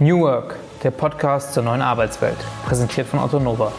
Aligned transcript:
New 0.00 0.22
Work, 0.22 0.56
der 0.82 0.90
Podcast 0.90 1.54
zur 1.54 1.62
neuen 1.62 1.80
Arbeitswelt, 1.80 2.36
präsentiert 2.66 3.06
von 3.06 3.20
Otto 3.20 3.38
Nova. 3.38 3.70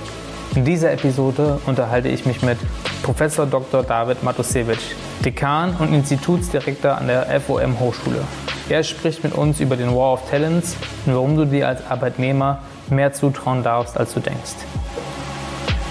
In 0.56 0.64
dieser 0.64 0.94
Episode 0.94 1.60
unterhalte 1.66 2.08
ich 2.08 2.26
mich 2.26 2.42
mit 2.42 2.58
Professor 3.04 3.46
Dr. 3.46 3.84
David 3.84 4.24
Matusewicz, 4.24 4.80
Dekan 5.26 5.76
und 5.76 5.94
Institutsdirektor 5.94 6.98
an 6.98 7.08
der 7.08 7.42
FOM 7.42 7.82
Hochschule. 7.82 8.24
Er 8.70 8.84
spricht 8.84 9.26
mit 9.26 9.34
uns 9.34 9.60
über 9.60 9.76
den 9.76 9.90
War 9.90 10.14
of 10.14 10.30
Talents 10.30 10.78
und 11.06 11.16
warum 11.16 11.36
du 11.36 11.44
dir 11.44 11.68
als 11.68 11.86
Arbeitnehmer 11.90 12.60
mehr 12.90 13.12
zutrauen 13.12 13.62
darfst, 13.62 13.98
als 13.98 14.14
du 14.14 14.22
denkst. 14.22 14.56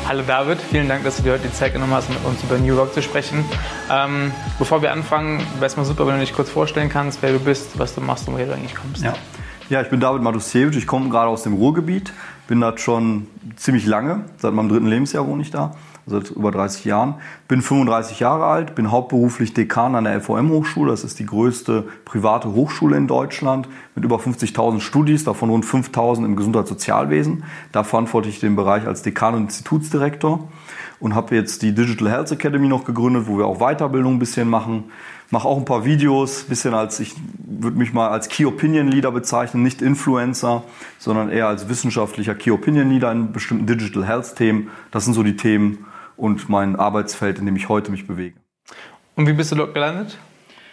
Hallo 0.08 0.22
David, 0.26 0.58
vielen 0.58 0.88
Dank, 0.88 1.04
dass 1.04 1.18
du 1.18 1.22
dir 1.24 1.32
heute 1.32 1.48
die 1.48 1.52
Zeit 1.52 1.74
genommen 1.74 1.92
hast, 1.92 2.08
mit 2.08 2.24
uns 2.24 2.42
über 2.42 2.56
New 2.56 2.74
Work 2.78 2.94
zu 2.94 3.02
sprechen. 3.02 3.44
Ähm, 3.92 4.32
bevor 4.58 4.80
wir 4.80 4.90
anfangen, 4.90 5.40
wäre 5.56 5.66
es 5.66 5.76
mal 5.76 5.84
super, 5.84 6.06
wenn 6.06 6.14
du 6.14 6.20
dich 6.20 6.32
kurz 6.32 6.48
vorstellen 6.48 6.88
kannst, 6.88 7.20
wer 7.20 7.32
du 7.32 7.38
bist, 7.40 7.78
was 7.78 7.94
du 7.94 8.00
machst 8.00 8.26
und 8.26 8.34
woher 8.34 8.46
du 8.46 8.54
eigentlich 8.54 8.74
kommst. 8.74 9.04
Ja, 9.04 9.12
ja 9.70 9.80
ich 9.80 9.88
bin 9.88 10.00
David 10.00 10.22
Matusiewicz, 10.22 10.76
ich 10.76 10.86
komme 10.86 11.08
gerade 11.08 11.28
aus 11.28 11.42
dem 11.42 11.54
Ruhrgebiet, 11.54 12.12
bin 12.48 12.60
da 12.60 12.76
schon 12.76 13.26
ziemlich 13.56 13.86
lange, 13.86 14.24
seit 14.38 14.52
meinem 14.52 14.68
dritten 14.68 14.86
Lebensjahr 14.86 15.26
wohne 15.26 15.42
ich 15.42 15.50
da 15.50 15.74
seit 16.06 16.30
über 16.30 16.50
30 16.50 16.84
Jahren. 16.84 17.14
Bin 17.48 17.62
35 17.62 18.20
Jahre 18.20 18.44
alt, 18.46 18.74
bin 18.74 18.90
hauptberuflich 18.90 19.54
Dekan 19.54 19.94
an 19.94 20.04
der 20.04 20.20
FOM-Hochschule. 20.20 20.90
Das 20.90 21.04
ist 21.04 21.18
die 21.18 21.26
größte 21.26 21.84
private 22.04 22.52
Hochschule 22.52 22.96
in 22.96 23.06
Deutschland 23.06 23.68
mit 23.94 24.04
über 24.04 24.16
50.000 24.16 24.80
Studis, 24.80 25.24
davon 25.24 25.50
rund 25.50 25.64
5.000 25.64 26.24
im 26.24 26.36
Gesundheitssozialwesen. 26.36 27.44
Da 27.72 27.84
verantworte 27.84 28.28
ich 28.28 28.40
den 28.40 28.56
Bereich 28.56 28.86
als 28.86 29.02
Dekan 29.02 29.34
und 29.34 29.42
Institutsdirektor 29.44 30.48
und 31.00 31.14
habe 31.14 31.34
jetzt 31.34 31.62
die 31.62 31.74
Digital 31.74 32.10
Health 32.10 32.32
Academy 32.32 32.68
noch 32.68 32.84
gegründet, 32.84 33.24
wo 33.26 33.38
wir 33.38 33.46
auch 33.46 33.58
Weiterbildung 33.58 34.14
ein 34.14 34.18
bisschen 34.18 34.48
machen. 34.48 34.84
Mache 35.34 35.48
auch 35.48 35.58
ein 35.58 35.64
paar 35.64 35.84
Videos, 35.84 36.44
bisschen 36.44 36.74
als 36.74 37.00
ich 37.00 37.14
würde 37.36 37.76
mich 37.76 37.92
mal 37.92 38.08
als 38.08 38.28
Key 38.28 38.46
Opinion 38.46 38.88
Leader 38.88 39.10
bezeichnen, 39.10 39.62
nicht 39.62 39.82
Influencer, 39.82 40.62
sondern 40.98 41.28
eher 41.28 41.48
als 41.48 41.68
wissenschaftlicher 41.68 42.34
Key 42.34 42.52
Opinion 42.52 42.88
Leader 42.88 43.10
in 43.12 43.32
bestimmten 43.32 43.66
Digital 43.66 44.06
Health 44.06 44.36
Themen. 44.36 44.70
Das 44.92 45.04
sind 45.04 45.14
so 45.14 45.22
die 45.22 45.36
Themen, 45.36 45.86
und 46.16 46.48
mein 46.48 46.76
Arbeitsfeld, 46.76 47.38
in 47.38 47.46
dem 47.46 47.56
ich 47.56 47.68
heute 47.68 47.90
mich 47.90 48.06
bewege. 48.06 48.36
Und 49.16 49.26
wie 49.26 49.32
bist 49.32 49.52
du 49.52 49.56
dort 49.56 49.74
gelandet? 49.74 50.18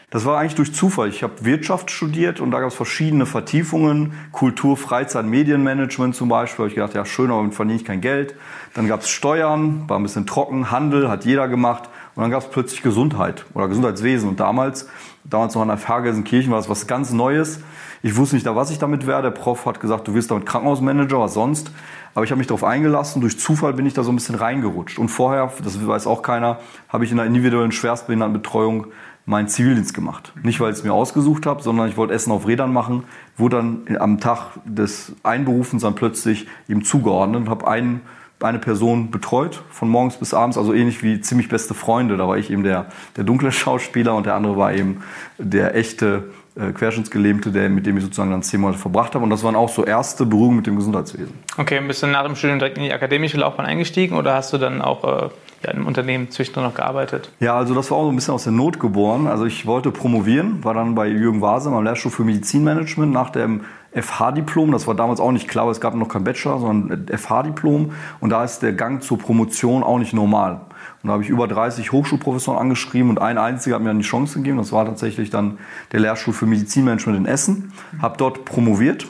Das 0.10 0.26
war 0.26 0.40
eigentlich 0.40 0.56
durch 0.56 0.74
Zufall. 0.74 1.08
Ich 1.08 1.24
habe 1.24 1.46
Wirtschaft 1.46 1.90
studiert 1.90 2.42
und 2.42 2.52
da 2.52 2.60
gab 2.60 2.68
es 2.68 2.76
verschiedene 2.76 3.26
Vertiefungen. 3.26 4.14
Kultur, 4.34 4.76
Freizeit, 4.76 5.26
Medienmanagement 5.26 6.16
zum 6.16 6.28
Beispiel. 6.28 6.58
Da 6.58 6.64
habe 6.64 6.70
ich 6.70 6.76
gedacht, 6.76 6.94
ja 6.96 7.06
schön, 7.06 7.32
aber 7.32 7.40
damit 7.40 7.56
verdiene 7.56 7.78
ich 7.78 7.86
kein 7.86 8.02
Geld. 8.02 8.36
Dann 8.74 8.88
gab 8.88 9.02
es 9.02 9.10
Steuern, 9.10 9.88
war 9.88 9.98
ein 9.98 10.04
bisschen 10.04 10.28
trocken, 10.28 10.70
Handel, 10.70 11.10
hat 11.10 11.24
jeder 11.24 11.48
gemacht. 11.48 11.90
Und 12.16 12.24
dann 12.24 12.32
gab 12.32 12.44
es 12.44 12.50
plötzlich 12.50 12.82
Gesundheit 12.82 13.46
oder 13.54 13.68
Gesundheitswesen. 13.68 14.30
Und 14.30 14.40
damals, 14.40 14.90
damals 15.24 15.56
noch 15.56 15.62
an 15.62 15.70
der 15.70 15.78
FH 15.78 16.02
Gelsenkirchen, 16.02 16.52
war 16.52 16.60
das 16.60 16.70
was 16.70 16.88
ganz 16.88 17.12
Neues. 17.12 17.62
Ich 18.04 18.18
wusste 18.18 18.36
nicht, 18.36 18.46
was 18.46 18.72
ich 18.72 18.80
damit 18.80 19.08
wäre. 19.08 19.22
Der 19.22 19.32
Prof 19.32 19.66
hat 19.66 19.80
gesagt, 19.80 20.08
du 20.08 20.14
wirst 20.14 20.32
damit 20.32 20.46
Krankenhausmanager, 20.46 21.20
was 21.20 21.34
sonst. 21.34 21.72
Aber 22.14 22.26
ich 22.26 22.32
habe 22.32 22.40
mich 22.40 22.48
darauf 22.48 22.64
eingelassen. 22.64 23.22
Durch 23.22 23.40
Zufall 23.40 23.74
bin 23.74 23.86
ich 23.86 23.94
da 23.94 24.04
so 24.04 24.12
ein 24.12 24.16
bisschen 24.16 24.36
reingerutscht. 24.36 25.00
Und 25.00 25.10
vorher, 25.10 25.52
das 25.64 25.86
weiß 25.86 26.08
auch 26.08 26.22
keiner, 26.22 26.60
habe 26.90 27.06
ich 27.06 27.12
in 27.12 27.18
der 27.18 27.26
individuellen 27.26 27.72
Schwerstbehindertenbetreuung 27.72 28.88
meinen 29.26 29.48
Zivildienst 29.48 29.94
gemacht. 29.94 30.34
Nicht, 30.44 30.60
weil 30.60 30.72
ich 30.72 30.80
es 30.80 30.84
mir 30.84 30.94
ausgesucht 30.94 31.46
habe, 31.46 31.62
sondern 31.62 31.88
ich 31.88 31.96
wollte 31.96 32.14
Essen 32.14 32.32
auf 32.32 32.48
Rädern 32.48 32.74
machen, 32.74 33.04
wo 33.38 33.50
dann 33.50 33.84
am 34.00 34.20
Tag 34.20 34.58
des 34.66 35.14
Einberufens 35.24 35.84
dann 35.84 35.96
plötzlich 35.96 36.48
ihm 36.68 36.84
zugeordnet 36.84 37.42
und 37.42 37.50
habe 37.50 37.68
einen 37.68 38.02
eine 38.44 38.60
Person 38.60 39.12
betreut, 39.12 39.62
von 39.70 39.90
morgens 39.90 40.18
bis 40.18 40.34
abends, 40.34 40.58
also 40.58 40.74
ähnlich 40.74 41.04
wie 41.04 41.22
ziemlich 41.22 41.50
beste 41.50 41.74
Freunde. 41.74 42.18
Da 42.18 42.28
war 42.28 42.38
ich 42.38 42.50
eben 42.52 42.64
der, 42.64 42.88
der 43.16 43.24
dunkle 43.24 43.52
Schauspieler 43.52 44.16
und 44.16 44.26
der 44.26 44.36
andere 44.36 44.58
war 44.58 44.74
eben 44.74 45.04
der 45.38 45.76
echte 45.76 46.26
äh, 46.56 46.74
Querschnittsgelähmte, 46.74 47.52
der, 47.52 47.70
mit 47.70 47.86
dem 47.86 47.96
ich 47.98 48.04
sozusagen 48.04 48.32
dann 48.32 48.44
zehn 48.44 48.60
Monate 48.60 48.78
verbracht 48.78 49.16
habe. 49.16 49.24
Und 49.24 49.30
das 49.30 49.44
waren 49.44 49.56
auch 49.56 49.70
so 49.70 49.86
erste 49.86 50.26
Berührungen 50.26 50.58
mit 50.58 50.68
dem 50.68 50.76
Gesundheitswesen. 50.76 51.34
Okay, 51.58 51.80
und 51.80 51.88
bist 51.88 52.04
du 52.04 52.08
nach 52.08 52.26
dem 52.26 52.36
Studium 52.36 52.60
direkt 52.60 52.78
in 52.78 52.84
die 52.84 52.92
akademische 52.92 53.38
Laufbahn 53.38 53.66
eingestiegen 53.66 54.18
oder 54.18 54.34
hast 54.34 54.52
du 54.52 54.58
dann 54.58 54.82
auch 54.82 55.04
äh, 55.04 55.30
ja, 55.64 55.72
im 55.72 55.88
Unternehmen 55.88 56.30
zwischendurch 56.30 56.68
noch 56.68 56.76
gearbeitet? 56.76 57.32
Ja, 57.40 57.56
also 57.56 57.74
das 57.74 57.90
war 57.90 57.98
auch 57.98 58.04
so 58.04 58.10
ein 58.10 58.16
bisschen 58.16 58.34
aus 58.34 58.44
der 58.44 58.52
Not 58.52 58.80
geboren. 58.80 59.28
Also 59.28 59.46
ich 59.46 59.66
wollte 59.66 59.92
promovieren, 59.92 60.64
war 60.64 60.74
dann 60.74 60.94
bei 60.94 61.08
Jürgen 61.08 61.42
Vase 61.42 61.70
am 61.70 61.84
Lehrstuhl 61.84 62.12
für 62.12 62.24
Medizinmanagement 62.24 63.14
nach 63.14 63.30
dem 63.30 63.62
FH-Diplom. 63.94 64.72
Das 64.72 64.88
war 64.88 64.96
damals 64.96 65.20
auch 65.20 65.32
nicht 65.32 65.48
klar, 65.48 65.66
weil 65.66 65.72
es 65.72 65.82
gab 65.82 65.96
noch 65.96 66.08
kein 66.08 66.24
Bachelor, 66.24 66.60
sondern 66.60 67.08
FH-Diplom. 67.08 67.92
Und 68.20 68.30
da 68.30 68.44
ist 68.44 68.60
der 68.60 68.74
Gang 68.74 69.04
zur 69.04 69.18
Promotion 69.18 69.84
auch 69.84 70.00
nicht 70.00 70.14
normal. 70.14 70.62
Und 71.04 71.08
da 71.08 71.14
habe 71.14 71.24
ich 71.24 71.30
über 71.30 71.48
30 71.48 71.92
Hochschulprofessoren 71.92 72.60
angeschrieben 72.60 73.10
und 73.10 73.20
ein 73.20 73.38
einziger 73.38 73.76
hat 73.76 73.82
mir 73.82 73.90
dann 73.90 74.00
die 74.00 74.06
Chance 74.06 74.40
gegeben. 74.40 74.58
Das 74.58 74.72
war 74.72 74.86
tatsächlich 74.86 75.30
dann 75.30 75.58
der 75.92 76.00
Lehrstuhl 76.00 76.34
für 76.34 76.46
Medizinmanagement 76.46 77.18
in 77.18 77.26
Essen. 77.26 77.74
Habe 78.02 78.18
dort 78.18 78.46
promoviert 78.46 79.08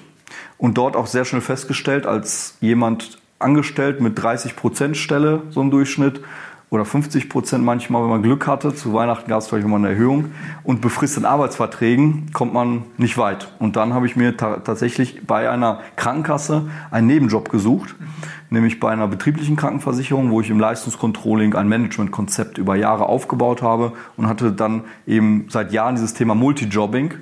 und 0.58 0.78
dort 0.78 0.96
auch 0.96 1.08
sehr 1.08 1.26
schnell 1.26 1.42
festgestellt, 1.42 2.06
als 2.06 2.58
jemand 2.62 3.20
angestellt 3.40 4.02
mit 4.02 4.22
30 4.22 4.56
Prozent 4.56 4.98
Stelle, 4.98 5.44
so 5.50 5.62
im 5.62 5.72
Durchschnitt, 5.72 6.22
oder 6.72 6.86
50 6.86 7.28
Prozent 7.28 7.66
manchmal, 7.66 8.02
wenn 8.02 8.10
man 8.10 8.24
Glück 8.24 8.48
hatte. 8.48 8.74
Zu 8.74 8.94
Weihnachten 8.94 9.30
gab 9.30 9.42
es 9.42 9.48
vielleicht 9.48 9.66
immer 9.66 9.76
eine 9.76 9.90
Erhöhung. 9.90 10.32
Und 10.64 10.80
befristeten 10.80 11.26
Arbeitsverträgen 11.26 12.32
kommt 12.32 12.54
man 12.54 12.84
nicht 12.98 13.18
weit. 13.18 13.52
Und 13.60 13.76
dann 13.76 13.94
habe 13.94 14.06
ich 14.06 14.16
mir 14.16 14.38
ta 14.38 14.56
tatsächlich 14.60 15.28
bei 15.28 15.50
einer 15.50 15.82
Krankenkasse 15.98 16.70
einen 16.90 17.08
Nebenjob 17.08 17.50
gesucht, 17.50 17.94
nämlich 18.50 18.80
bei 18.80 18.90
einer 18.90 19.10
betrieblichen 19.10 19.58
Krankenversicherung, 19.58 20.32
wo 20.32 20.40
ich 20.40 20.50
im 20.50 20.62
Leistungscontrolling 20.62 21.56
ein 21.56 21.68
Managementkonzept 21.68 22.58
über 22.58 22.78
Jahre 22.78 23.08
aufgebaut 23.08 23.62
habe 23.62 23.92
und 24.16 24.28
hatte 24.28 24.54
dann 24.54 24.86
eben 25.06 25.48
seit 25.50 25.74
Jahren 25.74 25.96
dieses 25.96 26.14
Thema 26.14 26.36
Multijobbing 26.36 27.16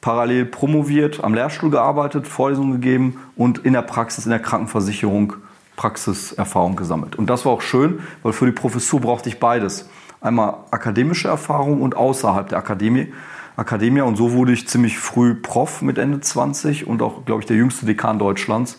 parallel 0.00 0.46
promoviert, 0.46 1.22
am 1.22 1.34
Lehrstuhl 1.34 1.68
gearbeitet, 1.68 2.26
Vorlesungen 2.26 2.80
gegeben 2.80 3.18
und 3.36 3.58
in 3.58 3.74
der 3.74 3.82
Praxis 3.82 4.24
in 4.24 4.30
der 4.30 4.40
Krankenversicherung 4.40 5.34
Praxiserfahrung 5.80 6.76
gesammelt. 6.76 7.16
Und 7.16 7.30
das 7.30 7.46
war 7.46 7.52
auch 7.52 7.62
schön, 7.62 8.00
weil 8.22 8.34
für 8.34 8.44
die 8.44 8.52
Professur 8.52 9.00
brauchte 9.00 9.30
ich 9.30 9.40
beides. 9.40 9.88
Einmal 10.20 10.56
akademische 10.70 11.28
Erfahrung 11.28 11.80
und 11.80 11.96
außerhalb 11.96 12.50
der 12.50 12.58
Akademie. 12.58 13.14
Akademie 13.56 14.02
und 14.02 14.16
so 14.16 14.32
wurde 14.32 14.52
ich 14.52 14.68
ziemlich 14.68 14.98
früh 14.98 15.34
Prof 15.34 15.80
mit 15.80 15.96
Ende 15.96 16.20
20 16.20 16.86
und 16.86 17.00
auch, 17.00 17.24
glaube 17.24 17.40
ich, 17.40 17.46
der 17.46 17.56
jüngste 17.56 17.86
Dekan 17.86 18.18
Deutschlands 18.18 18.78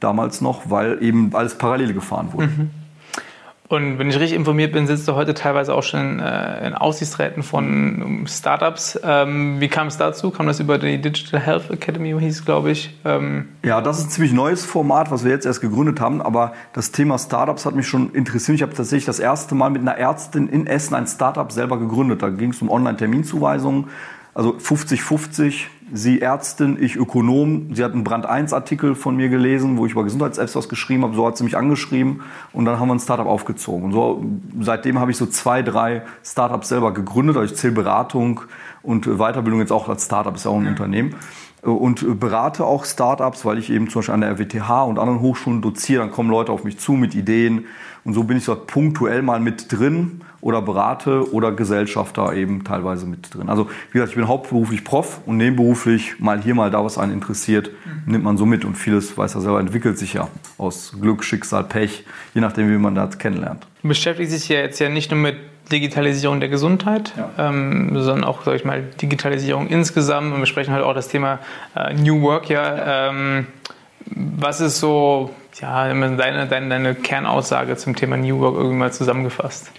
damals 0.00 0.40
noch, 0.40 0.70
weil 0.70 1.02
eben 1.02 1.34
alles 1.34 1.58
parallel 1.58 1.92
gefahren 1.92 2.32
wurde. 2.32 2.46
Mhm. 2.46 2.70
Und 3.68 3.98
wenn 3.98 4.08
ich 4.08 4.18
richtig 4.18 4.34
informiert 4.34 4.72
bin, 4.72 4.86
sitzt 4.86 5.06
du 5.08 5.14
heute 5.14 5.34
teilweise 5.34 5.74
auch 5.74 5.82
schon 5.82 6.20
äh, 6.20 6.66
in 6.66 6.74
Aussichtsräten 6.74 7.42
von 7.42 8.24
Startups. 8.26 8.98
Ähm, 9.04 9.60
wie 9.60 9.68
kam 9.68 9.88
es 9.88 9.98
dazu? 9.98 10.30
Kam 10.30 10.46
das 10.46 10.58
über 10.58 10.78
die 10.78 10.98
Digital 10.98 11.38
Health 11.38 11.70
Academy, 11.70 12.18
hieß 12.18 12.36
es, 12.36 12.44
glaube 12.46 12.70
ich? 12.70 12.98
Ähm 13.04 13.48
ja, 13.62 13.82
das 13.82 13.98
ist 13.98 14.06
ein 14.06 14.10
ziemlich 14.10 14.32
neues 14.32 14.64
Format, 14.64 15.10
was 15.10 15.22
wir 15.22 15.32
jetzt 15.32 15.44
erst 15.44 15.60
gegründet 15.60 16.00
haben. 16.00 16.22
Aber 16.22 16.54
das 16.72 16.92
Thema 16.92 17.18
Startups 17.18 17.66
hat 17.66 17.74
mich 17.74 17.86
schon 17.86 18.14
interessiert. 18.14 18.54
Ich 18.54 18.62
habe 18.62 18.72
tatsächlich 18.72 19.04
das 19.04 19.18
erste 19.18 19.54
Mal 19.54 19.68
mit 19.68 19.82
einer 19.82 19.98
Ärztin 19.98 20.48
in 20.48 20.66
Essen 20.66 20.94
ein 20.94 21.06
Startup 21.06 21.52
selber 21.52 21.78
gegründet. 21.78 22.22
Da 22.22 22.30
ging 22.30 22.52
es 22.52 22.62
um 22.62 22.70
Online-Terminzuweisungen. 22.70 23.88
Also 24.32 24.52
50-50 24.52 25.64
Sie 25.92 26.20
Ärztin, 26.20 26.76
ich 26.80 26.96
Ökonom. 26.96 27.74
Sie 27.74 27.82
hat 27.82 27.92
einen 27.92 28.04
Brand 28.04 28.26
1 28.26 28.52
Artikel 28.52 28.94
von 28.94 29.16
mir 29.16 29.28
gelesen, 29.28 29.76
wo 29.78 29.86
ich 29.86 29.92
über 29.92 30.04
Gesundheits-Apps 30.04 30.54
was 30.56 30.68
geschrieben 30.68 31.02
habe. 31.02 31.14
So 31.14 31.26
hat 31.26 31.36
sie 31.36 31.44
mich 31.44 31.56
angeschrieben 31.56 32.20
und 32.52 32.64
dann 32.64 32.78
haben 32.78 32.88
wir 32.88 32.94
ein 32.94 33.00
Startup 33.00 33.26
aufgezogen. 33.26 33.84
Und 33.84 33.92
so, 33.92 34.24
seitdem 34.60 34.98
habe 34.98 35.10
ich 35.10 35.16
so 35.16 35.26
zwei, 35.26 35.62
drei 35.62 36.02
Startups 36.22 36.68
selber 36.68 36.92
gegründet. 36.92 37.36
Also 37.36 37.52
ich 37.52 37.58
zähle 37.58 37.74
Beratung 37.74 38.42
und 38.82 39.06
Weiterbildung 39.06 39.60
jetzt 39.60 39.72
auch 39.72 39.88
als 39.88 40.04
Startup, 40.04 40.34
ist 40.34 40.44
ja 40.44 40.50
auch 40.50 40.58
ein 40.58 40.66
Unternehmen. 40.66 41.14
Und 41.62 42.20
berate 42.20 42.64
auch 42.64 42.84
Startups, 42.84 43.44
weil 43.44 43.58
ich 43.58 43.70
eben 43.70 43.88
zum 43.88 44.00
Beispiel 44.00 44.14
an 44.14 44.20
der 44.20 44.30
RWTH 44.30 44.84
und 44.84 44.98
anderen 44.98 45.20
Hochschulen 45.20 45.60
doziere. 45.60 46.02
Dann 46.02 46.12
kommen 46.12 46.30
Leute 46.30 46.52
auf 46.52 46.64
mich 46.64 46.78
zu 46.78 46.92
mit 46.92 47.14
Ideen. 47.14 47.66
Und 48.04 48.14
so 48.14 48.24
bin 48.24 48.36
ich 48.36 48.44
dort 48.44 48.66
punktuell 48.68 49.22
mal 49.22 49.40
mit 49.40 49.72
drin 49.72 50.20
oder 50.40 50.62
berate 50.62 51.32
oder 51.32 51.52
Gesellschafter 51.52 52.32
eben 52.34 52.64
teilweise 52.64 53.06
mit 53.06 53.34
drin. 53.34 53.48
Also 53.48 53.68
wie 53.90 53.94
gesagt, 53.94 54.10
ich 54.10 54.16
bin 54.16 54.28
hauptberuflich 54.28 54.84
Prof 54.84 55.20
und 55.26 55.36
nebenberuflich 55.36 56.20
mal 56.20 56.40
hier, 56.40 56.54
mal 56.54 56.70
da, 56.70 56.84
was 56.84 56.98
einen 56.98 57.12
interessiert, 57.12 57.70
mhm. 57.84 58.12
nimmt 58.12 58.24
man 58.24 58.36
so 58.36 58.46
mit 58.46 58.64
und 58.64 58.76
vieles, 58.76 59.16
weiß 59.18 59.34
er 59.34 59.40
selber, 59.40 59.60
entwickelt 59.60 59.98
sich 59.98 60.14
ja 60.14 60.28
aus 60.56 60.96
Glück, 61.00 61.24
Schicksal, 61.24 61.64
Pech, 61.64 62.04
je 62.34 62.40
nachdem, 62.40 62.70
wie 62.70 62.78
man 62.78 62.94
das 62.94 63.18
kennenlernt. 63.18 63.66
Du 63.82 63.88
beschäftigst 63.88 64.32
dich 64.32 64.48
ja 64.48 64.60
jetzt 64.60 64.78
ja 64.78 64.88
nicht 64.88 65.10
nur 65.10 65.20
mit 65.20 65.36
Digitalisierung 65.72 66.40
der 66.40 66.48
Gesundheit, 66.48 67.12
ja. 67.16 67.30
ähm, 67.50 67.90
sondern 67.94 68.24
auch, 68.24 68.42
sag 68.44 68.54
ich 68.54 68.64
mal, 68.64 68.82
Digitalisierung 69.02 69.68
insgesamt 69.68 70.32
und 70.32 70.38
wir 70.38 70.46
sprechen 70.46 70.72
halt 70.72 70.84
auch 70.84 70.94
das 70.94 71.08
Thema 71.08 71.40
äh, 71.74 71.92
New 71.94 72.22
Work 72.22 72.48
ja. 72.48 73.10
Ähm, 73.10 73.46
was 74.06 74.60
ist 74.60 74.78
so 74.80 75.30
ja, 75.60 75.88
deine, 75.88 76.16
deine, 76.46 76.68
deine 76.68 76.94
Kernaussage 76.94 77.76
zum 77.76 77.96
Thema 77.96 78.16
New 78.16 78.38
Work 78.38 78.54
irgendwie 78.56 78.76
mal 78.76 78.92
zusammengefasst? 78.92 79.70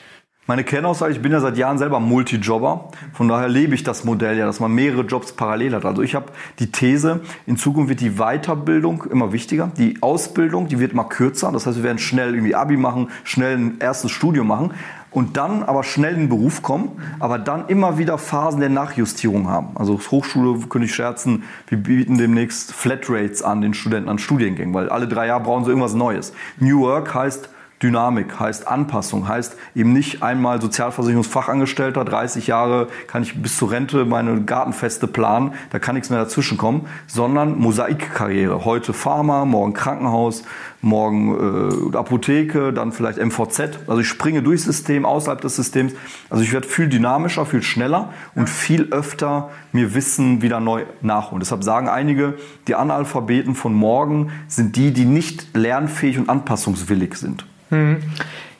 Meine 0.50 0.63
Kernaussage, 0.63 1.12
ich 1.12 1.22
bin 1.22 1.31
ja 1.31 1.42
seit 1.42 1.60
Jahren 1.60 1.78
selber 1.78 2.00
Multijobber, 2.00 2.90
von 3.13 3.28
daher 3.28 3.48
lebe 3.48 3.75
ich 3.75 3.84
das 3.84 4.04
Modell 4.04 4.36
ja, 4.36 4.48
dass 4.48 4.60
man 4.60 4.74
mehrere 4.74 5.04
Jobs 5.04 5.31
parallel 5.34 5.75
hat. 5.75 5.86
Also 5.86 6.01
ich 6.01 6.16
habe 6.16 6.31
die 6.57 6.72
These, 6.72 7.19
in 7.46 7.56
Zukunft 7.56 7.90
wird 7.90 8.01
die 8.01 8.13
Weiterbildung 8.18 9.04
immer 9.12 9.31
wichtiger, 9.31 9.69
die 9.78 10.01
Ausbildung, 10.01 10.68
die 10.68 10.80
wird 10.80 10.94
immer 10.94 11.04
kürzer, 11.04 11.51
das 11.51 11.68
heißt, 11.68 11.78
wir 11.78 11.84
werden 11.84 12.00
schnell 12.00 12.34
irgendwie 12.34 12.56
Abi 12.56 12.78
machen, 12.78 13.10
schnell 13.25 13.57
ein 13.57 13.78
erstes 13.80 14.10
Studium 14.10 14.48
machen, 14.48 14.74
und 15.12 15.38
dann 15.38 15.62
aber 15.62 15.84
schnell 15.84 16.16
in 16.16 16.22
den 16.22 16.30
Beruf 16.30 16.63
kommen, 16.63 17.00
aber 17.19 17.38
dann 17.38 17.68
immer 17.68 18.00
wieder 18.00 18.18
Phasen 18.18 18.60
der 18.60 18.69
Nachjustierung 18.69 19.48
haben. 19.48 19.78
Also 19.78 20.00
Hochschule, 20.00 20.68
könnte 20.68 20.88
ich 20.88 20.96
scherzen, 20.96 21.44
wir 21.68 21.78
bieten 21.78 22.18
demnächst 22.18 22.74
Flatrates 22.74 23.44
an 23.44 23.62
den 23.62 23.75
Studenten 23.75 24.10
an 24.10 24.18
Studiengängen, 24.18 24.74
weil 24.74 24.90
alle 24.90 25.07
drei 25.07 25.28
Jahre 25.28 25.44
brauchen 25.44 25.66
sie 25.66 25.69
irgendwas 25.69 25.94
Neues. 25.94 26.34
New 26.60 26.80
Work 26.81 27.13
heißt, 27.13 27.50
Dynamik, 27.81 28.40
heißt 28.40 28.68
Anpassung, 28.68 29.28
heißt 29.28 29.56
eben 29.74 29.94
nicht 29.94 30.22
einmal 30.22 30.62
Sozialversicherungsfachangestellter, 30.62 32.04
30 32.04 32.48
Jahre 32.48 32.90
kann 33.08 33.24
ich 33.24 33.42
bis 33.42 33.58
zur 33.58 33.72
Rente 33.72 34.04
meine 34.04 34.42
Gartenfeste 34.42 35.08
planen, 35.08 35.54
da 35.70 35.80
kann 35.80 35.96
nichts 35.96 36.10
mehr 36.10 36.20
dazwischen 36.20 36.58
kommen, 36.58 36.88
sondern 37.08 37.58
Mosaikkarriere. 37.58 38.66
Heute 38.66 38.92
Pharma, 38.92 39.46
morgen 39.46 39.74
Krankenhaus, 39.74 40.44
morgen 40.81 41.94
äh, 41.94 41.98
Apotheke, 41.98 42.74
dann 42.74 42.92
vielleicht 42.92 43.18
MVZ. 43.18 43.80
Also 43.88 44.02
ich 44.02 44.08
springe 44.08 44.44
durchs 44.44 44.64
System, 44.64 45.06
außerhalb 45.06 45.40
des 45.40 45.56
Systems. 45.56 45.94
Also 46.30 46.44
ich 46.44 46.52
werde 46.52 46.68
viel 46.68 46.88
dynamischer, 46.88 47.46
viel 47.46 47.64
schneller 47.64 48.14
und 48.36 48.50
viel 48.50 48.90
öfter 48.92 49.52
mir 49.72 49.94
Wissen 49.94 50.42
wieder 50.42 50.60
neu 50.60 50.84
nachholen. 51.02 51.40
Deshalb 51.40 51.64
sagen 51.64 51.88
einige, 51.88 52.36
die 52.68 52.75
Analphabeten 52.75 53.56
von 53.56 53.74
morgen 53.74 54.32
sind 54.48 54.75
die, 54.75 54.92
die 54.92 55.06
nicht 55.06 55.56
lernfähig 55.56 56.18
und 56.18 56.30
anpassungswillig 56.30 57.16
sind. 57.16 57.46
Hm. 57.69 58.04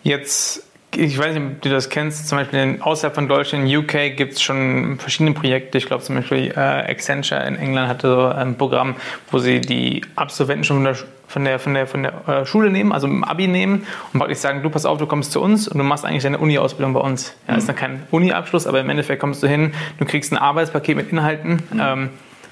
Jetzt, 0.04 0.64
ich 0.96 1.18
weiß 1.18 1.34
nicht, 1.34 1.44
ob 1.44 1.62
du 1.62 1.70
das 1.70 1.90
kennst, 1.90 2.28
zum 2.28 2.38
Beispiel 2.38 2.60
in, 2.60 2.82
außerhalb 2.82 3.14
von 3.14 3.28
Deutschland, 3.28 3.70
in 3.70 3.78
UK 3.78 4.16
gibt 4.16 4.34
es 4.34 4.42
schon 4.42 4.98
verschiedene 5.00 5.34
Projekte. 5.34 5.78
Ich 5.78 5.86
glaube 5.86 6.04
zum 6.04 6.16
Beispiel 6.16 6.52
äh, 6.56 6.60
Accenture 6.60 7.46
in 7.46 7.56
England 7.58 7.90
hatte 7.90 8.08
so 8.08 8.26
ein 8.28 8.58
Programm, 8.58 8.96
wo 9.32 9.40
sie 9.40 9.62
die 9.62 10.02
Absolventen 10.16 10.64
schon 10.64 10.88
von 11.28 11.46
der, 11.46 11.60
von 11.60 11.74
der, 11.76 11.86
von 11.86 12.04
der, 12.04 12.28
äh, 12.28 12.46
Schule 12.46 12.72
nehmen, 12.72 12.92
also 12.92 13.08
im 13.08 13.24
Abi 13.24 13.48
nehmen 13.48 13.86
und 14.14 14.20
praktisch 14.20 14.40
sagen, 14.40 14.64
du 14.64 14.70
pass 14.70 14.86
auf, 14.86 14.98
du 14.98 15.06
kommst 15.06 15.32
zu 15.32 15.42
uns 15.42 15.68
und 15.68 15.78
du 15.78 15.84
machst 15.84 16.04
eigentlich 16.04 16.24
deine 16.24 16.40
Uni-Ausbildung 16.40 16.94
bei 16.94 17.02
uns. 17.02 17.36
Ja, 17.48 17.54
mhm. 17.54 17.60
ist 17.60 17.70
dann 17.70 17.76
kein 17.76 18.04
Uni-Abschluss, 18.10 18.66
aber 18.66 18.80
im 18.80 18.90
Endeffekt 18.90 19.22
kommst 19.22 19.44
du 19.44 19.48
hin, 19.48 19.74
du 20.00 20.06
kriegst 20.06 20.32
ein 20.32 20.38
Arbeitspaket 20.38 20.98
mit 20.98 21.12
Inhalten. 21.12 21.62
Mhm. 21.72 21.80
Ähm, 21.80 22.10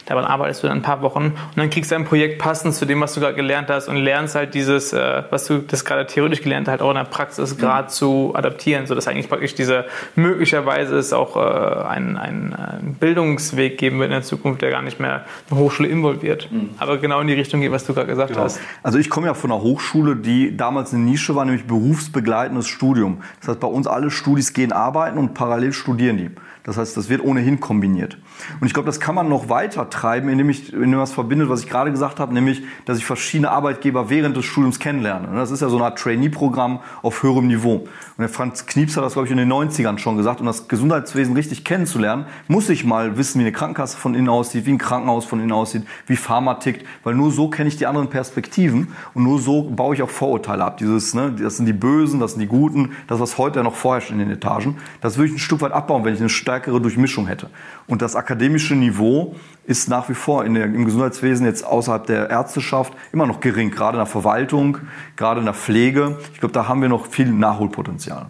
Daran 0.07 0.25
arbeitest 0.25 0.63
du 0.63 0.67
dann 0.67 0.77
ein 0.77 0.81
paar 0.81 1.01
Wochen 1.01 1.25
und 1.25 1.57
dann 1.57 1.69
kriegst 1.69 1.91
du 1.91 1.95
ein 1.95 2.05
Projekt 2.05 2.39
passend 2.39 2.73
zu 2.73 2.85
dem, 2.85 3.01
was 3.01 3.13
du 3.13 3.19
gerade 3.19 3.35
gelernt 3.35 3.69
hast 3.69 3.89
und 3.89 3.97
lernst 3.97 4.35
halt 4.35 4.53
dieses, 4.53 4.93
äh, 4.93 5.23
was 5.29 5.47
du 5.47 5.59
das 5.59 5.85
gerade 5.85 6.07
theoretisch 6.07 6.41
gelernt 6.41 6.67
hast, 6.67 6.71
halt 6.71 6.81
auch 6.81 6.89
in 6.89 6.95
der 6.95 7.03
Praxis 7.03 7.55
mhm. 7.55 7.59
gerade 7.59 7.87
zu 7.89 8.31
adaptieren, 8.33 8.87
sodass 8.87 9.07
eigentlich 9.07 9.29
praktisch 9.29 9.53
diese 9.53 9.85
möglicherweise 10.15 10.97
es 10.97 11.11
auch 11.13 11.35
äh, 11.35 11.87
einen, 11.87 12.17
einen 12.17 12.95
Bildungsweg 12.99 13.77
geben 13.77 13.99
wird 13.99 14.07
in 14.07 14.13
der 14.13 14.23
Zukunft, 14.23 14.61
der 14.61 14.71
gar 14.71 14.81
nicht 14.81 14.99
mehr 14.99 15.25
eine 15.49 15.59
Hochschule 15.59 15.89
involviert, 15.89 16.49
mhm. 16.51 16.69
aber 16.77 16.97
genau 16.97 17.19
in 17.19 17.27
die 17.27 17.33
Richtung 17.33 17.61
geht, 17.61 17.71
was 17.71 17.85
du 17.85 17.93
gerade 17.93 18.07
gesagt 18.07 18.31
genau. 18.31 18.43
hast. 18.43 18.59
Also 18.83 18.99
ich 18.99 19.09
komme 19.09 19.27
ja 19.27 19.33
von 19.33 19.51
einer 19.51 19.61
Hochschule, 19.61 20.15
die 20.15 20.55
damals 20.55 20.93
eine 20.93 21.03
Nische 21.03 21.35
war, 21.35 21.43
nämlich 21.43 21.65
berufsbegleitendes 21.65 22.67
Studium. 22.67 23.21
Das 23.39 23.49
heißt, 23.49 23.59
bei 23.59 23.67
uns 23.67 23.87
alle 23.87 24.09
Studis 24.09 24.53
gehen 24.53 24.71
arbeiten 24.71 25.17
und 25.17 25.33
parallel 25.33 25.73
studieren 25.73 26.17
die. 26.17 26.29
Das 26.67 26.77
heißt, 26.77 26.97
das 26.97 27.07
wird 27.07 27.23
ohnehin 27.23 27.61
kombiniert. 27.61 28.17
Und 28.59 28.67
ich 28.67 28.73
glaube, 28.73 28.87
das 28.87 28.99
kann 28.99 29.15
man 29.15 29.29
noch 29.29 29.47
weiter 29.47 29.89
treiben, 29.89 30.27
indem 30.27 30.49
ich 30.49 30.73
indem 30.73 30.99
was 30.99 31.13
verbindet, 31.13 31.47
was 31.47 31.61
ich 31.61 31.69
gerade 31.69 31.91
gesagt 31.91 32.19
habe, 32.19 32.33
nämlich, 32.33 32.61
dass 32.83 32.97
ich 32.97 33.05
verschiedene 33.05 33.51
Arbeitgeber 33.51 34.09
während 34.09 34.35
des 34.35 34.43
Studiums 34.43 34.77
kennenlerne. 34.77 35.29
Das 35.33 35.49
ist 35.49 35.61
ja 35.61 35.69
so 35.69 35.77
eine 35.77 35.85
Art 35.85 35.97
Trainee-Programm 35.97 36.81
auf 37.03 37.23
höherem 37.23 37.47
Niveau. 37.47 37.75
Und 37.75 37.87
der 38.19 38.27
Franz 38.27 38.65
Knieps 38.65 38.97
hat 38.97 39.05
das, 39.05 39.13
glaube 39.13 39.27
ich, 39.27 39.31
in 39.31 39.37
den 39.37 39.49
90ern 39.49 39.97
schon 39.97 40.17
gesagt. 40.17 40.41
Um 40.41 40.45
das 40.45 40.67
Gesundheitswesen 40.67 41.35
richtig 41.35 41.63
kennenzulernen, 41.63 42.25
muss 42.49 42.67
ich 42.67 42.83
mal 42.83 43.17
wissen, 43.17 43.39
wie 43.39 43.43
eine 43.43 43.53
Krankenkasse 43.53 43.97
von 43.97 44.13
innen 44.13 44.27
aussieht, 44.27 44.65
wie 44.65 44.71
ein 44.71 44.77
Krankenhaus 44.77 45.23
von 45.23 45.39
innen 45.39 45.53
aussieht, 45.53 45.83
wie 46.05 46.17
Pharma 46.17 46.55
tickt, 46.55 46.85
weil 47.05 47.15
nur 47.15 47.31
so 47.31 47.49
kenne 47.49 47.69
ich 47.69 47.77
die 47.77 47.85
anderen 47.85 48.09
Perspektiven 48.09 48.89
und 49.13 49.23
nur 49.23 49.39
so 49.39 49.63
baue 49.69 49.95
ich 49.95 50.01
auch 50.01 50.09
Vorurteile 50.09 50.65
ab. 50.65 50.79
Dieses, 50.79 51.13
ne, 51.13 51.31
das 51.31 51.55
sind 51.55 51.65
die 51.65 51.71
Bösen, 51.71 52.19
das 52.19 52.31
sind 52.31 52.41
die 52.41 52.47
Guten, 52.47 52.91
das, 53.07 53.21
was 53.21 53.37
heute 53.37 53.63
noch 53.63 53.75
vorherrscht 53.75 54.11
in 54.11 54.19
den 54.19 54.31
Etagen, 54.31 54.75
das 54.99 55.17
würde 55.17 55.29
ich 55.29 55.35
ein 55.35 55.39
Stück 55.39 55.61
weit 55.61 55.71
abbauen, 55.71 56.03
wenn 56.03 56.13
ich 56.13 56.19
eine 56.19 56.27
stärkere 56.57 56.81
Durchmischung 56.81 57.27
hätte. 57.27 57.49
Und 57.87 58.01
das 58.01 58.15
akademische 58.15 58.75
Niveau 58.75 59.35
ist 59.65 59.89
nach 59.89 60.09
wie 60.09 60.15
vor 60.15 60.43
der, 60.43 60.65
im 60.65 60.85
Gesundheitswesen 60.85 61.45
jetzt 61.45 61.63
außerhalb 61.63 62.07
der 62.07 62.29
Ärzteschaft 62.29 62.93
immer 63.13 63.27
noch 63.27 63.39
gering, 63.39 63.69
gerade 63.69 63.97
in 63.97 63.99
der 63.99 64.07
Verwaltung, 64.07 64.79
gerade 65.15 65.39
in 65.39 65.45
der 65.45 65.53
Pflege. 65.53 66.17
Ich 66.33 66.39
glaube, 66.39 66.53
da 66.53 66.67
haben 66.67 66.81
wir 66.81 66.89
noch 66.89 67.07
viel 67.07 67.27
Nachholpotenzial. 67.27 68.27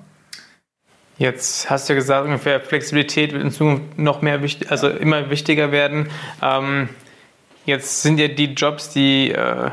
Jetzt 1.17 1.69
hast 1.69 1.89
du 1.89 1.95
gesagt, 1.95 2.25
ungefähr 2.25 2.59
Flexibilität 2.59 3.31
wird 3.31 3.43
in 3.43 3.51
Zukunft 3.51 3.97
noch 3.97 4.21
mehr 4.21 4.39
also 4.69 4.89
immer 4.89 5.29
wichtiger 5.29 5.71
werden. 5.71 6.09
Ähm, 6.43 6.89
jetzt 7.65 8.01
sind 8.01 8.19
ja 8.19 8.27
die 8.27 8.53
Jobs, 8.53 8.89
die 8.89 9.31
äh, 9.31 9.71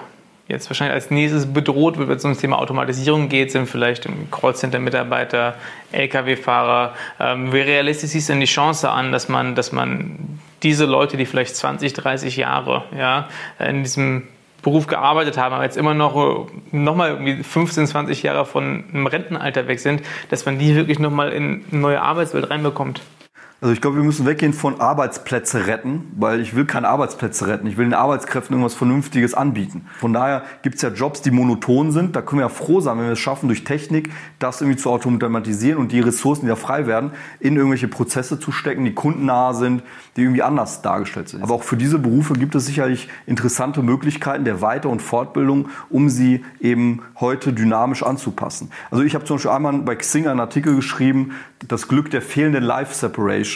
jetzt 0.49 0.69
wahrscheinlich 0.69 0.95
als 0.95 1.11
nächstes 1.11 1.53
bedroht 1.53 1.97
wird, 1.97 2.09
wenn 2.09 2.17
es 2.17 2.25
um 2.25 2.33
das 2.33 2.39
Thema 2.39 2.59
Automatisierung 2.59 3.29
geht, 3.29 3.51
sind 3.51 3.67
vielleicht 3.67 4.07
Callcenter-Mitarbeiter, 4.31 5.55
Lkw-Fahrer. 5.93 6.95
Ähm, 7.19 7.53
wie 7.53 7.61
realistisch 7.61 8.11
siehst 8.11 8.29
du 8.29 8.35
denn 8.35 8.41
die 8.41 8.47
Chance 8.47 8.91
an, 8.91 9.13
dass 9.13 9.29
man, 9.29 9.55
dass 9.55 9.73
man 9.73 10.41
diese 10.63 10.85
Leute, 10.85 11.17
die 11.17 11.27
vielleicht 11.27 11.57
20, 11.57 11.93
30 11.93 12.37
Jahre 12.37 12.85
ja, 12.97 13.29
in 13.59 13.83
diesem 13.83 14.25
Beruf 14.63 14.87
gearbeitet 14.87 15.37
haben, 15.37 15.55
aber 15.55 15.65
jetzt 15.65 15.77
immer 15.77 15.95
noch, 15.95 16.49
noch 16.73 16.97
mal 16.97 17.11
irgendwie 17.11 17.43
15, 17.43 17.87
20 17.87 18.23
Jahre 18.23 18.47
von 18.47 18.85
einem 18.93 19.07
Rentenalter 19.07 19.69
weg 19.69 19.79
sind, 19.79 20.03
dass 20.31 20.47
man 20.47 20.59
die 20.59 20.75
wirklich 20.75 20.99
noch 20.99 21.11
mal 21.11 21.31
in 21.33 21.65
eine 21.71 21.81
neue 21.81 22.01
Arbeitswelt 22.01 22.51
reinbekommt? 22.51 23.03
Also 23.65 23.73
ich 23.73 23.81
glaube, 23.81 23.97
wir 23.97 24.05
müssen 24.05 24.27
weggehen 24.27 24.53
von 24.53 24.79
Arbeitsplätze 24.79 25.67
retten, 25.67 26.13
weil 26.19 26.41
ich 26.41 26.55
will 26.55 26.67
keine 26.67 26.87
Arbeitsplätze 26.87 27.47
retten. 27.47 27.67
Ich 27.67 27.79
will 27.79 27.87
den 27.87 27.95
Arbeitskräften 27.95 28.53
irgendwas 28.53 28.75
Vernünftiges 28.75 29.33
anbieten. 29.33 29.87
Von 30.01 30.13
daher 30.13 30.43
gibt 30.61 30.77
es 30.77 30.83
ja 30.83 30.91
Jobs, 30.91 31.23
die 31.23 31.31
monoton 31.31 31.91
sind. 31.91 32.15
Da 32.15 32.21
können 32.21 32.41
wir 32.41 32.45
ja 32.45 32.51
froh 32.51 32.83
sein, 32.83 32.99
wenn 32.99 33.07
wir 33.07 33.13
es 33.13 33.19
schaffen, 33.19 33.49
durch 33.49 33.65
Technik 33.65 34.11
das 34.39 34.61
irgendwie 34.61 34.77
zu 34.77 34.91
automatisieren 34.91 35.79
und 35.79 35.93
die 35.93 36.01
Ressourcen, 36.01 36.43
die 36.43 36.49
da 36.49 36.57
frei 36.57 36.87
werden, 36.87 37.13
in 37.41 37.57
irgendwelche 37.57 37.89
Prozesse 37.89 38.39
zu 38.39 38.53
stecken, 38.53 38.85
die 38.85 38.93
kundennah 38.93 39.55
sind, 39.55 39.83
die 40.19 40.25
irgendwie 40.25 40.43
anders 40.43 40.83
dargestellt 40.83 41.31
sind. 41.31 41.43
Aber 41.43 41.55
auch 41.55 41.63
für 41.63 41.79
diese 41.79 41.99
Berufe 41.99 42.35
gibt 42.35 42.55
es 42.55 42.67
sicherlich 42.67 43.09
interessante 43.25 43.83
Möglichkeiten 43.83 44.45
der 44.45 44.61
Weiter- 44.61 44.91
und 44.91 45.01
Fortbildung, 45.01 45.71
um 45.89 46.11
sie 46.11 46.45
eben 46.61 47.01
heute 47.19 47.55
dynamisch 47.55 48.03
anzupassen. 48.03 48.71
Also 48.91 49.05
ich 49.05 49.15
habe 49.15 49.25
zum 49.25 49.37
Beispiel 49.37 49.53
einmal 49.53 49.73
bei 49.79 49.97
Xing 49.97 50.29
einen 50.29 50.41
Artikel 50.41 50.77
geschrieben, 50.77 51.31
das 51.67 51.89
Glück 51.89 52.11
der 52.11 52.21
fehlenden 52.21 52.63
Life 52.63 52.93
Separation. 52.95 53.54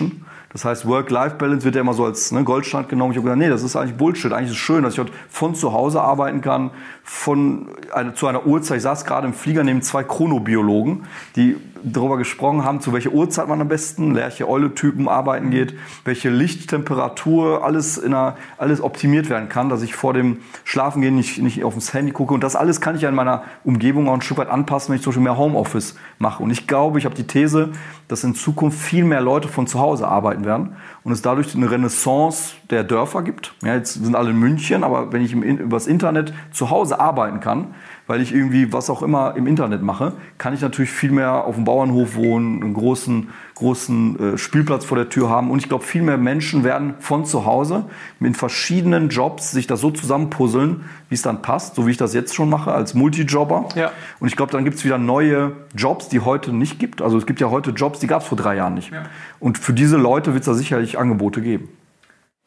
Das 0.52 0.64
heißt, 0.64 0.86
Work-Life-Balance 0.86 1.64
wird 1.64 1.74
ja 1.74 1.82
immer 1.82 1.92
so 1.92 2.04
als 2.04 2.32
ne, 2.32 2.42
Goldstand 2.42 2.88
genommen. 2.88 3.12
Ich 3.12 3.18
habe 3.18 3.24
gesagt, 3.24 3.38
nee, 3.38 3.50
das 3.50 3.62
ist 3.62 3.76
eigentlich 3.76 3.96
Bullshit. 3.96 4.32
Eigentlich 4.32 4.50
ist 4.50 4.56
es 4.56 4.58
schön, 4.58 4.82
dass 4.82 4.94
ich 4.94 4.98
heute 4.98 5.12
von 5.28 5.54
zu 5.54 5.72
Hause 5.72 6.00
arbeiten 6.00 6.40
kann, 6.40 6.70
von 7.04 7.68
eine, 7.92 8.14
zu 8.14 8.26
einer 8.26 8.46
Uhrzeit. 8.46 8.78
Ich 8.78 8.82
saß 8.82 9.04
gerade 9.04 9.26
im 9.26 9.34
Flieger 9.34 9.62
neben 9.62 9.82
zwei 9.82 10.04
Chronobiologen, 10.04 11.04
die 11.36 11.56
darüber 11.82 12.16
gesprochen 12.16 12.64
haben, 12.64 12.80
zu 12.80 12.92
welcher 12.92 13.10
Uhrzeit 13.10 13.48
man 13.48 13.60
am 13.60 13.69
besten, 13.69 14.14
welche 14.14 14.48
Eule-Typen 14.48 15.08
arbeiten 15.08 15.50
geht, 15.50 15.75
welche 16.04 16.30
Lichttemperatur, 16.30 17.64
alles, 17.64 17.98
in 17.98 18.14
einer, 18.14 18.36
alles 18.56 18.80
optimiert 18.80 19.30
werden 19.30 19.48
kann, 19.48 19.69
dass 19.69 19.82
ich 19.82 19.94
vor 19.94 20.14
dem 20.14 20.38
Schlafengehen 20.64 21.14
nicht, 21.14 21.38
nicht 21.38 21.64
auf 21.64 21.75
das 21.75 21.94
Handy 21.94 22.12
gucke. 22.12 22.35
Und 22.35 22.42
das 22.42 22.56
alles 22.56 22.80
kann 22.80 22.97
ich 22.97 23.02
ja 23.02 23.08
in 23.08 23.14
meiner 23.14 23.42
Umgebung 23.64 24.08
auch 24.08 24.14
ein 24.14 24.23
Stück 24.23 24.38
weit 24.38 24.49
anpassen, 24.49 24.90
wenn 24.90 24.97
ich 24.97 25.02
zum 25.02 25.11
Beispiel 25.11 25.25
mehr 25.25 25.38
Homeoffice 25.38 25.97
mache. 26.18 26.42
Und 26.42 26.50
ich 26.50 26.66
glaube, 26.66 26.99
ich 26.99 27.04
habe 27.04 27.14
die 27.14 27.26
These, 27.26 27.70
dass 28.08 28.25
in 28.25 28.35
Zukunft 28.35 28.78
viel 28.78 29.04
mehr 29.04 29.20
Leute 29.20 29.49
von 29.49 29.66
zu 29.66 29.78
Hause 29.78 30.08
arbeiten 30.08 30.44
werden 30.44 30.76
und 31.04 31.12
es 31.12 31.23
dadurch 31.23 31.54
eine 31.54 31.70
Renaissance 31.70 32.54
der 32.70 32.85
Dörfer 32.85 33.23
gibt. 33.23 33.54
Ja, 33.62 33.75
jetzt 33.75 33.94
sind 33.94 34.14
alle 34.14 34.30
in 34.30 34.38
München, 34.38 34.85
aber 34.85 35.12
wenn 35.12 35.23
ich 35.23 35.32
im, 35.32 35.42
übers 35.42 35.87
Internet 35.87 36.32
zu 36.52 36.70
Hause 36.70 37.00
arbeiten 37.00 37.40
kann, 37.40 37.75
weil 38.08 38.22
ich 38.22 38.34
irgendwie 38.34 38.72
was 38.72 38.90
auch 38.90 39.02
immer 39.02 39.36
im 39.36 39.46
Internet 39.46 39.82
mache, 39.82 40.14
kann 40.38 40.54
ich 40.54 40.62
natürlich 40.62 40.90
viel 40.90 41.12
mehr 41.12 41.44
auf 41.44 41.54
dem 41.54 41.64
Bauernhof 41.64 42.16
wohnen, 42.16 42.62
einen 42.62 42.74
großen, 42.74 43.28
großen 43.54 44.34
äh, 44.34 44.38
Spielplatz 44.38 44.86
vor 44.86 44.96
der 44.96 45.10
Tür 45.10 45.28
haben. 45.28 45.50
Und 45.50 45.58
ich 45.58 45.68
glaube, 45.68 45.84
viel 45.84 46.02
mehr 46.02 46.16
Menschen 46.16 46.64
werden 46.64 46.94
von 47.00 47.26
zu 47.26 47.44
Hause 47.44 47.84
mit 48.18 48.36
verschiedenen 48.36 49.10
Jobs 49.10 49.52
sich 49.52 49.66
das 49.66 49.80
so 49.80 49.90
zusammenpuzzeln, 49.90 50.86
wie 51.10 51.14
es 51.14 51.22
dann 51.22 51.42
passt, 51.42 51.74
so 51.74 51.86
wie 51.86 51.90
ich 51.90 51.98
das 51.98 52.14
jetzt 52.14 52.34
schon 52.34 52.48
mache 52.48 52.72
als 52.72 52.94
Multijobber. 52.94 53.68
Ja. 53.76 53.92
Und 54.20 54.28
ich 54.28 54.36
glaube, 54.36 54.52
dann 54.52 54.64
gibt 54.64 54.78
es 54.78 54.84
wieder 54.86 54.96
neue 54.96 55.52
Jobs, 55.76 56.08
die 56.08 56.20
heute 56.20 56.54
nicht 56.54 56.78
gibt. 56.78 57.02
Also 57.02 57.18
es 57.18 57.26
gibt 57.26 57.40
ja 57.40 57.50
heute 57.50 57.72
Jobs, 57.72 58.00
die 58.00 58.06
gab 58.06 58.22
es 58.22 58.28
vor 58.28 58.38
drei 58.38 58.56
Jahren 58.56 58.74
nicht. 58.74 58.90
Ja. 58.90 59.02
Und 59.38 59.58
für 59.58 59.74
diese 59.74 59.98
Leute 59.98 60.32
wird 60.32 60.40
es 60.40 60.46
da 60.46 60.54
sicherlich 60.54 60.98
Angebote 60.98 61.42
geben. 61.42 61.68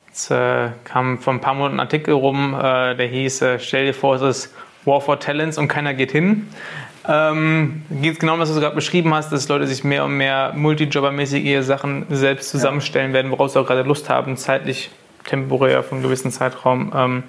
Jetzt 0.07 0.31
äh, 0.31 0.71
kam 0.83 1.19
vor 1.19 1.33
ein 1.33 1.39
paar 1.39 1.53
Monaten 1.53 1.75
ein 1.75 1.79
Artikel 1.81 2.15
rum, 2.15 2.53
äh, 2.53 2.95
der 2.95 3.07
hieß, 3.07 3.43
äh, 3.43 3.59
stell 3.59 3.85
dir 3.85 3.93
vor, 3.93 4.15
es 4.15 4.21
ist 4.21 4.55
War 4.85 5.01
for 5.01 5.19
Talents 5.19 5.57
und 5.57 5.67
keiner 5.67 5.93
geht 5.93 6.11
hin. 6.11 6.47
Ähm, 7.07 7.83
geht 7.89 8.19
genau, 8.19 8.37
was 8.37 8.53
du 8.53 8.59
gerade 8.59 8.75
beschrieben 8.75 9.13
hast, 9.13 9.31
dass 9.31 9.47
Leute 9.47 9.65
sich 9.65 9.83
mehr 9.83 10.05
und 10.05 10.17
mehr 10.17 10.53
multijobbermäßig 10.55 11.43
ihre 11.43 11.63
Sachen 11.63 12.05
selbst 12.09 12.49
zusammenstellen 12.49 13.13
werden, 13.13 13.31
woraus 13.31 13.53
sie 13.53 13.59
auch 13.59 13.65
gerade 13.65 13.81
Lust 13.83 14.09
haben, 14.09 14.37
zeitlich, 14.37 14.91
temporär, 15.25 15.83
von 15.83 15.97
einem 15.97 16.03
gewissen 16.03 16.31
Zeitraum. 16.31 16.91
Ähm, 16.95 17.23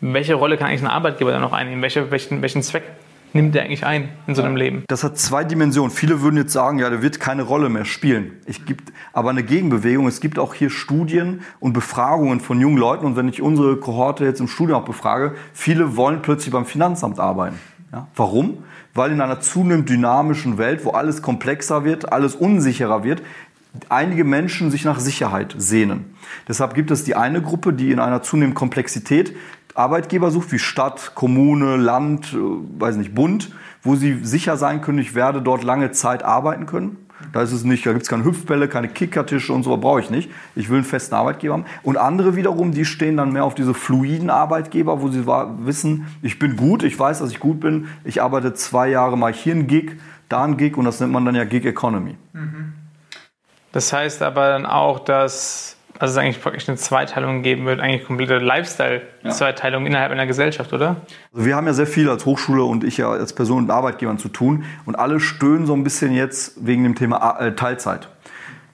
welche 0.00 0.34
Rolle 0.34 0.56
kann 0.56 0.68
eigentlich 0.68 0.82
ein 0.82 0.86
Arbeitgeber 0.86 1.30
da 1.30 1.40
noch 1.40 1.52
einnehmen? 1.52 1.82
Welche, 1.82 2.10
welchen, 2.10 2.40
welchen 2.40 2.62
Zweck 2.62 2.84
nimmt 3.32 3.54
der 3.54 3.64
eigentlich 3.64 3.84
ein 3.84 4.08
in 4.26 4.34
so 4.34 4.42
einem 4.42 4.56
Leben? 4.56 4.84
Das 4.88 5.04
hat 5.04 5.18
zwei 5.18 5.44
Dimensionen. 5.44 5.90
Viele 5.90 6.22
würden 6.22 6.36
jetzt 6.36 6.52
sagen, 6.52 6.78
ja, 6.78 6.90
der 6.90 7.02
wird 7.02 7.20
keine 7.20 7.42
Rolle 7.42 7.68
mehr 7.68 7.84
spielen. 7.84 8.32
Es 8.46 8.64
gibt 8.64 8.92
aber 9.12 9.30
eine 9.30 9.42
Gegenbewegung. 9.42 10.06
Es 10.06 10.20
gibt 10.20 10.38
auch 10.38 10.54
hier 10.54 10.70
Studien 10.70 11.42
und 11.60 11.72
Befragungen 11.72 12.40
von 12.40 12.60
jungen 12.60 12.78
Leuten. 12.78 13.06
Und 13.06 13.16
wenn 13.16 13.28
ich 13.28 13.42
unsere 13.42 13.76
Kohorte 13.76 14.24
jetzt 14.24 14.40
im 14.40 14.48
Studium 14.48 14.80
auch 14.80 14.84
befrage, 14.84 15.34
viele 15.52 15.96
wollen 15.96 16.22
plötzlich 16.22 16.52
beim 16.52 16.66
Finanzamt 16.66 17.18
arbeiten. 17.20 17.58
Ja? 17.92 18.08
Warum? 18.16 18.64
Weil 18.94 19.12
in 19.12 19.20
einer 19.20 19.40
zunehmend 19.40 19.88
dynamischen 19.88 20.58
Welt, 20.58 20.84
wo 20.84 20.90
alles 20.90 21.22
komplexer 21.22 21.84
wird, 21.84 22.12
alles 22.12 22.34
unsicherer 22.34 23.04
wird, 23.04 23.22
einige 23.88 24.24
Menschen 24.24 24.70
sich 24.70 24.84
nach 24.84 24.98
Sicherheit 24.98 25.54
sehnen. 25.56 26.16
Deshalb 26.48 26.74
gibt 26.74 26.90
es 26.90 27.04
die 27.04 27.14
eine 27.14 27.40
Gruppe, 27.40 27.72
die 27.72 27.92
in 27.92 28.00
einer 28.00 28.22
zunehmenden 28.22 28.54
Komplexität 28.54 29.34
Arbeitgeber 29.74 30.30
sucht, 30.30 30.52
wie 30.52 30.58
Stadt, 30.58 31.12
Kommune, 31.14 31.76
Land, 31.76 32.32
äh, 32.32 32.36
weiß 32.36 32.96
nicht, 32.96 33.14
Bund, 33.14 33.50
wo 33.82 33.96
sie 33.96 34.24
sicher 34.24 34.56
sein 34.56 34.80
können, 34.80 34.98
ich 34.98 35.14
werde 35.14 35.40
dort 35.42 35.64
lange 35.64 35.90
Zeit 35.90 36.22
arbeiten 36.22 36.66
können. 36.66 36.96
Da 37.32 37.42
ist 37.42 37.52
es 37.52 37.64
nicht, 37.64 37.84
da 37.84 37.92
gibt 37.92 38.02
es 38.02 38.08
keine 38.08 38.24
Hüpfbälle, 38.24 38.66
keine 38.66 38.88
Kickertische 38.88 39.52
und 39.52 39.62
so, 39.62 39.76
brauche 39.76 40.00
ich 40.00 40.10
nicht. 40.10 40.30
Ich 40.56 40.70
will 40.70 40.78
einen 40.78 40.86
festen 40.86 41.14
Arbeitgeber 41.14 41.54
haben. 41.54 41.66
Und 41.82 41.98
andere 41.98 42.34
wiederum, 42.34 42.72
die 42.72 42.86
stehen 42.86 43.18
dann 43.18 43.32
mehr 43.32 43.44
auf 43.44 43.54
diese 43.54 43.74
fluiden 43.74 44.30
Arbeitgeber, 44.30 45.02
wo 45.02 45.08
sie 45.08 45.26
wissen, 45.26 46.06
ich 46.22 46.38
bin 46.38 46.56
gut, 46.56 46.82
ich 46.82 46.98
weiß, 46.98 47.18
dass 47.18 47.30
ich 47.30 47.38
gut 47.38 47.60
bin. 47.60 47.88
Ich 48.04 48.22
arbeite 48.22 48.54
zwei 48.54 48.88
Jahre, 48.88 49.18
mal 49.18 49.32
hier 49.32 49.54
ein 49.54 49.66
Gig, 49.66 49.98
da 50.30 50.44
ein 50.44 50.56
Gig 50.56 50.76
und 50.78 50.86
das 50.86 51.00
nennt 51.00 51.12
man 51.12 51.24
dann 51.24 51.34
ja 51.34 51.44
Gig 51.44 51.66
Economy. 51.66 52.16
Das 53.72 53.92
heißt 53.92 54.22
aber 54.22 54.48
dann 54.48 54.66
auch, 54.66 54.98
dass 54.98 55.76
also 56.00 56.12
es 56.12 56.16
eigentlich 56.16 56.42
wirklich 56.42 56.66
eine 56.66 56.78
Zweiteilung 56.78 57.42
geben 57.42 57.66
wird, 57.66 57.78
eigentlich 57.78 58.06
komplette 58.06 58.38
Lifestyle-Zweiteilung 58.38 59.82
ja. 59.82 59.88
innerhalb 59.88 60.10
einer 60.12 60.26
Gesellschaft, 60.26 60.72
oder? 60.72 60.96
Also 61.34 61.44
wir 61.44 61.54
haben 61.54 61.66
ja 61.66 61.74
sehr 61.74 61.86
viel 61.86 62.08
als 62.08 62.24
Hochschule 62.24 62.64
und 62.64 62.84
ich 62.84 62.96
ja 62.96 63.10
als 63.10 63.34
Person 63.34 63.64
und 63.64 63.70
Arbeitgebern 63.70 64.16
zu 64.16 64.30
tun 64.30 64.64
und 64.86 64.98
alle 64.98 65.20
stöhnen 65.20 65.66
so 65.66 65.74
ein 65.74 65.84
bisschen 65.84 66.12
jetzt 66.12 66.66
wegen 66.66 66.84
dem 66.84 66.94
Thema 66.94 67.38
äh, 67.38 67.54
Teilzeit. 67.54 68.08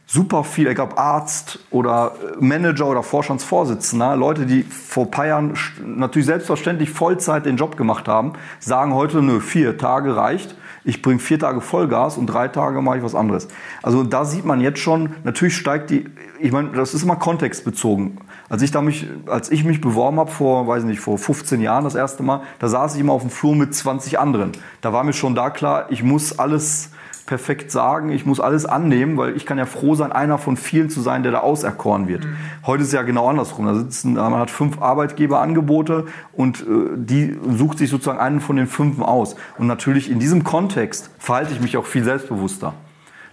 Super 0.06 0.45
viel, 0.45 0.68
egal 0.68 0.87
ob 0.87 1.00
Arzt 1.00 1.59
oder 1.71 2.12
äh, 2.23 2.37
Manager 2.38 2.87
oder 2.87 3.02
Vorstandsvorsitzender, 3.02 4.14
Leute, 4.14 4.47
die 4.47 4.62
vor 4.62 5.06
ein 5.06 5.11
paar 5.11 5.26
Jahren 5.26 5.54
natürlich 5.85 6.26
selbstverständlich 6.26 6.90
Vollzeit 6.90 7.45
den 7.45 7.56
Job 7.56 7.76
gemacht 7.76 8.06
haben, 8.06 8.35
sagen 8.61 8.95
heute, 8.95 9.21
nö, 9.21 9.40
vier 9.40 9.76
Tage 9.76 10.14
reicht 10.14 10.54
ich 10.87 11.02
bringe 11.02 11.19
vier 11.19 11.38
Tage 11.38 11.61
Vollgas 11.61 12.16
und 12.16 12.26
drei 12.28 12.47
Tage 12.47 12.81
mache 12.81 12.99
ich 12.99 13.02
was 13.02 13.16
anderes. 13.16 13.49
Also 13.83 14.05
da 14.05 14.25
sieht 14.25 14.45
man 14.45 14.61
jetzt 14.61 14.78
schon, 14.78 15.11
natürlich 15.25 15.57
steigt 15.57 15.90
die, 15.90 16.07
ich 16.38 16.52
meine, 16.52 16.71
das 16.71 16.95
ist 16.95 17.02
immer 17.02 17.16
kontextbezogen. 17.16 18.19
Als 18.49 18.62
ich, 18.62 18.71
da 18.71 18.81
mich, 18.81 19.09
als 19.26 19.50
ich 19.50 19.64
mich 19.64 19.81
beworben 19.81 20.21
habe 20.21 20.31
vor, 20.31 20.69
weiß 20.69 20.85
nicht, 20.85 21.00
vor 21.00 21.19
15 21.19 21.61
Jahren 21.61 21.83
das 21.83 21.97
erste 21.97 22.23
Mal, 22.23 22.43
da 22.61 22.69
saß 22.69 22.95
ich 22.95 23.00
immer 23.00 23.12
auf 23.12 23.23
dem 23.23 23.31
Flur 23.31 23.57
mit 23.57 23.75
20 23.75 24.21
anderen. 24.21 24.52
Da 24.81 24.93
war 24.93 25.02
mir 25.02 25.12
schon 25.12 25.35
da 25.35 25.50
klar, 25.50 25.87
ich 25.90 26.05
muss 26.05 26.38
alles 26.38 26.90
perfekt 27.26 27.71
sagen, 27.73 28.11
ich 28.11 28.25
muss 28.25 28.40
alles 28.40 28.64
annehmen, 28.66 29.16
weil 29.16 29.37
ich 29.37 29.45
kann 29.45 29.59
ja 29.59 29.66
froh 29.66 29.95
sein, 29.97 30.12
einer 30.12 30.38
von 30.38 30.56
vielen 30.56 30.88
zu 30.90 31.00
sein, 31.00 31.25
der 31.25 31.33
da 31.33 31.40
auserkoren 31.40 32.09
wird. 32.09 32.25
Mhm. 32.25 32.37
Heute 32.64 32.83
ist 32.83 32.88
es 32.88 32.95
ja 32.95 33.02
genau 33.02 33.28
andersrum. 33.28 33.66
Da 33.66 33.75
sitzen, 33.75 34.14
man 34.14 34.37
hat 34.37 34.50
fünf 34.50 34.80
Arbeitgeberangebote 34.80 36.06
und 36.33 36.61
äh, 36.61 36.64
die 36.95 37.37
sucht 37.56 37.78
sich 37.78 37.90
sozusagen 37.90 38.21
einen 38.21 38.40
von 38.40 38.56
den 38.56 38.68
fünf 38.68 39.00
aus. 39.00 39.35
Und 39.59 39.66
natürlich 39.66 40.11
in 40.11 40.21
diesem 40.21 40.45
Kontext 40.45 41.11
verhalte 41.18 41.52
ich 41.52 41.61
mich 41.61 41.76
auch 41.76 41.85
viel 41.85 42.04
selbstbewusster. 42.04 42.75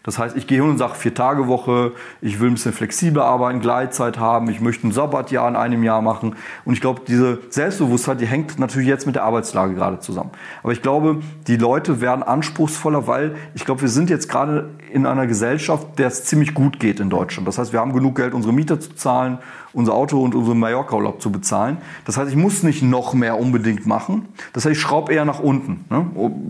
Das 0.03 0.19
heißt, 0.19 0.35
ich 0.35 0.47
gehe 0.47 0.59
hin 0.61 0.69
und 0.69 0.77
sage 0.77 0.95
vier 0.95 1.13
Tage 1.13 1.47
Woche, 1.47 1.93
ich 2.21 2.41
will 2.41 2.49
ein 2.49 2.55
bisschen 2.55 2.73
flexibler 2.73 3.23
arbeiten, 3.23 3.61
Gleitzeit 3.61 4.19
haben, 4.19 4.49
ich 4.49 4.59
möchte 4.59 4.85
ein 4.85 4.91
Sabbatjahr 4.91 5.47
in 5.47 5.55
einem 5.55 5.81
Jahr 5.81 6.01
machen. 6.01 6.35
Und 6.65 6.73
ich 6.73 6.81
glaube, 6.81 7.01
diese 7.07 7.39
Selbstbewusstheit, 7.49 8.19
die 8.19 8.25
hängt 8.25 8.59
natürlich 8.59 8.89
jetzt 8.89 9.05
mit 9.05 9.15
der 9.15 9.23
Arbeitslage 9.23 9.73
gerade 9.75 9.99
zusammen. 9.99 10.31
Aber 10.61 10.73
ich 10.73 10.81
glaube, 10.81 11.21
die 11.47 11.55
Leute 11.55 12.01
werden 12.01 12.21
anspruchsvoller, 12.21 13.07
weil 13.07 13.35
ich 13.55 13.63
glaube, 13.63 13.81
wir 13.81 13.89
sind 13.89 14.09
jetzt 14.09 14.27
gerade 14.27 14.71
in 14.91 15.05
einer 15.05 15.25
Gesellschaft, 15.25 15.97
der 15.97 16.07
es 16.07 16.25
ziemlich 16.25 16.53
gut 16.53 16.81
geht 16.81 16.99
in 16.99 17.09
Deutschland. 17.09 17.47
Das 17.47 17.57
heißt, 17.57 17.71
wir 17.71 17.79
haben 17.79 17.93
genug 17.93 18.17
Geld, 18.17 18.33
unsere 18.33 18.53
Miete 18.53 18.79
zu 18.79 18.95
zahlen, 18.95 19.37
unser 19.73 19.93
Auto 19.93 20.21
und 20.21 20.35
unseren 20.35 20.59
Mallorca-Urlaub 20.59 21.21
zu 21.21 21.31
bezahlen. 21.31 21.77
Das 22.05 22.17
heißt, 22.17 22.29
ich 22.29 22.35
muss 22.37 22.63
nicht 22.63 22.83
noch 22.83 23.13
mehr 23.13 23.39
unbedingt 23.39 23.85
machen. 23.85 24.27
Das 24.53 24.65
heißt, 24.65 24.73
ich 24.73 24.81
schraube 24.81 25.13
eher 25.13 25.25
nach 25.25 25.39
unten, 25.39 25.85
ne? 25.89 26.05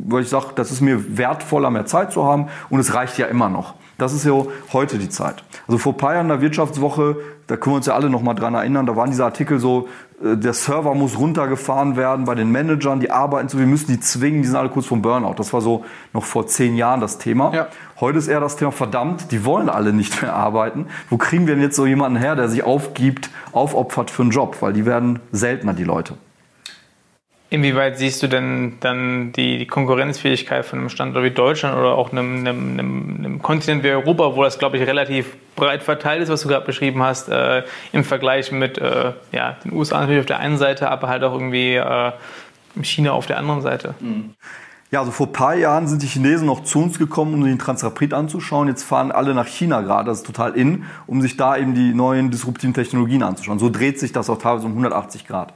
weil 0.08 0.24
ich 0.24 0.30
sage, 0.30 0.48
das 0.56 0.72
ist 0.72 0.82
mir 0.82 1.18
wertvoller, 1.18 1.70
mehr 1.70 1.86
Zeit 1.86 2.12
zu 2.12 2.26
haben 2.26 2.48
und 2.70 2.80
es 2.80 2.94
reicht 2.94 3.18
ja 3.18 3.28
immer 3.28 3.50
noch. 3.50 3.76
Das 3.98 4.14
ist 4.14 4.26
ja 4.26 4.34
heute 4.74 4.98
die 4.98 5.10
Zeit. 5.10 5.44
Also 5.68 5.78
vor 5.78 5.94
ein 5.94 5.98
paar 5.98 6.14
Jahren 6.14 6.26
in 6.26 6.30
der 6.30 6.42
Wirtschaftswoche, 6.42 7.18
da 7.54 7.58
können 7.58 7.74
wir 7.74 7.78
uns 7.78 7.86
ja 7.86 7.94
alle 7.94 8.10
noch 8.10 8.24
mal 8.24 8.34
dran 8.34 8.56
erinnern, 8.56 8.88
da 8.88 8.96
waren 8.96 9.12
diese 9.12 9.24
Artikel 9.24 9.60
so, 9.60 9.88
äh, 10.24 10.36
der 10.36 10.54
Server 10.54 10.96
muss 10.96 11.20
runtergefahren 11.20 11.96
werden 11.96 12.26
bei 12.26 12.34
den 12.34 12.52
Managern, 12.52 13.00
die 13.00 13.12
arbeiten 13.12 13.48
so, 13.48 13.60
wir 13.60 13.68
müssen 13.68 13.92
die 13.92 14.00
zwingen, 14.00 14.42
die 14.42 14.48
sind 14.48 14.58
alle 14.58 14.70
kurz 14.70 14.88
vom 14.88 15.04
Burnout. 15.04 15.36
Das 15.38 15.54
war 15.54 15.62
so 15.62 15.86
noch 16.14 16.26
vor 16.26 16.48
zehn 16.48 16.76
Jahren 16.76 17.00
das 17.00 17.20
Thema. 17.20 17.54
Ja. 17.54 17.68
Heute 18.00 18.18
ist 18.18 18.28
eher 18.28 18.40
das 18.40 18.56
Thema, 18.56 18.72
verdammt, 18.72 19.32
die 19.32 19.46
wollen 19.46 19.70
alle 19.70 19.94
nicht 19.94 20.24
mehr 20.24 20.34
arbeiten. 20.34 20.88
Wo 21.12 21.18
kriegen 21.18 21.46
wir 21.46 21.54
denn 21.54 21.64
jetzt 21.64 21.76
so 21.76 21.86
jemanden 21.86 22.18
her, 22.18 22.36
der 22.36 22.50
sich 22.50 22.64
aufgibt, 22.64 23.30
aufopfert 23.52 24.10
für 24.10 24.24
einen 24.24 24.32
Job? 24.32 24.58
Weil 24.62 24.74
die 24.74 24.88
werden 24.88 25.20
seltener, 25.32 25.74
die 25.74 25.84
Leute. 25.84 26.16
Inwieweit 27.54 28.00
siehst 28.00 28.24
du 28.24 28.28
denn 28.28 28.78
dann 28.80 29.32
die, 29.32 29.60
die, 29.60 29.68
Konkurrenzfähigkeit 29.68 30.66
von 30.66 30.80
einem 30.80 30.90
Standort 30.90 31.24
wie 31.24 31.30
Deutschland 31.30 31.78
oder 31.78 31.94
auch 31.94 32.12
einem, 32.12 32.40
einem, 32.40 32.80
einem, 32.80 33.16
einem 33.20 33.42
Kontinent 33.44 33.84
wie 33.84 33.92
Europa, 33.92 34.36
wo 34.36 34.42
das, 34.42 34.58
glaube 34.58 34.80
ich, 34.80 34.88
relativ 34.88 35.36
breit 35.56 35.84
verteilt 35.84 36.24
ist, 36.24 36.30
was 36.30 36.42
du 36.42 36.48
gerade 36.48 36.66
beschrieben 36.66 37.04
hast, 37.04 37.30
äh, 37.30 37.62
im 37.92 38.04
Vergleich 38.06 38.52
mit 38.52 38.80
äh, 38.80 39.12
ja, 39.32 39.56
den 39.64 39.72
USA 39.72 40.00
natürlich 40.00 40.22
auf 40.22 40.26
der 40.26 40.40
einen 40.40 40.58
Seite, 40.58 40.90
aber 40.90 41.10
halt 41.10 41.24
auch 41.24 41.34
irgendwie 41.34 41.76
äh, 41.76 42.12
China 42.82 43.12
auf 43.12 43.28
der 43.28 43.38
anderen 43.38 43.62
Seite? 43.62 43.94
Mhm. 44.00 44.34
Ja, 44.90 45.02
also 45.02 45.12
vor 45.12 45.28
ein 45.28 45.34
paar 45.34 45.54
Jahren 45.54 45.88
sind 45.88 46.02
die 46.02 46.08
Chinesen 46.08 46.48
noch 46.48 46.64
zu 46.64 46.80
uns 46.80 46.98
gekommen, 46.98 47.36
um 47.36 47.44
den 47.44 47.60
Transrapid 47.60 48.16
anzuschauen. 48.16 48.68
Jetzt 48.68 48.82
fahren 48.82 49.12
alle 49.12 49.36
nach 49.36 49.48
China 49.48 49.82
gerade, 49.82 50.06
das 50.06 50.20
ist 50.20 50.26
total 50.26 50.56
in, 50.56 50.86
um 51.06 51.22
sich 51.22 51.38
da 51.38 51.56
eben 51.56 51.76
die 51.76 51.94
neuen 51.94 52.32
disruptiven 52.32 52.74
Technologien 52.74 53.22
anzuschauen. 53.22 53.60
So 53.60 53.70
dreht 53.70 54.00
sich 54.00 54.12
das 54.12 54.28
auch 54.32 54.40
teilweise 54.40 54.66
um 54.66 54.72
180 54.72 55.28
Grad. 55.28 55.54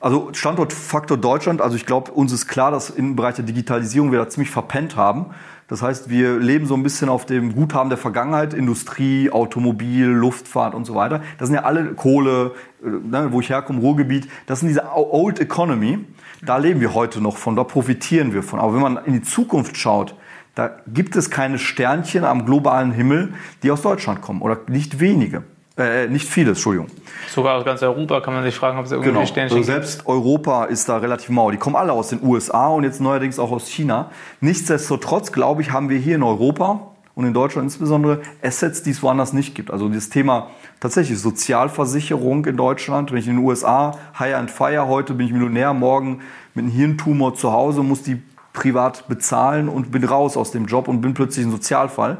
Also 0.00 0.30
Standortfaktor 0.32 1.16
Deutschland, 1.16 1.60
also 1.60 1.74
ich 1.74 1.84
glaube, 1.84 2.12
uns 2.12 2.32
ist 2.32 2.46
klar, 2.46 2.70
dass 2.70 2.88
im 2.88 3.16
Bereich 3.16 3.34
der 3.34 3.44
Digitalisierung 3.44 4.12
wir 4.12 4.18
da 4.20 4.28
ziemlich 4.28 4.50
verpennt 4.50 4.94
haben. 4.94 5.26
Das 5.66 5.82
heißt, 5.82 6.08
wir 6.08 6.38
leben 6.38 6.66
so 6.66 6.74
ein 6.74 6.82
bisschen 6.82 7.08
auf 7.08 7.26
dem 7.26 7.54
Guthaben 7.54 7.90
der 7.90 7.98
Vergangenheit, 7.98 8.54
Industrie, 8.54 9.30
Automobil, 9.30 10.06
Luftfahrt 10.06 10.74
und 10.74 10.84
so 10.84 10.94
weiter. 10.94 11.20
Das 11.38 11.48
sind 11.48 11.56
ja 11.56 11.64
alle 11.64 11.94
Kohle, 11.94 12.52
äh, 12.82 12.86
ne, 12.88 13.28
wo 13.32 13.40
ich 13.40 13.50
herkomme, 13.50 13.80
Ruhrgebiet. 13.80 14.28
Das 14.46 14.60
sind 14.60 14.68
diese 14.68 14.84
Old 14.94 15.40
Economy. 15.40 16.06
Da 16.42 16.56
leben 16.56 16.80
wir 16.80 16.94
heute 16.94 17.20
noch 17.20 17.36
von, 17.36 17.56
da 17.56 17.64
profitieren 17.64 18.32
wir 18.32 18.44
von. 18.44 18.60
Aber 18.60 18.74
wenn 18.74 18.80
man 18.80 19.04
in 19.04 19.12
die 19.14 19.22
Zukunft 19.22 19.76
schaut, 19.76 20.14
da 20.54 20.70
gibt 20.86 21.16
es 21.16 21.28
keine 21.28 21.58
Sternchen 21.58 22.24
am 22.24 22.46
globalen 22.46 22.92
Himmel, 22.92 23.34
die 23.62 23.70
aus 23.70 23.82
Deutschland 23.82 24.22
kommen 24.22 24.42
oder 24.42 24.58
nicht 24.68 25.00
wenige. 25.00 25.42
Äh, 25.78 26.08
nicht 26.08 26.28
viele, 26.28 26.50
Entschuldigung. 26.50 26.88
Sogar 27.28 27.56
aus 27.56 27.64
ganz 27.64 27.82
Europa 27.82 28.20
kann 28.20 28.34
man 28.34 28.42
sich 28.42 28.56
fragen, 28.56 28.78
ob 28.78 28.86
es 28.86 28.90
irgendwie 28.90 29.10
genau. 29.10 29.24
Sternchen 29.24 29.58
also 29.58 29.66
selbst 29.66 29.98
gibt. 29.98 30.08
Europa 30.08 30.64
ist 30.64 30.88
da 30.88 30.96
relativ 30.96 31.28
mau. 31.30 31.52
Die 31.52 31.56
kommen 31.56 31.76
alle 31.76 31.92
aus 31.92 32.08
den 32.08 32.20
USA 32.22 32.68
und 32.68 32.82
jetzt 32.82 33.00
neuerdings 33.00 33.38
auch 33.38 33.52
aus 33.52 33.68
China. 33.68 34.10
Nichtsdestotrotz, 34.40 35.30
glaube 35.30 35.62
ich, 35.62 35.70
haben 35.70 35.88
wir 35.88 35.98
hier 35.98 36.16
in 36.16 36.24
Europa 36.24 36.80
und 37.14 37.26
in 37.26 37.34
Deutschland 37.34 37.66
insbesondere 37.66 38.20
Assets, 38.42 38.82
die 38.82 38.90
es 38.90 39.02
woanders 39.04 39.32
nicht 39.32 39.54
gibt. 39.54 39.70
Also 39.70 39.88
das 39.88 40.08
Thema 40.08 40.48
tatsächlich 40.80 41.20
Sozialversicherung 41.20 42.44
in 42.46 42.56
Deutschland. 42.56 43.12
Wenn 43.12 43.18
ich 43.18 43.28
in 43.28 43.36
den 43.36 43.44
USA 43.44 43.96
hire 44.18 44.36
and 44.36 44.50
fire, 44.50 44.88
heute 44.88 45.14
bin 45.14 45.26
ich 45.26 45.32
Millionär, 45.32 45.74
morgen 45.74 46.22
mit 46.54 46.64
einem 46.64 46.72
Hirntumor 46.72 47.36
zu 47.36 47.52
Hause, 47.52 47.84
muss 47.84 48.02
die 48.02 48.20
privat 48.52 49.06
bezahlen 49.06 49.68
und 49.68 49.92
bin 49.92 50.02
raus 50.02 50.36
aus 50.36 50.50
dem 50.50 50.66
Job 50.66 50.88
und 50.88 51.00
bin 51.00 51.14
plötzlich 51.14 51.46
ein 51.46 51.52
Sozialfall. 51.52 52.18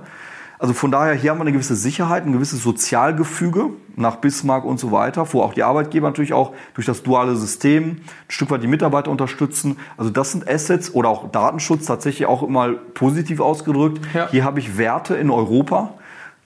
Also 0.59 0.75
von 0.75 0.91
daher, 0.91 1.15
hier 1.15 1.31
haben 1.31 1.39
wir 1.39 1.43
eine 1.43 1.53
gewisse 1.53 1.77
Sicherheit, 1.77 2.27
ein 2.27 2.33
gewisses 2.33 2.63
Sozialgefüge 2.63 3.71
nach 3.97 4.17
Bismarck 4.17 4.65
und 4.65 4.79
so 4.79 4.91
weiter, 4.91 5.27
wo 5.33 5.43
auch 5.43 5.55
die 5.55 5.63
Arbeitgeber 5.63 6.09
natürlich 6.09 6.33
auch 6.33 6.53
durch 6.75 6.87
das 6.87 7.03
duale 7.03 7.37
System 7.37 7.91
ein 7.91 8.01
Stück 8.29 8.51
weit 8.51 8.63
die 8.63 8.67
Mitarbeiter 8.67 9.11
unterstützen. 9.11 9.77
Also 9.97 10.11
das 10.11 10.33
sind 10.33 10.49
Assets 10.49 10.95
oder 10.95 11.09
auch 11.09 11.31
Datenschutz 11.31 11.87
tatsächlich 11.87 12.27
auch 12.27 12.43
immer 12.43 12.71
positiv 12.95 13.41
ausgedrückt. 13.41 14.01
Ja. 14.15 14.29
Hier 14.31 14.45
habe 14.45 14.59
ich 14.59 14.79
Werte 14.79 15.15
in 15.15 15.31
Europa, 15.31 15.95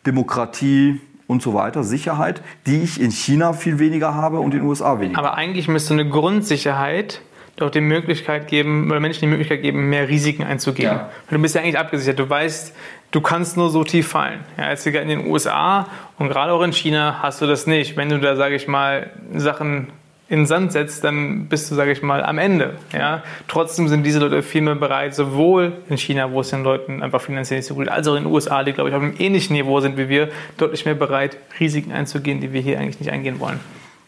Demokratie, 0.07 1.00
und 1.33 1.42
so 1.42 1.54
weiter, 1.54 1.83
Sicherheit, 1.83 2.42
die 2.66 2.83
ich 2.83 3.00
in 3.00 3.11
China 3.11 3.54
viel 3.54 3.78
weniger 3.78 4.14
habe 4.14 4.38
und 4.38 4.52
in 4.52 4.61
den 4.61 4.69
USA 4.69 5.00
weniger. 5.00 5.19
Aber 5.19 5.35
eigentlich 5.35 5.66
müsste 5.66 5.95
eine 5.95 6.09
Grundsicherheit 6.09 7.23
doch 7.57 7.71
die 7.71 7.81
Möglichkeit 7.81 8.49
geben, 8.49 8.90
oder 8.90 9.00
Menschen 9.00 9.21
die 9.21 9.26
Möglichkeit 9.26 9.62
geben, 9.62 9.90
mehr 9.90 10.09
Risiken 10.09 10.42
einzugehen. 10.42 10.92
Ja. 10.92 11.11
Du 11.31 11.38
bist 11.38 11.54
ja 11.54 11.61
eigentlich 11.61 11.78
abgesichert. 11.78 12.19
Du 12.19 12.28
weißt, 12.28 12.75
du 13.12 13.21
kannst 13.21 13.57
nur 13.57 13.71
so 13.71 13.85
tief 13.85 14.09
fallen. 14.09 14.40
Ja, 14.59 14.71
jetzt 14.71 14.85
in 14.87 15.09
den 15.09 15.26
USA 15.26 15.87
und 16.19 16.28
gerade 16.28 16.52
auch 16.52 16.62
in 16.62 16.73
China 16.73 17.21
hast 17.23 17.40
du 17.40 17.47
das 17.47 17.66
nicht. 17.66 17.97
Wenn 17.97 18.09
du 18.09 18.19
da, 18.19 18.35
sage 18.35 18.57
ich 18.57 18.66
mal, 18.66 19.11
Sachen 19.35 19.88
in 20.28 20.40
den 20.40 20.47
Sand 20.47 20.73
setzt, 20.73 21.04
dann 21.04 21.47
bist 21.47 21.71
du, 21.71 21.75
sage 21.75 21.92
ich 21.92 22.02
mal, 22.02 22.25
am 22.25 22.38
Ende. 22.38 22.76
Ja? 22.92 23.23
Trotzdem 23.49 23.88
sind 23.88 24.02
diese 24.02 24.19
Leute 24.19 24.42
viel 24.42 24.62
mehr 24.62 24.75
bereit, 24.75 25.14
sowohl 25.14 25.73
in 25.90 25.99
China, 25.99 26.33
wo 26.33 26.40
es 26.40 26.49
den 26.49 26.64
Leuten 26.64 27.02
einfach 27.02 27.21
finanziell 27.21 27.59
nicht 27.59 27.66
so 27.66 27.75
gut 27.75 27.85
geht, 27.85 27.92
als 27.92 28.09
auch 28.09 28.16
in 28.16 28.25
den 28.25 28.33
USA, 28.33 28.64
die, 28.64 28.73
glaube 28.73 28.88
ich, 28.88 28.97
auf 28.97 29.02
einem 29.02 29.14
ähnlichen 29.19 29.54
Niveau 29.54 29.81
sind 29.81 29.99
wie 29.99 30.09
wir, 30.09 30.31
deutlich 30.57 30.87
mehr 30.87 30.95
bereit, 30.95 31.37
Risiken 31.61 31.92
einzugehen, 31.92 32.40
die 32.40 32.54
wir 32.54 32.62
hier 32.62 32.81
eigentlich 32.81 32.99
nicht 32.99 33.12
eingehen 33.12 33.40
wollen. 33.40 33.61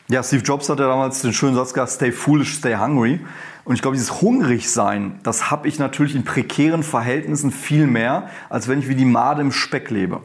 Ja, 0.08 0.22
Steve 0.22 0.42
Jobs 0.42 0.68
hat 0.68 0.80
ja 0.80 0.86
damals 0.86 1.22
den 1.22 1.32
schönen 1.32 1.54
Satz 1.54 1.72
gesagt, 1.72 1.92
stay 1.92 2.12
foolish, 2.12 2.56
stay 2.56 2.76
hungry. 2.76 3.20
Und 3.64 3.74
ich 3.74 3.80
glaube, 3.80 3.96
dieses 3.96 4.20
Hungrigsein, 4.20 5.18
das 5.22 5.50
habe 5.50 5.66
ich 5.66 5.78
natürlich 5.78 6.14
in 6.14 6.24
prekären 6.24 6.82
Verhältnissen 6.82 7.50
viel 7.50 7.86
mehr, 7.86 8.28
als 8.50 8.68
wenn 8.68 8.80
ich 8.80 8.88
wie 8.88 8.96
die 8.96 9.06
Made 9.06 9.40
im 9.40 9.50
Speck 9.50 9.90
lebe. 9.90 10.20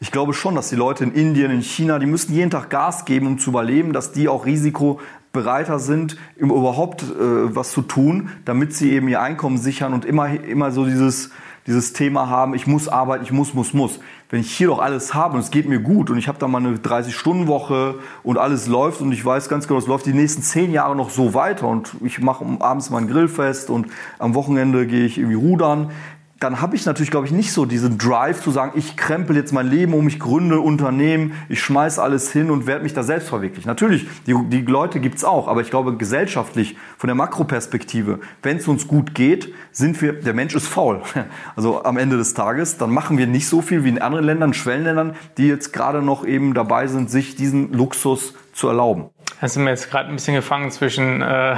Ich 0.00 0.12
glaube 0.12 0.34
schon, 0.34 0.54
dass 0.54 0.68
die 0.68 0.76
Leute 0.76 1.04
in 1.04 1.12
Indien, 1.12 1.50
in 1.50 1.62
China, 1.62 1.98
die 1.98 2.04
müssen 2.04 2.34
jeden 2.34 2.50
Tag 2.50 2.68
Gas 2.68 3.06
geben, 3.06 3.26
um 3.26 3.38
zu 3.38 3.48
überleben, 3.48 3.94
dass 3.94 4.12
die 4.12 4.28
auch 4.28 4.44
Risiko 4.44 5.00
bereiter 5.32 5.78
sind, 5.78 6.18
überhaupt 6.36 7.02
äh, 7.02 7.06
was 7.08 7.72
zu 7.72 7.80
tun, 7.80 8.28
damit 8.44 8.74
sie 8.74 8.92
eben 8.92 9.08
ihr 9.08 9.22
Einkommen 9.22 9.56
sichern 9.56 9.94
und 9.94 10.04
immer, 10.04 10.28
immer 10.28 10.70
so 10.70 10.84
dieses, 10.84 11.30
dieses 11.68 11.92
Thema 11.92 12.30
haben, 12.30 12.54
ich 12.54 12.66
muss 12.66 12.88
arbeiten, 12.88 13.22
ich 13.22 13.30
muss, 13.30 13.52
muss, 13.52 13.74
muss. 13.74 14.00
Wenn 14.30 14.40
ich 14.40 14.50
hier 14.50 14.68
doch 14.68 14.78
alles 14.78 15.12
habe 15.12 15.34
und 15.34 15.40
es 15.40 15.50
geht 15.50 15.68
mir 15.68 15.80
gut 15.80 16.08
und 16.08 16.16
ich 16.16 16.26
habe 16.26 16.38
da 16.38 16.48
mal 16.48 16.58
eine 16.58 16.76
30-Stunden-Woche 16.76 17.96
und 18.22 18.38
alles 18.38 18.66
läuft 18.66 19.02
und 19.02 19.12
ich 19.12 19.22
weiß 19.22 19.50
ganz 19.50 19.68
genau, 19.68 19.78
es 19.78 19.86
läuft 19.86 20.06
die 20.06 20.14
nächsten 20.14 20.42
zehn 20.42 20.72
Jahre 20.72 20.96
noch 20.96 21.10
so 21.10 21.34
weiter 21.34 21.68
und 21.68 21.92
ich 22.02 22.20
mache 22.20 22.44
abends 22.60 22.88
mal 22.88 22.98
ein 22.98 23.06
Grillfest 23.06 23.68
und 23.68 23.88
am 24.18 24.34
Wochenende 24.34 24.86
gehe 24.86 25.04
ich 25.04 25.18
irgendwie 25.18 25.36
rudern, 25.36 25.90
dann 26.40 26.60
habe 26.60 26.76
ich 26.76 26.86
natürlich, 26.86 27.10
glaube 27.10 27.26
ich, 27.26 27.32
nicht 27.32 27.52
so 27.52 27.64
diesen 27.64 27.98
Drive 27.98 28.42
zu 28.42 28.52
sagen, 28.52 28.72
ich 28.76 28.96
krempel 28.96 29.34
jetzt 29.34 29.52
mein 29.52 29.66
Leben 29.66 29.92
um, 29.92 30.06
ich 30.06 30.20
gründe 30.20 30.60
Unternehmen, 30.60 31.32
ich 31.48 31.60
schmeiß 31.60 31.98
alles 31.98 32.30
hin 32.30 32.50
und 32.50 32.66
werde 32.66 32.84
mich 32.84 32.94
da 32.94 33.02
selbst 33.02 33.28
verwirklichen. 33.28 33.68
Natürlich, 33.68 34.06
die, 34.26 34.34
die 34.48 34.60
Leute 34.62 35.00
gibt's 35.00 35.24
auch, 35.24 35.48
aber 35.48 35.62
ich 35.62 35.70
glaube 35.70 35.96
gesellschaftlich, 35.96 36.76
von 36.96 37.08
der 37.08 37.16
Makroperspektive, 37.16 38.20
wenn 38.42 38.58
es 38.58 38.68
uns 38.68 38.86
gut 38.86 39.14
geht, 39.14 39.52
sind 39.72 40.00
wir, 40.00 40.12
der 40.12 40.34
Mensch 40.34 40.54
ist 40.54 40.66
faul. 40.66 41.02
Also 41.56 41.82
am 41.82 41.96
Ende 41.96 42.16
des 42.16 42.34
Tages, 42.34 42.78
dann 42.78 42.90
machen 42.90 43.18
wir 43.18 43.26
nicht 43.26 43.48
so 43.48 43.60
viel 43.62 43.82
wie 43.82 43.88
in 43.88 44.00
anderen 44.00 44.24
Ländern, 44.24 44.54
Schwellenländern, 44.54 45.16
die 45.36 45.48
jetzt 45.48 45.72
gerade 45.72 46.02
noch 46.02 46.24
eben 46.24 46.54
dabei 46.54 46.86
sind, 46.86 47.10
sich 47.10 47.34
diesen 47.34 47.72
Luxus 47.72 48.34
zu 48.52 48.68
erlauben. 48.68 49.10
Da 49.40 49.48
sind 49.48 49.64
wir 49.64 49.70
jetzt 49.70 49.90
gerade 49.90 50.08
ein 50.08 50.16
bisschen 50.16 50.34
gefangen 50.34 50.70
zwischen, 50.70 51.22
äh, 51.22 51.56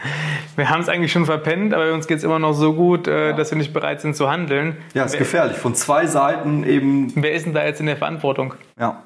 wir 0.56 0.70
haben 0.70 0.80
es 0.80 0.88
eigentlich 0.88 1.12
schon 1.12 1.26
verpennt, 1.26 1.72
aber 1.72 1.92
uns 1.92 2.06
geht 2.06 2.18
es 2.18 2.24
immer 2.24 2.38
noch 2.38 2.52
so 2.52 2.74
gut, 2.74 3.08
äh, 3.08 3.30
ja. 3.30 3.36
dass 3.36 3.50
wir 3.50 3.58
nicht 3.58 3.72
bereit 3.72 4.00
sind 4.00 4.14
zu 4.14 4.30
handeln. 4.30 4.76
Ja, 4.92 5.04
ist 5.04 5.16
gefährlich. 5.16 5.56
Von 5.56 5.74
zwei 5.74 6.06
Seiten 6.06 6.64
eben. 6.64 7.12
Wer 7.14 7.32
ist 7.32 7.46
denn 7.46 7.54
da 7.54 7.64
jetzt 7.64 7.80
in 7.80 7.86
der 7.86 7.96
Verantwortung? 7.96 8.54
Ja. 8.78 9.02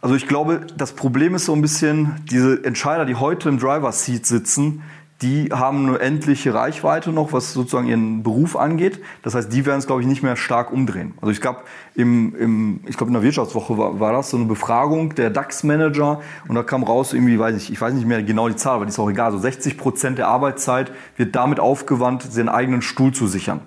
Also 0.00 0.14
ich 0.14 0.28
glaube, 0.28 0.66
das 0.76 0.92
Problem 0.92 1.34
ist 1.34 1.46
so 1.46 1.52
ein 1.54 1.62
bisschen, 1.62 2.22
diese 2.30 2.62
Entscheider, 2.64 3.04
die 3.06 3.16
heute 3.16 3.48
im 3.48 3.58
Driver 3.58 3.90
Seat 3.90 4.26
sitzen, 4.26 4.82
die 5.22 5.48
haben 5.50 5.88
eine 5.88 5.98
endliche 5.98 6.52
Reichweite 6.52 7.10
noch, 7.10 7.32
was 7.32 7.54
sozusagen 7.54 7.88
ihren 7.88 8.22
Beruf 8.22 8.54
angeht. 8.54 9.00
Das 9.22 9.34
heißt, 9.34 9.50
die 9.50 9.64
werden 9.64 9.78
es, 9.78 9.86
glaube 9.86 10.02
ich, 10.02 10.06
nicht 10.06 10.22
mehr 10.22 10.36
stark 10.36 10.70
umdrehen. 10.70 11.14
Also 11.22 11.32
ich 11.32 11.40
glaube, 11.40 11.60
im, 11.94 12.34
im, 12.36 12.80
ich 12.86 12.98
glaube 12.98 13.08
in 13.08 13.14
der 13.14 13.22
Wirtschaftswoche 13.22 13.78
war, 13.78 13.98
war 13.98 14.12
das 14.12 14.30
so 14.30 14.36
eine 14.36 14.44
Befragung 14.44 15.14
der 15.14 15.30
DAX-Manager 15.30 16.20
und 16.48 16.54
da 16.54 16.62
kam 16.62 16.82
raus 16.82 17.14
irgendwie, 17.14 17.38
weiß 17.38 17.56
ich, 17.56 17.72
ich 17.72 17.80
weiß 17.80 17.94
nicht 17.94 18.06
mehr 18.06 18.22
genau 18.22 18.48
die 18.48 18.56
Zahl, 18.56 18.74
aber 18.74 18.84
die 18.84 18.90
ist 18.90 18.98
auch 18.98 19.08
egal, 19.08 19.32
so 19.32 19.38
60 19.38 19.78
Prozent 19.78 20.18
der 20.18 20.28
Arbeitszeit 20.28 20.92
wird 21.16 21.34
damit 21.34 21.60
aufgewandt, 21.60 22.22
seinen 22.22 22.50
eigenen 22.50 22.82
Stuhl 22.82 23.12
zu 23.12 23.26
sichern. 23.26 23.60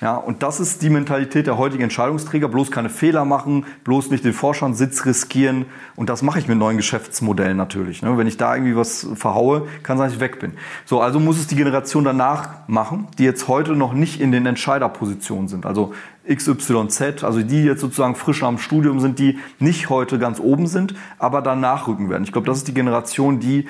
Ja, 0.00 0.14
und 0.14 0.44
das 0.44 0.60
ist 0.60 0.82
die 0.82 0.90
Mentalität 0.90 1.48
der 1.48 1.58
heutigen 1.58 1.82
Entscheidungsträger. 1.82 2.48
Bloß 2.48 2.70
keine 2.70 2.88
Fehler 2.88 3.24
machen, 3.24 3.66
bloß 3.82 4.10
nicht 4.10 4.24
den 4.24 4.32
Vorstandssitz 4.32 5.04
riskieren. 5.04 5.66
Und 5.96 6.08
das 6.08 6.22
mache 6.22 6.38
ich 6.38 6.46
mit 6.46 6.56
neuen 6.56 6.76
Geschäftsmodellen 6.76 7.56
natürlich. 7.56 8.02
Ne? 8.02 8.16
Wenn 8.16 8.28
ich 8.28 8.36
da 8.36 8.54
irgendwie 8.54 8.76
was 8.76 9.08
verhaue, 9.14 9.66
kann 9.82 9.98
sein, 9.98 10.06
dass 10.06 10.14
ich 10.14 10.20
weg 10.20 10.38
bin. 10.38 10.52
So, 10.84 11.00
also 11.00 11.18
muss 11.18 11.38
es 11.38 11.48
die 11.48 11.56
Generation 11.56 12.04
danach 12.04 12.68
machen, 12.68 13.08
die 13.18 13.24
jetzt 13.24 13.48
heute 13.48 13.72
noch 13.72 13.92
nicht 13.92 14.20
in 14.20 14.30
den 14.30 14.46
Entscheiderpositionen 14.46 15.48
sind. 15.48 15.66
Also 15.66 15.92
XYZ, 16.32 17.24
also 17.24 17.42
die 17.42 17.64
jetzt 17.64 17.80
sozusagen 17.80 18.14
frisch 18.14 18.44
am 18.44 18.58
Studium 18.58 19.00
sind, 19.00 19.18
die 19.18 19.38
nicht 19.58 19.90
heute 19.90 20.20
ganz 20.20 20.38
oben 20.38 20.68
sind, 20.68 20.94
aber 21.18 21.42
dann 21.42 21.58
nachrücken 21.58 22.08
werden. 22.08 22.22
Ich 22.22 22.30
glaube, 22.30 22.46
das 22.46 22.58
ist 22.58 22.68
die 22.68 22.74
Generation, 22.74 23.40
die 23.40 23.66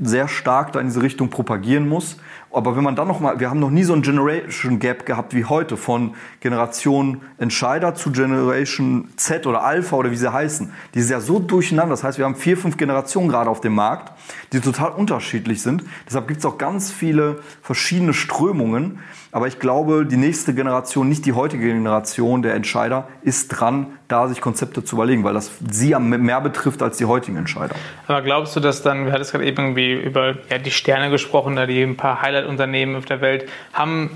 sehr 0.00 0.26
stark 0.26 0.72
da 0.72 0.80
in 0.80 0.86
diese 0.86 1.02
Richtung 1.02 1.28
propagieren 1.28 1.88
muss. 1.88 2.16
Aber 2.52 2.76
wenn 2.76 2.84
man 2.84 2.96
dann 2.96 3.08
noch 3.08 3.20
mal, 3.20 3.40
wir 3.40 3.48
haben 3.48 3.60
noch 3.60 3.70
nie 3.70 3.82
so 3.82 3.94
ein 3.94 4.02
Generation 4.02 4.78
Gap 4.78 5.06
gehabt 5.06 5.34
wie 5.34 5.46
heute 5.46 5.76
von 5.76 6.14
Generation 6.40 7.22
Entscheider 7.38 7.94
zu 7.94 8.12
Generation 8.12 9.08
Z 9.16 9.46
oder 9.46 9.64
Alpha 9.64 9.96
oder 9.96 10.10
wie 10.10 10.16
sie 10.16 10.30
heißen. 10.30 10.72
Die 10.94 10.98
ist 10.98 11.10
ja 11.10 11.20
so 11.20 11.38
durcheinander. 11.38 11.92
Das 11.92 12.04
heißt, 12.04 12.18
wir 12.18 12.26
haben 12.26 12.36
vier, 12.36 12.56
fünf 12.56 12.76
Generationen 12.76 13.28
gerade 13.28 13.48
auf 13.48 13.60
dem 13.60 13.74
Markt, 13.74 14.12
die 14.52 14.60
total 14.60 14.90
unterschiedlich 14.90 15.62
sind. 15.62 15.84
Deshalb 16.06 16.28
gibt 16.28 16.40
es 16.40 16.46
auch 16.46 16.58
ganz 16.58 16.90
viele 16.90 17.40
verschiedene 17.62 18.12
Strömungen. 18.12 18.98
Aber 19.34 19.46
ich 19.46 19.58
glaube, 19.58 20.04
die 20.04 20.18
nächste 20.18 20.52
Generation, 20.52 21.08
nicht 21.08 21.24
die 21.24 21.32
heutige 21.32 21.66
Generation 21.66 22.42
der 22.42 22.54
Entscheider, 22.54 23.08
ist 23.22 23.48
dran, 23.48 23.86
da 24.08 24.28
sich 24.28 24.42
Konzepte 24.42 24.84
zu 24.84 24.96
überlegen, 24.96 25.24
weil 25.24 25.32
das 25.32 25.50
sie 25.70 25.94
mehr 25.98 26.42
betrifft 26.42 26.82
als 26.82 26.98
die 26.98 27.06
heutigen 27.06 27.38
Entscheider. 27.38 27.74
Aber 28.08 28.20
glaubst 28.20 28.54
du, 28.54 28.60
dass 28.60 28.82
dann, 28.82 29.06
wir 29.06 29.12
hatten 29.12 29.24
gerade 29.24 29.46
eben 29.46 29.56
irgendwie 29.56 29.94
über 29.94 30.34
ja, 30.50 30.58
die 30.58 30.70
Sterne 30.70 31.08
gesprochen, 31.08 31.56
da 31.56 31.64
die 31.64 31.82
ein 31.82 31.96
paar 31.96 32.20
Highlight-Unternehmen 32.42 32.96
auf 32.96 33.04
der 33.04 33.20
Welt, 33.20 33.48
haben 33.72 34.10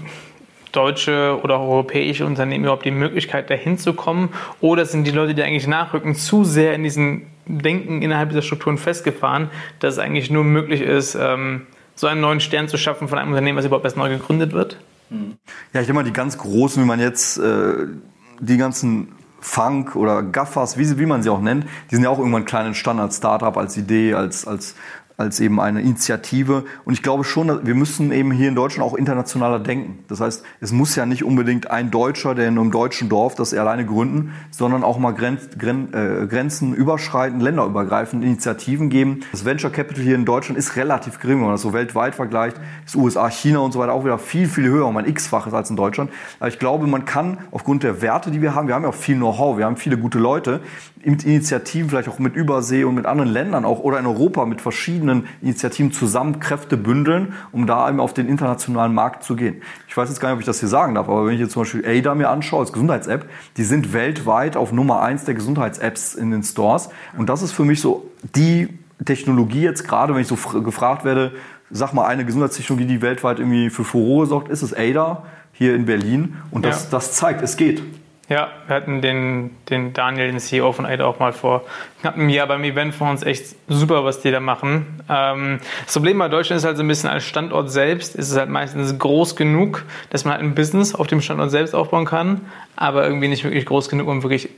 deutsche 0.72 1.38
oder 1.42 1.58
europäische 1.58 2.26
Unternehmen 2.26 2.64
überhaupt 2.64 2.84
die 2.84 2.90
Möglichkeit, 2.90 3.48
dahin 3.48 3.78
zu 3.78 3.94
kommen? 3.94 4.30
Oder 4.60 4.84
sind 4.84 5.06
die 5.06 5.10
Leute, 5.10 5.34
die 5.34 5.42
eigentlich 5.42 5.66
nachrücken, 5.66 6.14
zu 6.14 6.44
sehr 6.44 6.74
in 6.74 6.82
diesen 6.82 7.26
Denken 7.46 8.02
innerhalb 8.02 8.30
dieser 8.30 8.42
Strukturen 8.42 8.76
festgefahren, 8.76 9.50
dass 9.78 9.94
es 9.94 9.98
eigentlich 9.98 10.30
nur 10.30 10.44
möglich 10.44 10.80
ist, 10.80 11.14
ähm, 11.14 11.66
so 11.94 12.06
einen 12.08 12.20
neuen 12.20 12.40
Stern 12.40 12.68
zu 12.68 12.76
schaffen 12.76 13.08
von 13.08 13.18
einem 13.18 13.30
Unternehmen, 13.30 13.56
was 13.56 13.64
überhaupt 13.64 13.84
erst 13.84 13.96
neu 13.96 14.10
gegründet 14.10 14.52
wird? 14.52 14.76
Ja, 15.08 15.80
ich 15.80 15.86
denke 15.86 15.94
mal, 15.94 16.04
die 16.04 16.12
ganz 16.12 16.36
großen, 16.36 16.82
wie 16.82 16.86
man 16.86 17.00
jetzt 17.00 17.38
äh, 17.38 17.86
die 18.40 18.56
ganzen 18.56 19.12
Funk 19.40 19.94
oder 19.94 20.22
Gaffers, 20.24 20.76
wie, 20.76 20.98
wie 20.98 21.06
man 21.06 21.22
sie 21.22 21.30
auch 21.30 21.40
nennt, 21.40 21.64
die 21.90 21.94
sind 21.94 22.04
ja 22.04 22.10
auch 22.10 22.18
irgendwann 22.18 22.44
klein 22.44 22.66
entstanden 22.66 23.00
als 23.00 23.18
Startup, 23.18 23.56
als 23.56 23.76
Idee, 23.76 24.14
als, 24.14 24.46
als 24.46 24.74
als 25.16 25.40
eben 25.40 25.60
eine 25.60 25.80
Initiative. 25.80 26.64
Und 26.84 26.92
ich 26.92 27.02
glaube 27.02 27.24
schon, 27.24 27.66
wir 27.66 27.74
müssen 27.74 28.12
eben 28.12 28.32
hier 28.32 28.48
in 28.48 28.54
Deutschland 28.54 28.88
auch 28.88 28.94
internationaler 28.94 29.58
denken. 29.58 30.04
Das 30.08 30.20
heißt, 30.20 30.44
es 30.60 30.72
muss 30.72 30.94
ja 30.94 31.06
nicht 31.06 31.24
unbedingt 31.24 31.70
ein 31.70 31.90
Deutscher, 31.90 32.34
der 32.34 32.48
in 32.48 32.58
einem 32.58 32.70
deutschen 32.70 33.08
Dorf 33.08 33.34
das 33.34 33.54
alleine 33.54 33.86
gründen, 33.86 34.34
sondern 34.50 34.84
auch 34.84 34.98
mal 34.98 35.12
Grenz, 35.12 35.48
Gren, 35.58 35.92
äh, 35.94 36.26
Grenzen 36.26 36.74
überschreitend, 36.74 37.42
länderübergreifend 37.42 38.22
Initiativen 38.24 38.90
geben. 38.90 39.20
Das 39.32 39.44
Venture 39.44 39.70
Capital 39.70 40.02
hier 40.02 40.14
in 40.14 40.26
Deutschland 40.26 40.58
ist 40.58 40.76
relativ 40.76 41.18
gering, 41.18 41.38
wenn 41.38 41.46
man 41.46 41.54
das 41.54 41.62
so 41.62 41.72
weltweit 41.72 42.14
vergleicht. 42.14 42.58
Ist 42.84 42.96
USA, 42.96 43.30
China 43.30 43.60
und 43.60 43.72
so 43.72 43.78
weiter 43.78 43.94
auch 43.94 44.04
wieder 44.04 44.18
viel, 44.18 44.48
viel 44.48 44.68
höher, 44.68 44.86
um 44.86 44.96
ein 44.98 45.06
X-faches 45.06 45.54
als 45.54 45.70
in 45.70 45.76
Deutschland. 45.76 46.10
Aber 46.40 46.48
ich 46.48 46.58
glaube, 46.58 46.86
man 46.86 47.06
kann 47.06 47.38
aufgrund 47.52 47.82
der 47.82 48.02
Werte, 48.02 48.30
die 48.30 48.42
wir 48.42 48.54
haben, 48.54 48.68
wir 48.68 48.74
haben 48.74 48.82
ja 48.82 48.90
auch 48.90 48.94
viel 48.94 49.16
Know-how, 49.16 49.56
wir 49.56 49.64
haben 49.64 49.76
viele 49.76 49.96
gute 49.96 50.18
Leute, 50.18 50.60
mit 51.06 51.24
Initiativen, 51.24 51.88
vielleicht 51.88 52.08
auch 52.08 52.18
mit 52.18 52.34
Übersee 52.34 52.82
und 52.84 52.96
mit 52.96 53.06
anderen 53.06 53.30
Ländern 53.30 53.64
auch 53.64 53.78
oder 53.78 53.98
in 54.00 54.06
Europa 54.06 54.44
mit 54.44 54.60
verschiedenen 54.60 55.28
Initiativen 55.40 55.92
zusammen 55.92 56.40
Kräfte 56.40 56.76
bündeln, 56.76 57.34
um 57.52 57.66
da 57.66 57.88
eben 57.88 58.00
auf 58.00 58.12
den 58.12 58.28
internationalen 58.28 58.92
Markt 58.92 59.22
zu 59.22 59.36
gehen. 59.36 59.62
Ich 59.86 59.96
weiß 59.96 60.08
jetzt 60.08 60.18
gar 60.18 60.28
nicht, 60.28 60.34
ob 60.34 60.40
ich 60.40 60.46
das 60.46 60.58
hier 60.58 60.68
sagen 60.68 60.96
darf, 60.96 61.08
aber 61.08 61.26
wenn 61.26 61.34
ich 61.34 61.40
jetzt 61.40 61.52
zum 61.52 61.62
Beispiel 61.62 61.86
ADA 61.86 62.16
mir 62.16 62.28
anschaue 62.28 62.60
als 62.60 62.72
Gesundheits-App, 62.72 63.28
die 63.56 63.62
sind 63.62 63.92
weltweit 63.92 64.56
auf 64.56 64.72
Nummer 64.72 65.00
eins 65.00 65.24
der 65.24 65.34
Gesundheits-Apps 65.34 66.14
in 66.14 66.32
den 66.32 66.42
Stores. 66.42 66.88
Und 67.16 67.28
das 67.28 67.42
ist 67.42 67.52
für 67.52 67.64
mich 67.64 67.80
so 67.80 68.10
die 68.34 68.68
Technologie 69.04 69.62
jetzt 69.62 69.86
gerade, 69.86 70.12
wenn 70.12 70.22
ich 70.22 70.28
so 70.28 70.36
gefragt 70.60 71.04
werde, 71.04 71.32
sag 71.70 71.92
mal 71.92 72.06
eine 72.06 72.24
Gesundheitstechnologie, 72.24 72.86
die 72.86 73.00
weltweit 73.00 73.38
irgendwie 73.38 73.70
für 73.70 73.84
Furore 73.84 74.26
sorgt, 74.26 74.48
ist 74.48 74.62
es 74.62 74.74
ADA 74.74 75.22
hier 75.52 75.76
in 75.76 75.86
Berlin. 75.86 76.36
Und 76.50 76.64
das, 76.64 76.84
ja. 76.84 76.88
das 76.90 77.12
zeigt, 77.12 77.42
es 77.42 77.56
geht. 77.56 77.82
Ja, 78.28 78.48
wir 78.66 78.74
hatten 78.74 79.02
den, 79.02 79.56
den 79.70 79.92
Daniel, 79.92 80.26
den 80.26 80.40
CEO 80.40 80.72
von 80.72 80.84
AIDA, 80.84 81.04
auch 81.04 81.20
mal 81.20 81.32
vor 81.32 81.62
knapp 82.00 82.16
einem 82.16 82.28
Jahr 82.28 82.48
beim 82.48 82.64
Event 82.64 82.92
von 82.92 83.10
uns. 83.10 83.22
Echt 83.22 83.54
super, 83.68 84.04
was 84.04 84.20
die 84.20 84.32
da 84.32 84.40
machen. 84.40 85.00
Ähm, 85.08 85.60
das 85.84 85.94
Problem 85.94 86.18
bei 86.18 86.28
Deutschland 86.28 86.58
ist 86.58 86.64
halt 86.64 86.76
so 86.76 86.82
ein 86.82 86.88
bisschen 86.88 87.08
als 87.08 87.24
Standort 87.24 87.70
selbst, 87.70 88.16
ist 88.16 88.30
es 88.32 88.36
halt 88.36 88.50
meistens 88.50 88.98
groß 88.98 89.36
genug, 89.36 89.84
dass 90.10 90.24
man 90.24 90.34
halt 90.34 90.42
ein 90.42 90.56
Business 90.56 90.92
auf 90.94 91.06
dem 91.06 91.20
Standort 91.20 91.52
selbst 91.52 91.72
aufbauen 91.72 92.04
kann, 92.04 92.40
aber 92.74 93.06
irgendwie 93.06 93.28
nicht 93.28 93.44
wirklich 93.44 93.64
groß 93.64 93.88
genug, 93.88 94.08
um 94.08 94.24
wirklich, 94.24 94.48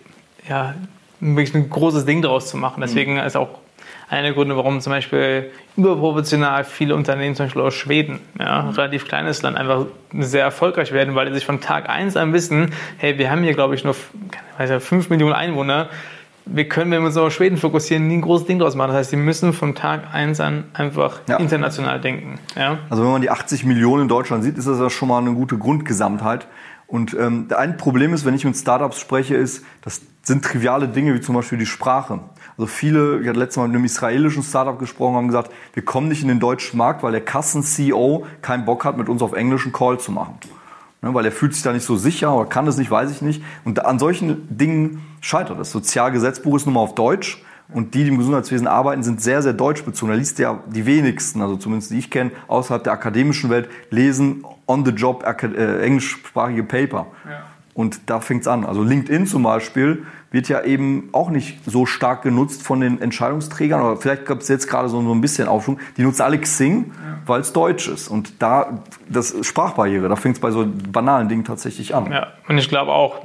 ja, 0.48 0.74
wirklich 1.20 1.54
ein 1.54 1.68
großes 1.68 2.06
Ding 2.06 2.22
daraus 2.22 2.48
zu 2.48 2.56
machen. 2.56 2.80
Deswegen 2.80 3.14
mhm. 3.14 3.20
ist 3.20 3.36
auch 3.36 3.50
einer 4.08 4.22
der 4.22 4.32
Gründe, 4.32 4.56
warum 4.56 4.80
zum 4.80 4.92
Beispiel 4.92 5.50
überproportional 5.76 6.64
viele 6.64 6.94
Unternehmen, 6.94 7.34
zum 7.34 7.46
Beispiel 7.46 7.62
aus 7.62 7.74
Schweden, 7.74 8.20
ja, 8.38 8.62
mhm. 8.62 8.70
relativ 8.70 9.06
kleines 9.06 9.42
Land, 9.42 9.56
einfach 9.56 9.86
sehr 10.12 10.42
erfolgreich 10.42 10.92
werden, 10.92 11.14
weil 11.14 11.28
sie 11.28 11.34
sich 11.34 11.46
von 11.46 11.60
Tag 11.60 11.88
1 11.88 12.16
an 12.16 12.32
wissen, 12.32 12.72
hey, 12.96 13.18
wir 13.18 13.30
haben 13.30 13.42
hier, 13.42 13.54
glaube 13.54 13.74
ich, 13.74 13.84
nur 13.84 13.94
weiß 14.56 14.70
ja, 14.70 14.80
5 14.80 15.10
Millionen 15.10 15.34
Einwohner. 15.34 15.88
Wir 16.46 16.66
können, 16.66 16.90
wenn 16.90 17.02
wir 17.02 17.08
uns 17.08 17.16
auf 17.18 17.30
Schweden 17.30 17.58
fokussieren, 17.58 18.08
nie 18.08 18.16
ein 18.16 18.20
großes 18.22 18.46
Ding 18.46 18.58
draus 18.58 18.74
machen. 18.74 18.88
Das 18.88 18.96
heißt, 18.96 19.10
sie 19.10 19.16
müssen 19.16 19.52
von 19.52 19.74
Tag 19.74 20.14
1 20.14 20.40
an 20.40 20.64
einfach 20.72 21.20
ja. 21.28 21.36
international 21.36 22.00
denken. 22.00 22.38
Ja? 22.56 22.78
Also 22.88 23.04
wenn 23.04 23.10
man 23.10 23.20
die 23.20 23.28
80 23.28 23.66
Millionen 23.66 24.04
in 24.04 24.08
Deutschland 24.08 24.42
sieht, 24.42 24.56
ist 24.56 24.66
das 24.66 24.78
ja 24.78 24.88
schon 24.88 25.08
mal 25.08 25.18
eine 25.18 25.34
gute 25.34 25.58
Grundgesamtheit. 25.58 26.46
Und 26.86 27.12
ähm, 27.12 27.48
ein 27.54 27.76
Problem 27.76 28.14
ist, 28.14 28.24
wenn 28.24 28.32
ich 28.32 28.46
mit 28.46 28.56
Startups 28.56 28.98
spreche, 28.98 29.36
ist, 29.36 29.62
das 29.82 30.00
sind 30.22 30.42
triviale 30.42 30.88
Dinge 30.88 31.12
wie 31.12 31.20
zum 31.20 31.34
Beispiel 31.34 31.58
die 31.58 31.66
Sprache. 31.66 32.20
Also 32.58 32.66
viele, 32.66 33.20
ich 33.20 33.28
hatte 33.28 33.38
letztes 33.38 33.56
Mal 33.56 33.68
mit 33.68 33.76
einem 33.76 33.84
israelischen 33.84 34.42
Startup 34.42 34.76
gesprochen, 34.76 35.14
haben 35.14 35.28
gesagt, 35.28 35.52
wir 35.74 35.84
kommen 35.84 36.08
nicht 36.08 36.22
in 36.22 36.28
den 36.28 36.40
deutschen 36.40 36.76
Markt, 36.76 37.04
weil 37.04 37.12
der 37.12 37.20
Kassen-CEO 37.20 38.26
keinen 38.42 38.64
Bock 38.64 38.84
hat, 38.84 38.98
mit 38.98 39.08
uns 39.08 39.22
auf 39.22 39.32
englischen 39.32 39.70
Call 39.70 40.00
zu 40.00 40.10
machen. 40.10 40.34
Ne, 41.00 41.14
weil 41.14 41.24
er 41.24 41.30
fühlt 41.30 41.54
sich 41.54 41.62
da 41.62 41.72
nicht 41.72 41.84
so 41.84 41.94
sicher 41.94 42.34
oder 42.34 42.48
kann 42.48 42.66
es 42.66 42.76
nicht, 42.76 42.90
weiß 42.90 43.12
ich 43.12 43.22
nicht. 43.22 43.44
Und 43.64 43.86
an 43.86 44.00
solchen 44.00 44.48
Dingen 44.50 45.02
scheitert 45.20 45.60
das. 45.60 45.70
Sozialgesetzbuch 45.70 46.56
ist 46.56 46.66
nun 46.66 46.74
mal 46.74 46.80
auf 46.80 46.96
Deutsch. 46.96 47.44
Und 47.72 47.94
die, 47.94 48.02
die 48.02 48.08
im 48.08 48.18
Gesundheitswesen 48.18 48.66
arbeiten, 48.66 49.04
sind 49.04 49.20
sehr, 49.20 49.42
sehr 49.42 49.52
deutschbezogen. 49.52 50.12
Da 50.12 50.18
liest 50.18 50.38
ja 50.38 50.58
die 50.66 50.86
wenigsten, 50.86 51.42
also 51.42 51.56
zumindest 51.56 51.92
die 51.92 51.98
ich 51.98 52.10
kenne, 52.10 52.32
außerhalb 52.48 52.82
der 52.82 52.94
akademischen 52.94 53.50
Welt, 53.50 53.68
lesen 53.90 54.42
on 54.66 54.84
the 54.84 54.90
job 54.90 55.22
äh, 55.22 55.84
englischsprachige 55.84 56.64
Paper. 56.64 57.06
Ja. 57.24 57.42
Und 57.78 58.10
da 58.10 58.18
fängt 58.18 58.40
es 58.40 58.48
an. 58.48 58.66
Also 58.66 58.82
LinkedIn 58.82 59.28
zum 59.28 59.44
Beispiel 59.44 60.04
wird 60.32 60.48
ja 60.48 60.64
eben 60.64 61.10
auch 61.12 61.30
nicht 61.30 61.58
so 61.64 61.86
stark 61.86 62.22
genutzt 62.22 62.64
von 62.64 62.80
den 62.80 63.00
Entscheidungsträgern. 63.00 63.80
Aber 63.80 63.96
vielleicht 63.98 64.26
gab 64.26 64.40
es 64.40 64.48
jetzt 64.48 64.66
gerade 64.66 64.88
so, 64.88 65.00
so 65.00 65.14
ein 65.14 65.20
bisschen 65.20 65.46
Aufschwung. 65.46 65.78
Die 65.96 66.02
nutzen 66.02 66.22
alle 66.22 66.40
Xing, 66.40 66.86
ja. 66.86 67.20
weil 67.24 67.40
es 67.40 67.52
Deutsch 67.52 67.86
ist. 67.86 68.08
Und 68.08 68.42
da, 68.42 68.82
das 69.08 69.30
ist 69.30 69.46
Sprachbarriere, 69.46 70.08
da 70.08 70.16
fängt 70.16 70.34
es 70.34 70.40
bei 70.40 70.50
so 70.50 70.66
banalen 70.66 71.28
Dingen 71.28 71.44
tatsächlich 71.44 71.94
an. 71.94 72.10
Ja, 72.10 72.32
und 72.48 72.58
ich 72.58 72.68
glaube 72.68 72.90
auch 72.90 73.20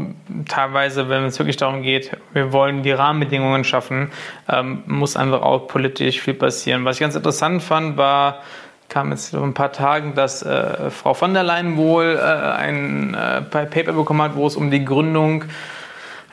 teilweise, 0.48 1.10
wenn 1.10 1.24
es 1.24 1.40
wirklich 1.40 1.58
darum 1.58 1.82
geht, 1.82 2.16
wir 2.34 2.54
wollen 2.54 2.84
die 2.84 2.92
Rahmenbedingungen 2.92 3.64
schaffen, 3.64 4.12
ähm, 4.48 4.84
muss 4.86 5.18
einfach 5.18 5.42
auch 5.42 5.68
politisch 5.68 6.22
viel 6.22 6.36
passieren. 6.36 6.86
Was 6.86 6.98
ich 6.98 7.00
ganz 7.00 7.16
interessant 7.16 7.64
fand, 7.64 7.98
war, 7.98 8.44
kam 8.94 9.10
jetzt 9.12 9.32
vor 9.32 9.44
ein 9.44 9.56
paar 9.56 9.72
Tagen, 9.72 10.14
dass 10.14 10.44
äh, 10.44 10.92
Frau 10.92 11.14
von 11.16 11.34
der 11.34 11.44
Leyen 11.44 11.78
wohl 11.78 12.18
äh, 12.18 12.22
ein 12.22 13.16
äh, 13.16 13.42
Paper 13.42 13.94
bekommen 13.94 14.22
hat, 14.22 14.36
wo 14.36 14.46
es 14.46 14.56
um 14.56 14.70
die 14.70 14.86
Gründung 14.86 15.46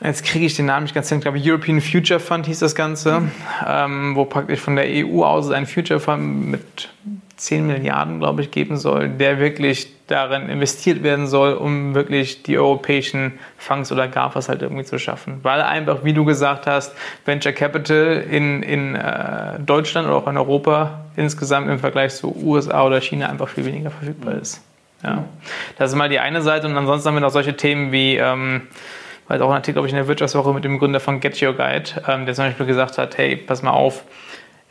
Jetzt 0.03 0.25
kriege 0.25 0.47
ich 0.47 0.55
den 0.55 0.65
Namen 0.65 0.85
nicht 0.85 0.95
ganz 0.95 1.09
hin, 1.09 1.19
ich 1.19 1.23
glaube 1.23 1.39
European 1.39 1.79
Future 1.79 2.19
Fund 2.19 2.47
hieß 2.47 2.57
das 2.57 2.73
Ganze, 2.73 3.21
ähm, 3.67 4.15
wo 4.15 4.25
praktisch 4.25 4.59
von 4.59 4.75
der 4.75 4.85
EU 4.87 5.23
aus 5.23 5.51
ein 5.51 5.67
Future 5.67 5.99
Fund 5.99 6.49
mit 6.49 6.89
10 7.41 7.65
Milliarden, 7.65 8.19
glaube 8.19 8.43
ich, 8.43 8.51
geben 8.51 8.77
soll, 8.77 9.09
der 9.09 9.39
wirklich 9.39 9.91
darin 10.05 10.47
investiert 10.47 11.01
werden 11.01 11.25
soll, 11.25 11.53
um 11.53 11.95
wirklich 11.95 12.43
die 12.43 12.59
europäischen 12.59 13.39
Funds 13.57 13.91
oder 13.91 14.07
GAFAs 14.07 14.47
halt 14.47 14.61
irgendwie 14.61 14.83
zu 14.83 14.99
schaffen. 14.99 15.39
Weil 15.41 15.61
einfach, 15.61 16.03
wie 16.03 16.13
du 16.13 16.23
gesagt 16.23 16.67
hast, 16.67 16.95
Venture 17.25 17.51
Capital 17.51 18.23
in, 18.29 18.61
in 18.61 18.93
äh, 18.93 19.59
Deutschland 19.59 20.07
oder 20.07 20.17
auch 20.17 20.27
in 20.27 20.37
Europa 20.37 21.05
insgesamt 21.15 21.67
im 21.67 21.79
Vergleich 21.79 22.13
zu 22.13 22.31
USA 22.43 22.83
oder 22.83 23.01
China 23.01 23.27
einfach 23.27 23.49
viel 23.49 23.65
weniger 23.65 23.89
verfügbar 23.89 24.35
ist. 24.35 24.61
Ja. 25.03 25.23
Das 25.79 25.89
ist 25.89 25.97
mal 25.97 26.09
die 26.09 26.19
eine 26.19 26.43
Seite 26.43 26.67
und 26.67 26.77
ansonsten 26.77 27.07
haben 27.07 27.15
wir 27.15 27.21
noch 27.21 27.31
solche 27.31 27.57
Themen 27.57 27.91
wie 27.91 28.17
ähm, 28.17 28.67
weil 29.27 29.41
auch 29.41 29.49
ein 29.49 29.55
Artikel, 29.55 29.75
glaube 29.75 29.87
ich, 29.87 29.93
in 29.93 29.97
der 29.97 30.07
Wirtschaftswoche 30.07 30.53
mit 30.53 30.63
dem 30.63 30.77
Gründer 30.77 30.99
von 30.99 31.21
Get 31.21 31.41
Your 31.41 31.53
Guide, 31.53 32.03
ähm, 32.07 32.25
der 32.25 32.35
zum 32.35 32.45
Beispiel 32.45 32.65
gesagt 32.67 32.99
hat, 32.99 33.17
hey, 33.17 33.37
pass 33.37 33.63
mal 33.63 33.71
auf, 33.71 34.03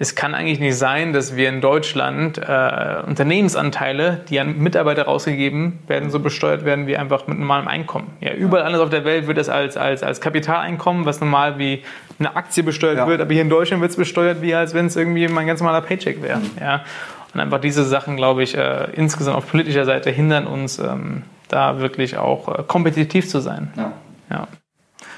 es 0.01 0.15
kann 0.15 0.35
eigentlich 0.35 0.61
nicht 0.61 0.79
sein, 0.79 1.13
dass 1.13 1.37
wir 1.37 1.51
in 1.51 1.61
Deutschland 1.61 2.39
äh, 2.39 3.03
Unternehmensanteile, 3.07 4.23
die 4.31 4.41
an 4.41 4.57
Mitarbeiter 4.57 5.03
rausgegeben 5.05 5.81
werden, 5.89 6.09
so 6.09 6.21
besteuert 6.21 6.65
werden 6.65 6.87
wie 6.87 6.97
einfach 6.97 7.27
mit 7.27 7.39
normalem 7.39 7.69
Einkommen. 7.69 8.07
Ja, 8.21 8.33
überall 8.33 8.65
anders 8.65 8.81
auf 8.81 8.89
der 8.89 9.05
Welt 9.05 9.27
wird 9.27 9.37
es 9.37 9.51
als, 9.51 9.77
als, 9.77 10.03
als 10.03 10.23
Kapitaleinkommen, 10.23 11.05
was 11.05 11.21
normal 11.21 11.59
wie 11.59 11.83
eine 12.19 12.35
Aktie 12.35 12.63
besteuert 12.63 12.97
ja. 12.97 13.07
wird, 13.07 13.21
aber 13.21 13.31
hier 13.31 13.43
in 13.43 13.51
Deutschland 13.51 13.83
wird 13.83 13.91
es 13.91 13.99
besteuert, 13.99 14.41
wie 14.41 14.55
als 14.55 14.73
wenn 14.73 14.87
es 14.87 14.97
irgendwie 14.97 15.29
mein 15.29 15.47
ganz 15.47 15.61
normaler 15.61 15.83
Paycheck 15.83 16.23
wäre. 16.23 16.39
Mhm. 16.39 16.51
Ja. 16.59 16.83
Und 17.35 17.41
einfach 17.41 17.61
diese 17.61 17.85
Sachen, 17.85 18.17
glaube 18.17 18.43
ich, 18.43 18.57
äh, 18.57 18.89
insgesamt 18.95 19.37
auf 19.37 19.51
politischer 19.51 19.85
Seite 19.85 20.09
hindern 20.09 20.47
uns, 20.47 20.79
ähm, 20.79 21.25
da 21.49 21.79
wirklich 21.79 22.17
auch 22.17 22.49
äh, 22.49 22.63
kompetitiv 22.67 23.29
zu 23.29 23.41
sein. 23.41 23.71
Ja. 23.77 23.93
Ja. 24.31 24.49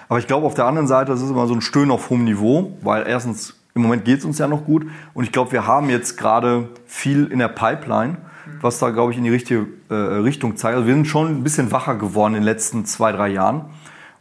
Aber 0.09 0.19
ich 0.19 0.27
glaube, 0.27 0.45
auf 0.45 0.55
der 0.55 0.65
anderen 0.65 0.89
Seite, 0.89 1.13
das 1.13 1.23
ist 1.23 1.31
immer 1.31 1.47
so 1.47 1.55
ein 1.55 1.61
Stöhnen 1.61 1.93
auf 1.93 2.11
hohem 2.11 2.25
Niveau, 2.25 2.77
weil 2.83 3.07
erstens, 3.07 3.62
im 3.75 3.83
Moment 3.83 4.05
geht 4.05 4.19
es 4.19 4.25
uns 4.25 4.39
ja 4.39 4.47
noch 4.47 4.65
gut 4.65 4.87
und 5.15 5.25
ich 5.25 5.33
glaube, 5.33 5.53
wir 5.53 5.67
haben 5.67 5.89
jetzt 5.89 6.19
gerade 6.19 6.69
viel 6.87 7.27
in 7.27 7.39
der 7.39 7.49
Pipeline, 7.49 8.19
was 8.61 8.79
da, 8.79 8.91
glaube 8.91 9.13
ich, 9.13 9.19
in 9.19 9.25
die 9.25 9.31
richtige 9.31 9.67
äh, 9.89 9.95
Richtung 9.95 10.57
zeigt. 10.57 10.77
Also 10.77 10.87
wir 10.87 10.95
sind 10.95 11.07
schon 11.07 11.29
ein 11.29 11.43
bisschen 11.43 11.73
wacher 11.73 11.95
geworden 11.97 12.35
in 12.35 12.41
den 12.41 12.45
letzten 12.45 12.85
zwei, 12.85 13.13
drei 13.13 13.29
Jahren. 13.29 13.67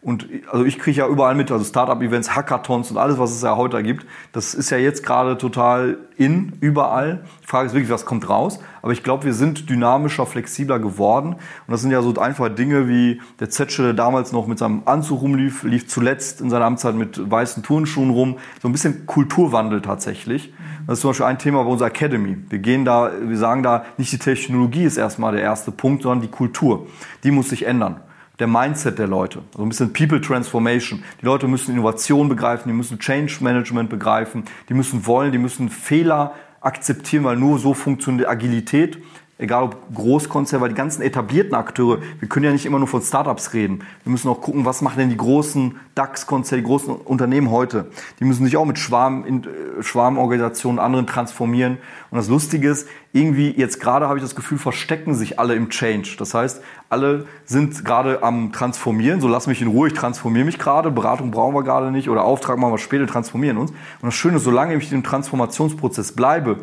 Und 0.03 0.27
also 0.51 0.65
ich 0.65 0.79
kriege 0.79 0.97
ja 0.97 1.07
überall 1.07 1.35
mit, 1.35 1.51
also 1.51 1.63
Startup-Events, 1.63 2.35
Hackathons 2.35 2.89
und 2.89 2.97
alles, 2.97 3.19
was 3.19 3.31
es 3.31 3.43
ja 3.43 3.55
heute 3.55 3.83
gibt. 3.83 4.07
Das 4.31 4.55
ist 4.55 4.71
ja 4.71 4.77
jetzt 4.77 5.05
gerade 5.05 5.37
total 5.37 5.99
in, 6.17 6.53
überall. 6.59 7.23
Die 7.43 7.47
Frage 7.47 7.67
ist 7.67 7.73
wirklich, 7.73 7.91
was 7.91 8.03
kommt 8.03 8.27
raus? 8.27 8.59
Aber 8.81 8.93
ich 8.93 9.03
glaube, 9.03 9.25
wir 9.25 9.33
sind 9.35 9.69
dynamischer, 9.69 10.25
flexibler 10.25 10.79
geworden. 10.79 11.33
Und 11.33 11.71
das 11.71 11.81
sind 11.81 11.91
ja 11.91 12.01
so 12.01 12.15
einfache 12.15 12.49
Dinge 12.49 12.87
wie 12.87 13.21
der 13.39 13.51
Zetsche, 13.51 13.83
der 13.83 13.93
damals 13.93 14.31
noch 14.31 14.47
mit 14.47 14.57
seinem 14.57 14.81
Anzug 14.85 15.21
rumlief, 15.21 15.61
lief 15.61 15.87
zuletzt 15.87 16.41
in 16.41 16.49
seiner 16.49 16.65
Amtszeit 16.65 16.95
mit 16.95 17.29
weißen 17.29 17.61
Turnschuhen 17.61 18.09
rum. 18.09 18.39
So 18.59 18.69
ein 18.69 18.71
bisschen 18.71 19.05
Kulturwandel 19.05 19.83
tatsächlich. 19.83 20.51
Das 20.87 20.97
ist 20.97 21.01
zum 21.01 21.11
Beispiel 21.11 21.27
ein 21.27 21.37
Thema 21.37 21.63
bei 21.63 21.69
unserer 21.69 21.89
Academy. 21.89 22.37
Wir 22.49 22.57
gehen 22.57 22.85
da, 22.85 23.11
wir 23.21 23.37
sagen 23.37 23.61
da, 23.61 23.85
nicht 23.97 24.11
die 24.11 24.17
Technologie 24.17 24.83
ist 24.83 24.97
erstmal 24.97 25.33
der 25.33 25.43
erste 25.43 25.71
Punkt, 25.71 26.01
sondern 26.01 26.21
die 26.21 26.31
Kultur. 26.31 26.87
Die 27.23 27.29
muss 27.29 27.49
sich 27.49 27.67
ändern 27.67 27.99
der 28.39 28.47
Mindset 28.47 28.97
der 28.99 29.07
Leute. 29.07 29.39
Also 29.51 29.63
ein 29.63 29.69
bisschen 29.69 29.93
People 29.93 30.21
Transformation. 30.21 31.03
Die 31.21 31.25
Leute 31.25 31.47
müssen 31.47 31.71
Innovation 31.71 32.29
begreifen, 32.29 32.69
die 32.69 32.75
müssen 32.75 32.99
Change 32.99 33.37
Management 33.41 33.89
begreifen, 33.89 34.45
die 34.69 34.73
müssen 34.73 35.05
wollen, 35.05 35.31
die 35.31 35.37
müssen 35.37 35.69
Fehler 35.69 36.33
akzeptieren, 36.61 37.23
weil 37.23 37.37
nur 37.37 37.59
so 37.59 37.73
funktioniert 37.73 38.27
Agilität 38.27 38.97
egal 39.41 39.63
ob 39.63 39.77
Großkonzerne, 39.93 40.61
weil 40.61 40.69
die 40.69 40.75
ganzen 40.75 41.01
etablierten 41.01 41.55
Akteure, 41.55 41.99
wir 42.19 42.29
können 42.29 42.45
ja 42.45 42.51
nicht 42.51 42.65
immer 42.65 42.79
nur 42.79 42.87
von 42.87 43.01
Startups 43.01 43.53
reden. 43.53 43.83
Wir 44.03 44.11
müssen 44.11 44.29
auch 44.29 44.39
gucken, 44.39 44.65
was 44.65 44.81
machen 44.81 44.99
denn 44.99 45.09
die 45.09 45.17
großen 45.17 45.75
DAX-Konzerne, 45.95 46.61
die 46.61 46.67
großen 46.67 46.95
Unternehmen 46.95 47.49
heute. 47.49 47.87
Die 48.19 48.25
müssen 48.25 48.45
sich 48.45 48.55
auch 48.55 48.65
mit 48.65 48.79
Schwarm, 48.79 49.25
äh, 49.25 49.83
Schwarmorganisationen, 49.83 50.79
anderen 50.79 51.07
transformieren. 51.07 51.77
Und 52.11 52.17
das 52.17 52.29
Lustige 52.29 52.69
ist, 52.69 52.87
irgendwie 53.13 53.51
jetzt 53.51 53.79
gerade 53.81 54.07
habe 54.07 54.17
ich 54.17 54.23
das 54.23 54.35
Gefühl, 54.35 54.57
verstecken 54.57 55.15
sich 55.15 55.39
alle 55.39 55.55
im 55.55 55.69
Change. 55.69 56.15
Das 56.17 56.33
heißt, 56.33 56.61
alle 56.89 57.25
sind 57.45 57.83
gerade 57.83 58.23
am 58.23 58.53
Transformieren. 58.53 59.19
So 59.19 59.27
lass 59.27 59.47
mich 59.47 59.61
in 59.61 59.67
Ruhe, 59.67 59.89
ich 59.89 59.93
transformiere 59.93 60.45
mich 60.45 60.59
gerade. 60.59 60.91
Beratung 60.91 61.31
brauchen 61.31 61.55
wir 61.55 61.63
gerade 61.63 61.91
nicht 61.91 62.09
oder 62.09 62.23
Auftrag 62.23 62.57
machen 62.57 62.73
wir 62.73 62.77
später, 62.77 63.07
transformieren 63.07 63.57
uns. 63.57 63.71
Und 63.71 63.79
das 64.03 64.13
Schöne 64.13 64.37
ist, 64.37 64.43
solange 64.43 64.75
ich 64.75 64.91
im 64.93 65.03
Transformationsprozess 65.03 66.13
bleibe, 66.13 66.59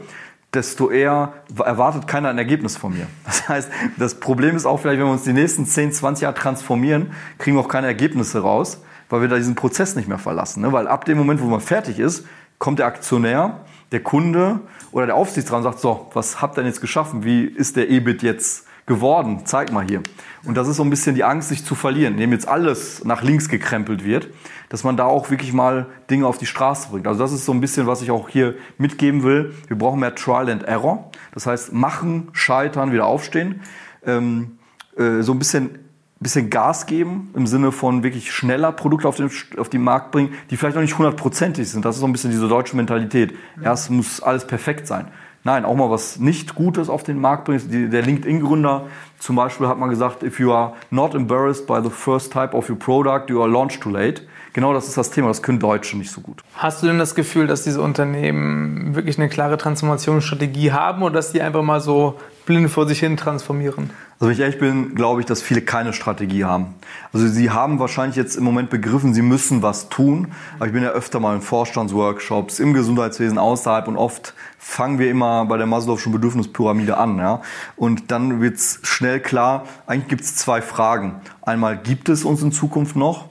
desto 0.55 0.91
eher 0.91 1.35
erwartet 1.57 2.07
keiner 2.07 2.31
ein 2.31 2.39
Ergebnis 2.39 2.77
von 2.77 2.93
mir. 2.93 3.07
Das 3.25 3.49
heißt, 3.49 3.71
das 3.99 4.15
Problem 4.17 4.57
ist 4.57 4.67
auch 4.67 4.79
vielleicht, 4.79 5.01
wenn 5.01 5.07
wir 5.07 5.13
uns 5.13 5.25
die 5.25 5.33
nächsten 5.33 5.67
10, 5.67 5.93
20 5.93 6.23
Jahre 6.23 6.35
transformieren, 6.35 7.13
kriegen 7.39 7.57
wir 7.57 7.61
auch 7.61 7.69
keine 7.69 7.87
Ergebnisse 7.87 8.41
raus, 8.41 8.83
weil 9.09 9.21
wir 9.23 9.29
da 9.29 9.37
diesen 9.37 9.55
Prozess 9.55 9.97
nicht 9.97 10.09
mehr 10.09 10.19
verlassen. 10.19 10.63
Ne? 10.63 10.73
Weil 10.73 10.87
ab 10.87 11.05
dem 11.05 11.19
Moment, 11.19 11.41
wo 11.41 11.47
man 11.47 11.61
fertig 11.61 11.99
ist, 11.99 12.27
kommt 12.59 12.79
der 12.79 12.87
Aktionär, 12.87 13.61
der 13.93 14.03
Kunde 14.03 14.61
oder 14.93 15.07
der 15.07 15.15
Aufsichtsrat 15.15 15.59
und 15.59 15.63
sagt, 15.65 15.81
so, 15.81 16.11
was 16.13 16.43
habt 16.43 16.59
ihr 16.59 16.63
denn 16.63 16.73
jetzt 16.73 16.81
geschaffen? 16.81 17.25
Wie 17.25 17.45
ist 17.45 17.77
der 17.77 17.89
EBIT 17.91 18.23
jetzt 18.23 18.67
geworden? 18.89 19.43
Zeig 19.45 19.73
mal 19.73 19.87
hier. 19.87 20.03
Und 20.45 20.57
das 20.57 20.67
ist 20.67 20.77
so 20.77 20.83
ein 20.83 20.91
bisschen 20.91 21.15
die 21.15 21.23
Angst, 21.23 21.51
sich 21.51 21.65
zu 21.65 21.77
verlieren, 21.77 22.15
indem 22.15 22.33
jetzt 22.33 22.49
alles 22.49 23.05
nach 23.05 23.23
links 23.23 23.49
gekrempelt 23.49 24.05
wird 24.05 24.29
dass 24.69 24.85
man 24.85 24.97
da 24.97 25.05
auch 25.05 25.31
wirklich 25.31 25.53
mal 25.53 25.87
Dinge 26.11 26.27
auf 26.27 26.39
die 26.39 26.47
Straße 26.47 26.91
bringt. 26.91 27.07
Also 27.07 27.21
das 27.21 27.33
ist 27.33 27.45
so 27.45 27.53
ein 27.53 27.61
bisschen, 27.61 27.87
was 27.87 28.03
ich 28.03 28.11
auch 28.11 28.29
hier 28.29 28.55
mitgeben 28.77 29.23
will. 29.23 29.55
Wir 29.67 29.79
brauchen 29.79 30.01
mehr 30.01 30.15
Trial 30.15 30.51
and 30.51 30.63
Error. 30.65 31.11
Das 31.33 31.47
heißt, 31.47 31.73
machen, 31.73 32.29
scheitern, 32.33 32.93
wieder 32.93 33.07
aufstehen. 33.07 33.63
Ähm, 34.05 34.59
äh, 34.97 35.23
so 35.23 35.33
ein 35.33 35.39
bisschen 35.39 35.79
bisschen 36.21 36.51
Gas 36.51 36.87
geben 36.87 37.31
im 37.37 37.47
Sinne 37.47 37.71
von 37.71 38.03
wirklich 38.03 38.33
schneller 38.33 38.73
Produkte 38.73 39.07
auf 39.07 39.15
den, 39.15 39.31
auf 39.57 39.69
den 39.69 39.83
Markt 39.83 40.11
bringen, 40.11 40.35
die 40.51 40.57
vielleicht 40.57 40.75
noch 40.75 40.83
nicht 40.83 40.99
hundertprozentig 40.99 41.71
sind. 41.71 41.85
Das 41.85 41.95
ist 41.95 42.01
so 42.01 42.09
ein 42.09 42.13
bisschen 42.13 42.33
diese 42.33 42.49
deutsche 42.49 42.75
Mentalität. 42.75 43.37
Erst 43.63 43.89
muss 43.93 44.21
alles 44.21 44.45
perfekt 44.45 44.89
sein. 44.89 45.13
Nein, 45.49 45.65
auch 45.65 45.77
mal 45.77 45.89
was 45.89 46.19
nicht 46.19 46.55
Gutes 46.55 46.91
auf 46.91 47.05
den 47.05 47.19
Markt 47.19 47.47
bringen. 47.47 47.91
Der 47.91 48.03
LinkedIn-Gründer 48.03 48.83
zum 49.19 49.37
Beispiel 49.37 49.67
hat 49.67 49.79
mal 49.79 49.89
gesagt, 49.89 50.23
if 50.23 50.39
you 50.39 50.53
are 50.53 50.75
not 50.91 51.15
embarrassed 51.15 51.67
by 51.67 51.81
the 51.83 51.89
first 51.89 52.31
type 52.31 52.55
of 52.55 52.69
your 52.69 52.79
product, 52.79 53.31
you 53.31 53.41
are 53.41 53.51
launched 53.51 53.81
too 53.81 53.89
late 53.89 54.21
genau 54.59 54.73
das 54.73 54.89
ist 54.89 54.97
das 54.97 55.11
Thema. 55.11 55.29
Das 55.29 55.43
können 55.43 55.61
Deutsche 55.61 55.97
nicht 55.97 56.11
so 56.11 56.21
gut. 56.21 56.43
Hast 56.55 56.83
du 56.83 56.89
denn 56.89 56.99
das 56.99 57.15
Gefühl, 57.15 57.47
dass 57.47 57.63
diese 57.63 57.81
Unternehmen 57.81 58.95
wirklich 58.97 59.17
eine 59.17 59.29
klare 59.29 59.57
Transformationsstrategie 59.57 60.73
haben 60.73 61.03
oder 61.03 61.15
dass 61.15 61.31
die 61.31 61.41
einfach 61.41 61.63
mal 61.63 61.81
so 61.81 62.19
blind 62.49 62.71
vor 62.71 62.89
sich 62.89 62.99
hin 62.99 63.17
transformieren? 63.17 63.91
Also 64.15 64.27
wenn 64.27 64.33
ich 64.33 64.41
ehrlich 64.41 64.59
bin, 64.59 64.97
glaube 64.97 65.21
ich, 65.21 65.27
dass 65.27 65.43
viele 65.43 65.61
keine 65.61 65.93
Strategie 65.93 66.45
haben. 66.45 66.75
Also 67.13 67.29
sie 67.29 67.51
haben 67.51 67.79
wahrscheinlich 67.79 68.17
jetzt 68.17 68.37
im 68.37 68.43
Moment 68.43 68.71
begriffen, 68.71 69.15
sie 69.15 69.23
müssen 69.23 69.63
was 69.63 69.91
tun. 69.91 70.33
Aber 70.57 70.67
ich 70.67 70.73
bin 70.73 70.83
ja 70.83 70.89
öfter 70.89 71.21
mal 71.21 71.37
in 71.37 71.43
Vorstandsworkshops, 71.43 72.59
im 72.59 72.75
Gesundheitswesen 72.75 73.39
außerhalb 73.39 73.87
und 73.87 73.97
oft 73.97 74.35
fangen 74.59 74.99
wir 74.99 75.11
immer 75.11 75.45
bei 75.45 75.57
der 75.57 75.69
Maslow'schen 75.69 76.11
Bedürfnispyramide 76.11 76.97
an. 76.97 77.19
Ja? 77.19 77.43
Und 77.77 78.11
dann 78.11 78.41
wird 78.41 78.57
es 78.57 78.81
schnell 78.83 79.21
klar, 79.21 79.67
eigentlich 79.87 80.09
gibt 80.09 80.23
es 80.23 80.35
zwei 80.35 80.63
Fragen. 80.63 81.21
Einmal, 81.43 81.77
gibt 81.77 82.09
es 82.09 82.25
uns 82.25 82.43
in 82.43 82.51
Zukunft 82.51 82.97
noch? 82.97 83.27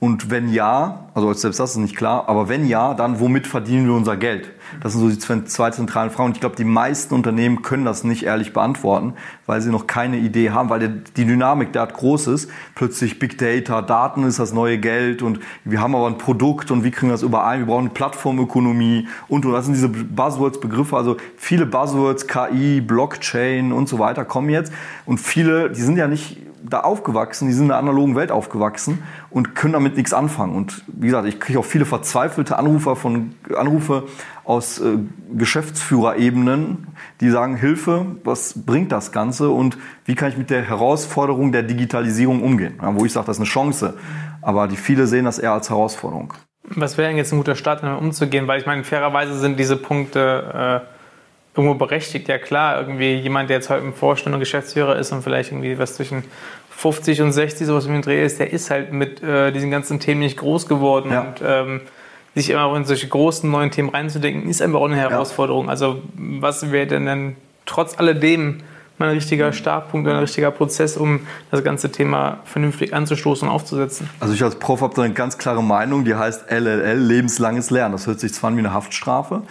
Und 0.00 0.30
wenn 0.30 0.52
ja, 0.52 1.06
also 1.14 1.32
selbst 1.32 1.60
das 1.60 1.70
ist 1.72 1.76
nicht 1.76 1.96
klar, 1.96 2.28
aber 2.28 2.48
wenn 2.48 2.66
ja, 2.66 2.94
dann 2.94 3.20
womit 3.20 3.46
verdienen 3.46 3.86
wir 3.86 3.94
unser 3.94 4.16
Geld? 4.16 4.50
Das 4.82 4.92
sind 4.92 5.00
so 5.02 5.08
die 5.08 5.44
zwei 5.46 5.70
zentralen 5.70 6.10
Fragen. 6.10 6.30
Und 6.30 6.36
ich 6.36 6.40
glaube, 6.40 6.56
die 6.56 6.64
meisten 6.64 7.14
Unternehmen 7.14 7.62
können 7.62 7.84
das 7.84 8.04
nicht 8.04 8.24
ehrlich 8.24 8.52
beantworten, 8.52 9.14
weil 9.46 9.60
sie 9.60 9.70
noch 9.70 9.86
keine 9.86 10.18
Idee 10.18 10.50
haben, 10.50 10.68
weil 10.70 11.02
die 11.16 11.24
Dynamik 11.24 11.72
dort 11.72 11.94
groß 11.94 12.28
ist. 12.28 12.50
Plötzlich 12.74 13.18
Big 13.18 13.38
Data, 13.38 13.82
Daten 13.82 14.24
ist 14.24 14.38
das 14.38 14.52
neue 14.52 14.78
Geld 14.78 15.22
und 15.22 15.40
wir 15.64 15.80
haben 15.80 15.94
aber 15.94 16.06
ein 16.06 16.18
Produkt 16.18 16.70
und 16.70 16.84
wie 16.84 16.90
kriegen 16.90 17.08
wir 17.08 17.14
das 17.14 17.22
überall? 17.22 17.58
Wir 17.58 17.66
brauchen 17.66 17.86
eine 17.86 17.90
Plattformökonomie 17.90 19.08
und, 19.28 19.44
und 19.46 19.52
das 19.52 19.66
sind 19.66 19.74
diese 19.74 19.88
Buzzwords, 19.88 20.60
Begriffe. 20.60 20.96
Also 20.96 21.16
viele 21.36 21.66
Buzzwords, 21.66 22.26
KI, 22.26 22.80
Blockchain 22.80 23.72
und 23.72 23.88
so 23.88 23.98
weiter 23.98 24.24
kommen 24.24 24.50
jetzt. 24.50 24.72
Und 25.04 25.18
viele, 25.18 25.70
die 25.70 25.80
sind 25.80 25.96
ja 25.96 26.08
nicht 26.08 26.38
da 26.68 26.80
aufgewachsen, 26.80 27.48
die 27.48 27.54
sind 27.54 27.64
in 27.64 27.68
der 27.68 27.78
analogen 27.78 28.16
Welt 28.16 28.30
aufgewachsen 28.30 29.02
und 29.30 29.54
können 29.54 29.74
damit 29.74 29.96
nichts 29.96 30.12
anfangen. 30.12 30.54
Und 30.54 30.82
wie 30.88 31.06
gesagt, 31.06 31.26
ich 31.28 31.38
kriege 31.40 31.58
auch 31.58 31.64
viele 31.64 31.84
verzweifelte 31.84 32.58
Anrufer 32.58 32.96
von 32.96 33.34
Anrufe 33.56 34.04
aus 34.46 34.78
äh, 34.78 34.98
Geschäftsführerebenen, 35.36 36.86
die 37.20 37.30
sagen, 37.30 37.56
Hilfe, 37.56 38.06
was 38.22 38.64
bringt 38.64 38.92
das 38.92 39.10
Ganze 39.10 39.50
und 39.50 39.76
wie 40.04 40.14
kann 40.14 40.30
ich 40.30 40.36
mit 40.36 40.50
der 40.50 40.62
Herausforderung 40.62 41.50
der 41.50 41.64
Digitalisierung 41.64 42.42
umgehen? 42.42 42.78
Ja, 42.80 42.94
wo 42.94 43.04
ich 43.04 43.12
sage, 43.12 43.26
das 43.26 43.36
ist 43.36 43.40
eine 43.40 43.48
Chance, 43.48 43.94
aber 44.42 44.68
die 44.68 44.76
viele 44.76 45.08
sehen 45.08 45.24
das 45.24 45.40
eher 45.40 45.52
als 45.52 45.68
Herausforderung. 45.68 46.32
Was 46.68 46.96
wäre 46.96 47.08
denn 47.08 47.16
jetzt 47.16 47.32
ein 47.32 47.38
guter 47.38 47.56
Start, 47.56 47.82
damit 47.82 48.00
umzugehen? 48.00 48.46
Weil 48.46 48.60
ich 48.60 48.66
meine, 48.66 48.84
fairerweise 48.84 49.38
sind 49.38 49.58
diese 49.58 49.76
Punkte 49.76 50.82
äh, 50.84 51.58
irgendwo 51.58 51.74
berechtigt. 51.74 52.28
Ja 52.28 52.38
klar, 52.38 52.80
irgendwie 52.80 53.14
jemand, 53.14 53.50
der 53.50 53.56
jetzt 53.56 53.70
heute 53.70 53.84
im 53.84 53.94
Vorstand 53.94 54.34
und 54.34 54.40
Geschäftsführer 54.40 54.96
ist 54.96 55.10
und 55.12 55.22
vielleicht 55.22 55.50
irgendwie 55.50 55.78
was 55.78 55.94
zwischen 55.94 56.22
50 56.70 57.22
und 57.22 57.32
60 57.32 57.66
sowas 57.66 57.86
im 57.86 58.02
Dreh 58.02 58.24
ist, 58.24 58.38
der 58.38 58.52
ist 58.52 58.70
halt 58.70 58.92
mit 58.92 59.22
äh, 59.22 59.50
diesen 59.50 59.70
ganzen 59.70 59.98
Themen 59.98 60.20
nicht 60.20 60.36
groß 60.36 60.68
geworden. 60.68 61.10
Ja. 61.10 61.20
Und 61.22 61.42
ähm, 61.44 61.80
sich 62.36 62.50
immer 62.50 62.64
auch 62.66 62.76
in 62.76 62.84
solche 62.84 63.08
großen 63.08 63.50
neuen 63.50 63.70
Themen 63.70 63.88
reinzudenken, 63.88 64.48
ist 64.48 64.60
einfach 64.60 64.78
auch 64.78 64.84
eine 64.84 64.96
Herausforderung. 64.96 65.64
Ja. 65.64 65.70
Also 65.70 66.02
was 66.16 66.70
wäre 66.70 66.86
denn 66.86 67.06
dann 67.06 67.36
trotz 67.64 67.98
alledem 67.98 68.58
mal 68.98 69.08
ein 69.08 69.14
richtiger 69.14 69.52
Startpunkt 69.54 70.06
oder 70.06 70.16
ein 70.16 70.20
richtiger 70.20 70.50
Prozess, 70.50 70.98
um 70.98 71.20
das 71.50 71.64
ganze 71.64 71.90
Thema 71.90 72.40
vernünftig 72.44 72.92
anzustoßen 72.92 73.48
und 73.48 73.54
aufzusetzen? 73.54 74.10
Also 74.20 74.34
ich 74.34 74.44
als 74.44 74.56
Prof 74.56 74.82
habe 74.82 74.94
da 74.94 75.02
eine 75.02 75.14
ganz 75.14 75.38
klare 75.38 75.62
Meinung, 75.62 76.04
die 76.04 76.14
heißt 76.14 76.50
LLL, 76.50 76.98
lebenslanges 76.98 77.70
Lernen. 77.70 77.92
Das 77.92 78.06
hört 78.06 78.20
sich 78.20 78.34
zwar 78.34 78.48
an 78.48 78.56
wie 78.56 78.60
eine 78.60 78.74
Haftstrafe, 78.74 79.42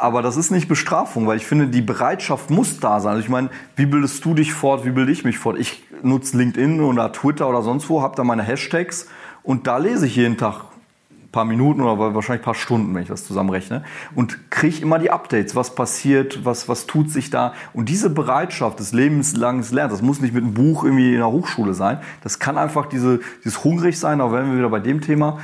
aber 0.00 0.20
das 0.20 0.36
ist 0.36 0.50
nicht 0.50 0.66
Bestrafung, 0.66 1.28
weil 1.28 1.36
ich 1.36 1.46
finde, 1.46 1.68
die 1.68 1.80
Bereitschaft 1.80 2.50
muss 2.50 2.80
da 2.80 2.98
sein. 2.98 3.12
Also 3.12 3.22
ich 3.22 3.30
meine, 3.30 3.50
wie 3.76 3.86
bildest 3.86 4.24
du 4.24 4.34
dich 4.34 4.52
fort, 4.52 4.84
wie 4.84 4.90
bilde 4.90 5.12
ich 5.12 5.24
mich 5.24 5.38
fort? 5.38 5.60
Ich 5.60 5.84
nutze 6.02 6.36
LinkedIn 6.36 6.80
oder 6.80 7.12
Twitter 7.12 7.48
oder 7.48 7.62
sonst 7.62 7.88
wo, 7.88 8.02
habe 8.02 8.16
da 8.16 8.24
meine 8.24 8.42
Hashtags 8.42 9.06
und 9.44 9.68
da 9.68 9.78
lese 9.78 10.06
ich 10.06 10.16
jeden 10.16 10.36
Tag 10.36 10.71
paar 11.32 11.46
Minuten 11.46 11.80
oder 11.80 12.14
wahrscheinlich 12.14 12.42
ein 12.42 12.44
paar 12.44 12.54
Stunden, 12.54 12.94
wenn 12.94 13.02
ich 13.02 13.08
das 13.08 13.26
zusammenrechne. 13.26 13.84
Und 14.14 14.50
kriege 14.50 14.82
immer 14.82 14.98
die 14.98 15.10
Updates, 15.10 15.56
was 15.56 15.74
passiert, 15.74 16.44
was, 16.44 16.68
was 16.68 16.86
tut 16.86 17.10
sich 17.10 17.30
da. 17.30 17.54
Und 17.72 17.88
diese 17.88 18.10
Bereitschaft 18.10 18.78
des 18.78 18.92
lebenslangen 18.92 19.64
Lernens, 19.70 19.94
das 19.94 20.02
muss 20.02 20.20
nicht 20.20 20.34
mit 20.34 20.44
einem 20.44 20.54
Buch 20.54 20.84
irgendwie 20.84 21.12
in 21.12 21.18
der 21.18 21.30
Hochschule 21.30 21.72
sein. 21.72 21.98
Das 22.22 22.38
kann 22.38 22.58
einfach 22.58 22.86
diese, 22.86 23.20
dieses 23.44 23.64
hungrig 23.64 23.98
sein, 23.98 24.18
da 24.18 24.30
wären 24.30 24.50
wir 24.50 24.58
wieder 24.58 24.68
bei 24.68 24.80
dem 24.80 25.00
Thema, 25.00 25.38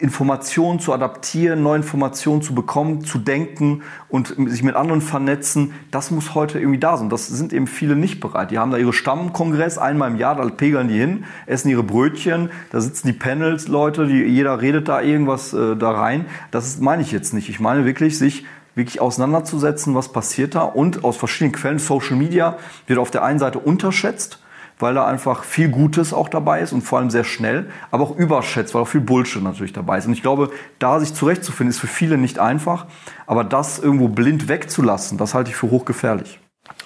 Informationen 0.00 0.80
zu 0.80 0.92
adaptieren, 0.92 1.62
neue 1.62 1.76
Informationen 1.76 2.42
zu 2.42 2.54
bekommen, 2.54 3.04
zu 3.04 3.18
denken 3.18 3.82
und 4.08 4.34
sich 4.46 4.62
mit 4.62 4.74
anderen 4.74 5.00
vernetzen. 5.00 5.72
Das 5.90 6.10
muss 6.10 6.34
heute 6.34 6.58
irgendwie 6.58 6.80
da 6.80 6.96
sein. 6.96 7.10
Das 7.10 7.28
sind 7.28 7.52
eben 7.52 7.66
viele 7.66 7.94
nicht 7.94 8.20
bereit. 8.20 8.50
Die 8.50 8.58
haben 8.58 8.72
da 8.72 8.76
ihre 8.76 8.92
Stammkongress 8.92 9.78
einmal 9.78 10.10
im 10.10 10.16
Jahr, 10.16 10.34
da 10.34 10.44
pegeln 10.48 10.88
die 10.88 10.98
hin, 10.98 11.24
essen 11.46 11.68
ihre 11.68 11.84
Brötchen, 11.84 12.50
da 12.70 12.80
sitzen 12.80 13.06
die 13.06 13.12
Panels-Leute, 13.12 14.04
jeder 14.04 14.60
redet 14.60 14.88
da 14.88 15.00
irgendwas 15.00 15.27
irgendwas 15.28 15.52
äh, 15.52 15.76
da 15.76 15.90
rein. 15.90 16.26
Das 16.50 16.78
meine 16.78 17.02
ich 17.02 17.12
jetzt 17.12 17.34
nicht. 17.34 17.48
Ich 17.48 17.60
meine 17.60 17.84
wirklich, 17.84 18.18
sich 18.18 18.44
wirklich 18.74 19.00
auseinanderzusetzen, 19.00 19.94
was 19.94 20.12
passiert 20.12 20.54
da 20.54 20.62
und 20.62 21.04
aus 21.04 21.16
verschiedenen 21.16 21.52
Quellen. 21.52 21.78
Social 21.78 22.16
Media 22.16 22.58
wird 22.86 22.98
auf 22.98 23.10
der 23.10 23.24
einen 23.24 23.38
Seite 23.38 23.58
unterschätzt, 23.58 24.40
weil 24.78 24.94
da 24.94 25.06
einfach 25.06 25.42
viel 25.42 25.68
Gutes 25.68 26.12
auch 26.12 26.28
dabei 26.28 26.60
ist 26.60 26.72
und 26.72 26.82
vor 26.82 26.98
allem 26.98 27.10
sehr 27.10 27.24
schnell, 27.24 27.68
aber 27.90 28.04
auch 28.04 28.16
überschätzt, 28.16 28.74
weil 28.74 28.82
auch 28.82 28.88
viel 28.88 29.00
Bullshit 29.00 29.42
natürlich 29.42 29.72
dabei 29.72 29.98
ist. 29.98 30.06
Und 30.06 30.12
ich 30.12 30.22
glaube, 30.22 30.50
da 30.78 31.00
sich 31.00 31.12
zurechtzufinden, 31.12 31.70
ist 31.70 31.80
für 31.80 31.88
viele 31.88 32.18
nicht 32.18 32.38
einfach, 32.38 32.86
aber 33.26 33.42
das 33.42 33.80
irgendwo 33.80 34.08
blind 34.08 34.48
wegzulassen, 34.48 35.18
das 35.18 35.34
halte 35.34 35.50
ich 35.50 35.56
für 35.56 35.70
hochgefährlich. 35.70 36.38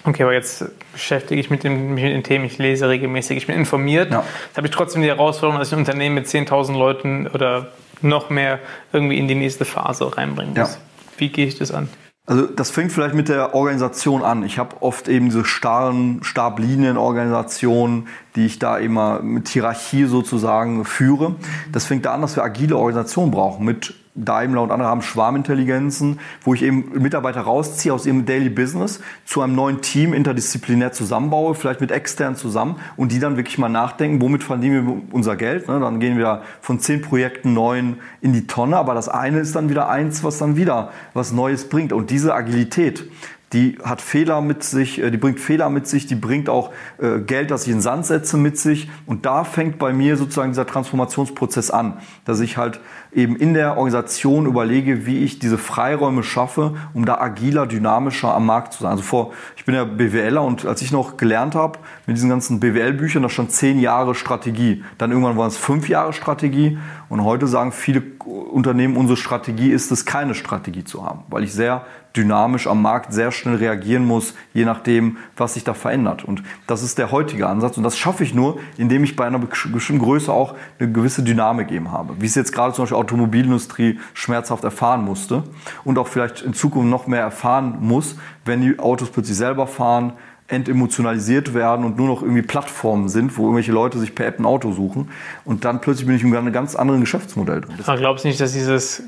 Okay, 0.05 0.23
aber 0.25 0.33
jetzt 0.33 0.65
beschäftige 0.93 1.41
ich 1.41 1.51
mich 1.51 1.63
mit, 1.63 1.65
dem, 1.65 1.95
mit 1.95 2.05
den 2.05 2.23
Themen, 2.25 2.45
ich 2.45 2.59
lese 2.59 2.89
regelmäßig, 2.89 3.37
ich 3.37 3.47
bin 3.47 3.57
informiert. 3.57 4.11
Ja. 4.11 4.25
Jetzt 4.47 4.57
habe 4.57 4.67
ich 4.67 4.73
trotzdem 4.73 5.03
die 5.03 5.09
Herausforderung, 5.09 5.59
dass 5.59 5.69
ich 5.69 5.75
ein 5.75 5.81
Unternehmen 5.81 6.15
mit 6.15 6.27
10.000 6.27 6.77
Leuten 6.77 7.27
oder 7.29 7.69
noch 8.03 8.31
mehr 8.31 8.59
irgendwie 8.93 9.19
in 9.19 9.29
die 9.29 9.35
nächste 9.35 9.65
Phase 9.65 10.17
reinbringen 10.17 10.55
muss. 10.55 10.75
Ja. 10.75 10.81
Wie 11.19 11.29
gehe 11.29 11.47
ich 11.47 11.59
das 11.59 11.71
an? 11.71 11.89
Also 12.25 12.47
das 12.47 12.71
fängt 12.71 12.93
vielleicht 12.93 13.15
mit 13.15 13.29
der 13.29 13.55
Organisation 13.55 14.23
an. 14.23 14.45
Ich 14.45 14.59
habe 14.59 14.77
oft 14.81 15.09
eben 15.09 15.27
diese 15.27 15.45
starren 15.45 16.23
Stablinienorganisationen, 16.23 18.07
die 18.37 18.47
ich 18.47 18.59
da 18.59 18.79
immer 18.79 19.21
mit 19.21 19.49
Hierarchie 19.49 20.05
sozusagen 20.05 20.85
führe. 20.85 21.37
Das 21.71 21.85
fängt 21.85 22.07
da 22.07 22.15
an, 22.15 22.23
dass 22.23 22.37
wir 22.37 22.45
agile 22.45 22.77
Organisationen 22.77 23.31
brauchen 23.31 23.65
mit 23.65 23.95
Daimler 24.15 24.61
und 24.61 24.71
andere 24.71 24.89
haben 24.89 25.01
Schwarmintelligenzen, 25.01 26.21
wo 26.43 26.53
ich 26.53 26.63
eben 26.63 26.93
Mitarbeiter 27.01 27.41
rausziehe 27.41 27.95
aus 27.95 28.05
ihrem 28.05 28.27
Daily 28.27 28.51
Business 28.51 29.01
zu 29.25 29.41
einem 29.41 29.55
neuen 29.55 29.81
Team 29.81 30.13
interdisziplinär 30.13 30.93
zusammenbaue, 30.93 31.55
vielleicht 31.55 31.81
mit 31.81 31.91
extern 31.91 32.37
zusammen 32.37 32.77
und 32.97 33.11
die 33.11 33.21
dann 33.21 33.39
wirklich 33.39 33.57
mal 33.57 33.71
nachdenken, 33.71 34.21
womit 34.21 34.45
verdienen 34.45 34.87
wir 34.87 35.03
unser 35.13 35.37
Geld. 35.37 35.67
Ne? 35.67 35.81
Dann 35.81 35.99
gehen 35.99 36.19
wir 36.19 36.43
von 36.61 36.79
zehn 36.79 37.01
Projekten 37.01 37.55
neun 37.55 38.01
in 38.21 38.35
die 38.35 38.47
Tonne, 38.47 38.77
aber 38.77 38.93
das 38.93 39.09
eine 39.09 39.41
ist 39.41 39.57
dann 39.57 39.71
wieder 39.71 39.89
eins, 39.89 40.23
was 40.23 40.37
dann 40.37 40.57
wieder 40.57 40.93
was 41.15 41.33
Neues 41.33 41.71
bringt. 41.71 41.95
Und 41.95 42.11
diese 42.11 42.35
Agilität, 42.35 43.09
die 43.53 43.79
hat 43.85 44.01
Fehler 44.01 44.41
mit 44.41 44.63
sich, 44.65 45.01
äh, 45.01 45.11
die 45.11 45.19
bringt 45.19 45.41
Fehler 45.41 45.71
mit 45.71 45.87
sich, 45.87 46.07
die 46.07 46.15
bringt 46.15 46.49
auch 46.49 46.71
äh, 46.99 47.21
Geld, 47.21 47.51
das 47.51 47.63
ich 47.65 47.69
in 47.69 47.77
den 47.77 47.83
Sand 47.83 48.07
setze, 48.07 48.37
mit 48.37 48.59
sich. 48.59 48.91
Und 49.07 49.27
da 49.27 49.45
fängt 49.45 49.79
bei 49.79 49.93
mir 49.93 50.17
sozusagen 50.17 50.51
dieser 50.51 50.67
Transformationsprozess 50.67 51.71
an, 51.71 51.99
dass 52.25 52.41
ich 52.41 52.57
halt 52.57 52.81
eben 53.15 53.37
in 53.37 53.53
der 53.53 53.77
Organisation 53.77 54.47
überlege, 54.47 55.05
wie 55.07 55.19
ich 55.19 55.39
diese 55.39 55.59
Freiräume 55.59 56.23
schaffe, 56.23 56.75
um 56.95 57.05
da 57.05 57.19
agiler, 57.19 57.67
dynamischer 57.67 58.35
am 58.35 58.47
Markt 58.47 58.73
zu 58.73 58.83
sein. 58.83 58.93
Also 58.93 59.03
vor, 59.03 59.33
ich 59.57 59.65
bin 59.65 59.75
ja 59.75 59.85
BWLer 59.85 60.43
und 60.43 60.65
als 60.65 60.81
ich 60.81 60.93
noch 60.93 61.19
gelernt 61.19 61.55
habe 61.55 61.79
mit 62.07 62.17
diesen 62.17 62.31
ganzen 62.31 62.59
BWL-Büchern, 62.59 63.23
da 63.23 63.29
stand 63.29 63.53
zehn 63.53 63.79
Jahre 63.81 64.15
Strategie. 64.15 64.83
Dann 64.97 65.11
irgendwann 65.11 65.37
waren 65.37 65.49
es 65.49 65.59
fünf 65.59 65.89
Jahre 65.89 66.13
Strategie 66.13 66.79
und 67.09 67.23
heute 67.25 67.47
sagen 67.47 67.73
viele 67.73 68.03
Unternehmen, 68.25 68.97
unsere 68.97 69.17
Strategie 69.17 69.71
ist 69.71 69.93
es, 69.93 70.07
keine 70.07 70.35
Strategie 70.35 70.85
zu 70.85 71.05
haben, 71.05 71.25
weil 71.29 71.45
ich 71.45 71.53
sehr 71.53 71.85
dynamisch 72.17 72.67
am 72.67 72.83
Markt 72.83 73.13
sehr 73.13 73.33
schnell 73.33 73.57
reagieren 73.57 74.07
muss, 74.07 74.35
je 74.53 74.65
nachdem, 74.65 75.17
was 75.37 75.55
sich 75.55 75.65
da 75.65 75.75
verändert. 75.75 76.25
Und 76.25 76.43
das 76.67 76.83
ist 76.83 76.99
der 76.99 77.11
heutige 77.11 77.49
Ansatz. 77.49 77.77
Und 77.77 77.85
das 77.85 77.97
schaffe 77.97 78.23
ich 78.25 78.35
nur, 78.35 78.59
indem 78.77 79.05
ich 79.05 79.17
bei 79.17 79.27
einer 79.27 79.39
bestimmten 79.39 80.03
Größe 80.03 80.33
auch 80.33 80.55
eine 80.79 80.93
gewisse 80.93 81.23
Dynamik 81.23 81.71
eben 81.71 81.91
habe. 81.91 82.15
Wie 82.21 82.27
es 82.27 82.35
jetzt 82.35 82.53
gerade 82.53 82.75
zum 82.75 82.83
Beispiel 82.83 82.99
Automobilindustrie 83.03 83.99
schmerzhaft 84.15 84.65
erfahren 84.65 85.05
musste 85.05 85.45
und 85.85 85.99
auch 85.99 86.09
vielleicht 86.09 86.43
in 86.43 86.55
Zukunft 86.55 86.89
noch 86.89 87.07
mehr 87.07 87.21
erfahren 87.21 87.79
muss, 87.81 88.17
wenn 88.45 88.61
die 88.61 88.79
Autos 88.79 89.11
plötzlich 89.11 89.37
selber 89.37 89.67
fahren, 89.67 90.13
entemotionalisiert 90.49 91.55
werden 91.55 91.85
und 91.85 91.97
nur 91.97 92.09
noch 92.09 92.23
irgendwie 92.23 92.43
Plattformen 92.43 93.09
sind, 93.09 93.37
wo 93.39 93.45
irgendwelche 93.45 93.73
Leute 93.73 93.99
sich 93.99 94.15
per 94.15 94.27
App 94.27 94.39
ein 94.39 94.45
Auto 94.45 94.73
suchen. 94.73 95.11
Und 95.45 95.65
dann 95.65 95.81
plötzlich 95.81 96.07
bin 96.07 96.17
ich 96.17 96.23
in 96.23 96.35
einem 96.35 96.53
ganz 96.53 96.75
anderen 96.75 97.01
Geschäftsmodell 97.01 97.63
drin. 97.63 97.75
Aber 97.87 97.97
glaubst 97.97 98.25
du 98.25 98.29
nicht, 98.29 98.41
dass 98.41 98.53
dieses 98.53 99.03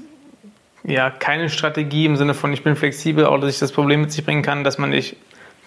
ja, 0.84 1.10
keine 1.10 1.48
Strategie 1.48 2.04
im 2.06 2.16
Sinne 2.16 2.34
von, 2.34 2.52
ich 2.52 2.62
bin 2.62 2.76
flexibel, 2.76 3.24
auch 3.26 3.38
dass 3.38 3.52
ich 3.52 3.58
das 3.58 3.72
Problem 3.72 4.02
mit 4.02 4.12
sich 4.12 4.24
bringen 4.24 4.42
kann, 4.42 4.64
dass 4.64 4.78
man 4.78 4.90
nicht 4.90 5.16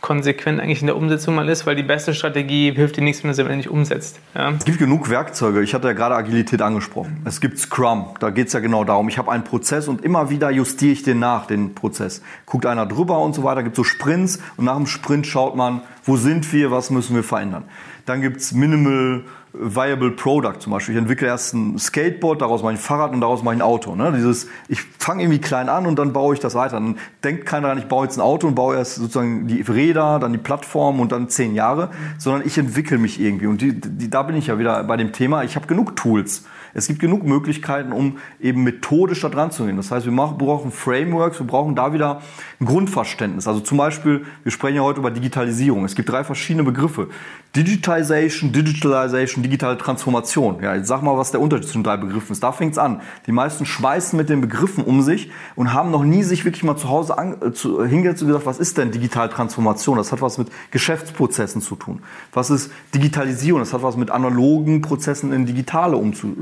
konsequent 0.01 0.59
eigentlich 0.59 0.81
in 0.81 0.87
der 0.87 0.95
Umsetzung 0.95 1.35
mal 1.35 1.49
ist, 1.49 1.65
weil 1.65 1.75
die 1.75 1.83
beste 1.83 2.13
Strategie 2.13 2.71
hilft 2.71 2.97
dir 2.97 3.01
nichts, 3.01 3.23
wenn 3.23 3.31
du 3.31 3.35
sie 3.35 3.43
nicht 3.43 3.69
umsetzt. 3.69 4.19
Ja? 4.35 4.51
Es 4.51 4.65
gibt 4.65 4.77
genug 4.77 5.09
Werkzeuge. 5.09 5.61
Ich 5.61 5.73
hatte 5.73 5.87
ja 5.87 5.93
gerade 5.93 6.15
Agilität 6.15 6.61
angesprochen. 6.61 7.21
Es 7.25 7.41
gibt 7.41 7.57
Scrum, 7.57 8.11
da 8.19 8.29
geht 8.29 8.47
es 8.47 8.53
ja 8.53 8.59
genau 8.59 8.83
darum. 8.83 9.09
Ich 9.09 9.17
habe 9.17 9.31
einen 9.31 9.43
Prozess 9.43 9.87
und 9.87 10.03
immer 10.03 10.29
wieder 10.29 10.51
justiere 10.51 10.91
ich 10.91 11.03
den 11.03 11.19
nach, 11.19 11.47
den 11.47 11.73
Prozess. 11.75 12.21
Guckt 12.45 12.65
einer 12.65 12.85
drüber 12.85 13.19
und 13.19 13.33
so 13.33 13.43
weiter, 13.43 13.63
gibt 13.63 13.75
so 13.75 13.83
Sprints 13.83 14.39
und 14.55 14.65
nach 14.65 14.77
dem 14.77 14.87
Sprint 14.87 15.25
schaut 15.27 15.55
man, 15.55 15.81
wo 16.03 16.15
sind 16.15 16.51
wir, 16.53 16.71
was 16.71 16.89
müssen 16.89 17.15
wir 17.15 17.23
verändern. 17.23 17.63
Dann 18.05 18.21
gibt 18.21 18.37
es 18.37 18.53
Minimal 18.53 19.23
Viable 19.59 20.11
Product 20.11 20.59
zum 20.59 20.71
Beispiel. 20.71 20.95
Ich 20.95 20.99
entwickle 20.99 21.27
erst 21.27 21.53
ein 21.53 21.77
Skateboard, 21.77 22.41
daraus 22.41 22.61
mache 22.63 22.73
ich 22.73 22.79
ein 22.79 22.81
Fahrrad 22.81 23.13
und 23.13 23.21
daraus 23.21 23.43
mache 23.43 23.55
ich 23.55 23.61
ein 23.61 23.65
Auto. 23.65 23.95
Ne? 23.95 24.13
Dieses, 24.15 24.47
ich 24.67 24.81
fange 24.81 25.23
irgendwie 25.23 25.39
klein 25.39 25.69
an 25.69 25.85
und 25.85 25.97
dann 25.97 26.13
baue 26.13 26.33
ich 26.33 26.39
das 26.39 26.55
weiter. 26.55 26.73
Dann 26.73 26.97
denkt 27.23 27.45
keiner 27.45 27.69
an, 27.69 27.77
ich 27.77 27.85
baue 27.85 28.05
jetzt 28.05 28.17
ein 28.17 28.21
Auto 28.21 28.47
und 28.47 28.55
baue 28.55 28.75
erst 28.75 28.95
sozusagen 28.95 29.47
die 29.47 29.61
Räder, 29.61 30.19
dann 30.19 30.31
die 30.31 30.37
Plattform 30.37 30.99
und 30.99 31.11
dann 31.11 31.29
zehn 31.29 31.55
Jahre, 31.55 31.89
sondern 32.17 32.45
ich 32.45 32.57
entwickle 32.57 32.97
mich 32.97 33.19
irgendwie. 33.19 33.47
Und 33.47 33.61
die, 33.61 33.79
die, 33.79 34.09
da 34.09 34.23
bin 34.23 34.35
ich 34.35 34.47
ja 34.47 34.59
wieder 34.59 34.83
bei 34.83 34.97
dem 34.97 35.11
Thema, 35.11 35.43
ich 35.43 35.55
habe 35.55 35.67
genug 35.67 35.95
Tools. 35.95 36.45
Es 36.77 36.85
gibt 36.85 36.99
genug 36.99 37.23
Möglichkeiten, 37.23 37.91
um 37.91 38.19
eben 38.39 38.63
methodisch 38.63 39.21
da 39.21 39.29
dran 39.29 39.49
zu 39.49 39.65
gehen. 39.65 39.77
Das 39.77 39.89
heißt, 39.89 40.05
wir 40.05 40.11
brauchen 40.13 40.71
Frameworks, 40.71 41.39
wir 41.39 41.47
brauchen 41.47 41.75
da 41.75 41.91
wieder 41.91 42.21
ein 42.59 42.67
Grundverständnis. 42.67 43.47
Also 43.47 43.61
zum 43.61 43.79
Beispiel, 43.79 44.27
wir 44.43 44.51
sprechen 44.51 44.75
ja 44.75 44.83
heute 44.83 44.99
über 44.99 45.09
Digitalisierung. 45.09 45.85
Es 45.85 45.95
gibt 45.95 46.07
drei 46.07 46.23
verschiedene 46.23 46.63
Begriffe. 46.63 47.07
Digitization, 47.55 48.51
Digitalization, 48.51 49.41
digitale 49.41 49.79
Transformation. 49.79 50.61
Ja, 50.61 50.75
jetzt 50.75 50.87
sag 50.87 51.01
mal, 51.01 51.17
was 51.17 51.31
der 51.31 51.41
Unterschied 51.41 51.65
zwischen 51.65 51.83
drei 51.83 51.97
Begriffen 51.97 52.33
ist. 52.33 52.43
Da 52.43 52.51
fängt's 52.51 52.77
an. 52.77 53.01
Die 53.25 53.31
meisten 53.31 53.65
schmeißen 53.65 54.15
mit 54.15 54.29
den 54.29 54.41
Begriffen 54.41 54.83
um 54.83 55.01
sich 55.01 55.31
und 55.55 55.73
haben 55.73 55.89
noch 55.89 56.03
nie 56.03 56.21
sich 56.21 56.45
wirklich 56.45 56.63
mal 56.63 56.77
zu 56.77 56.89
Hause 56.89 57.17
an, 57.17 57.37
äh, 57.41 57.53
zu, 57.53 57.83
hingesetzt 57.83 58.21
und 58.21 58.27
gesagt, 58.27 58.45
was 58.45 58.59
ist 58.59 58.77
denn 58.77 58.91
digitale 58.91 59.31
Transformation? 59.31 59.97
Das 59.97 60.11
hat 60.11 60.21
was 60.21 60.37
mit 60.37 60.49
Geschäftsprozessen 60.69 61.61
zu 61.61 61.75
tun. 61.75 62.03
Was 62.33 62.51
ist 62.51 62.71
Digitalisierung? 62.93 63.61
Das 63.61 63.73
hat 63.73 63.81
was 63.81 63.97
mit 63.97 64.11
analogen 64.11 64.83
Prozessen 64.83 65.33
in 65.33 65.47
digitale 65.47 65.97
umzu, 65.97 66.35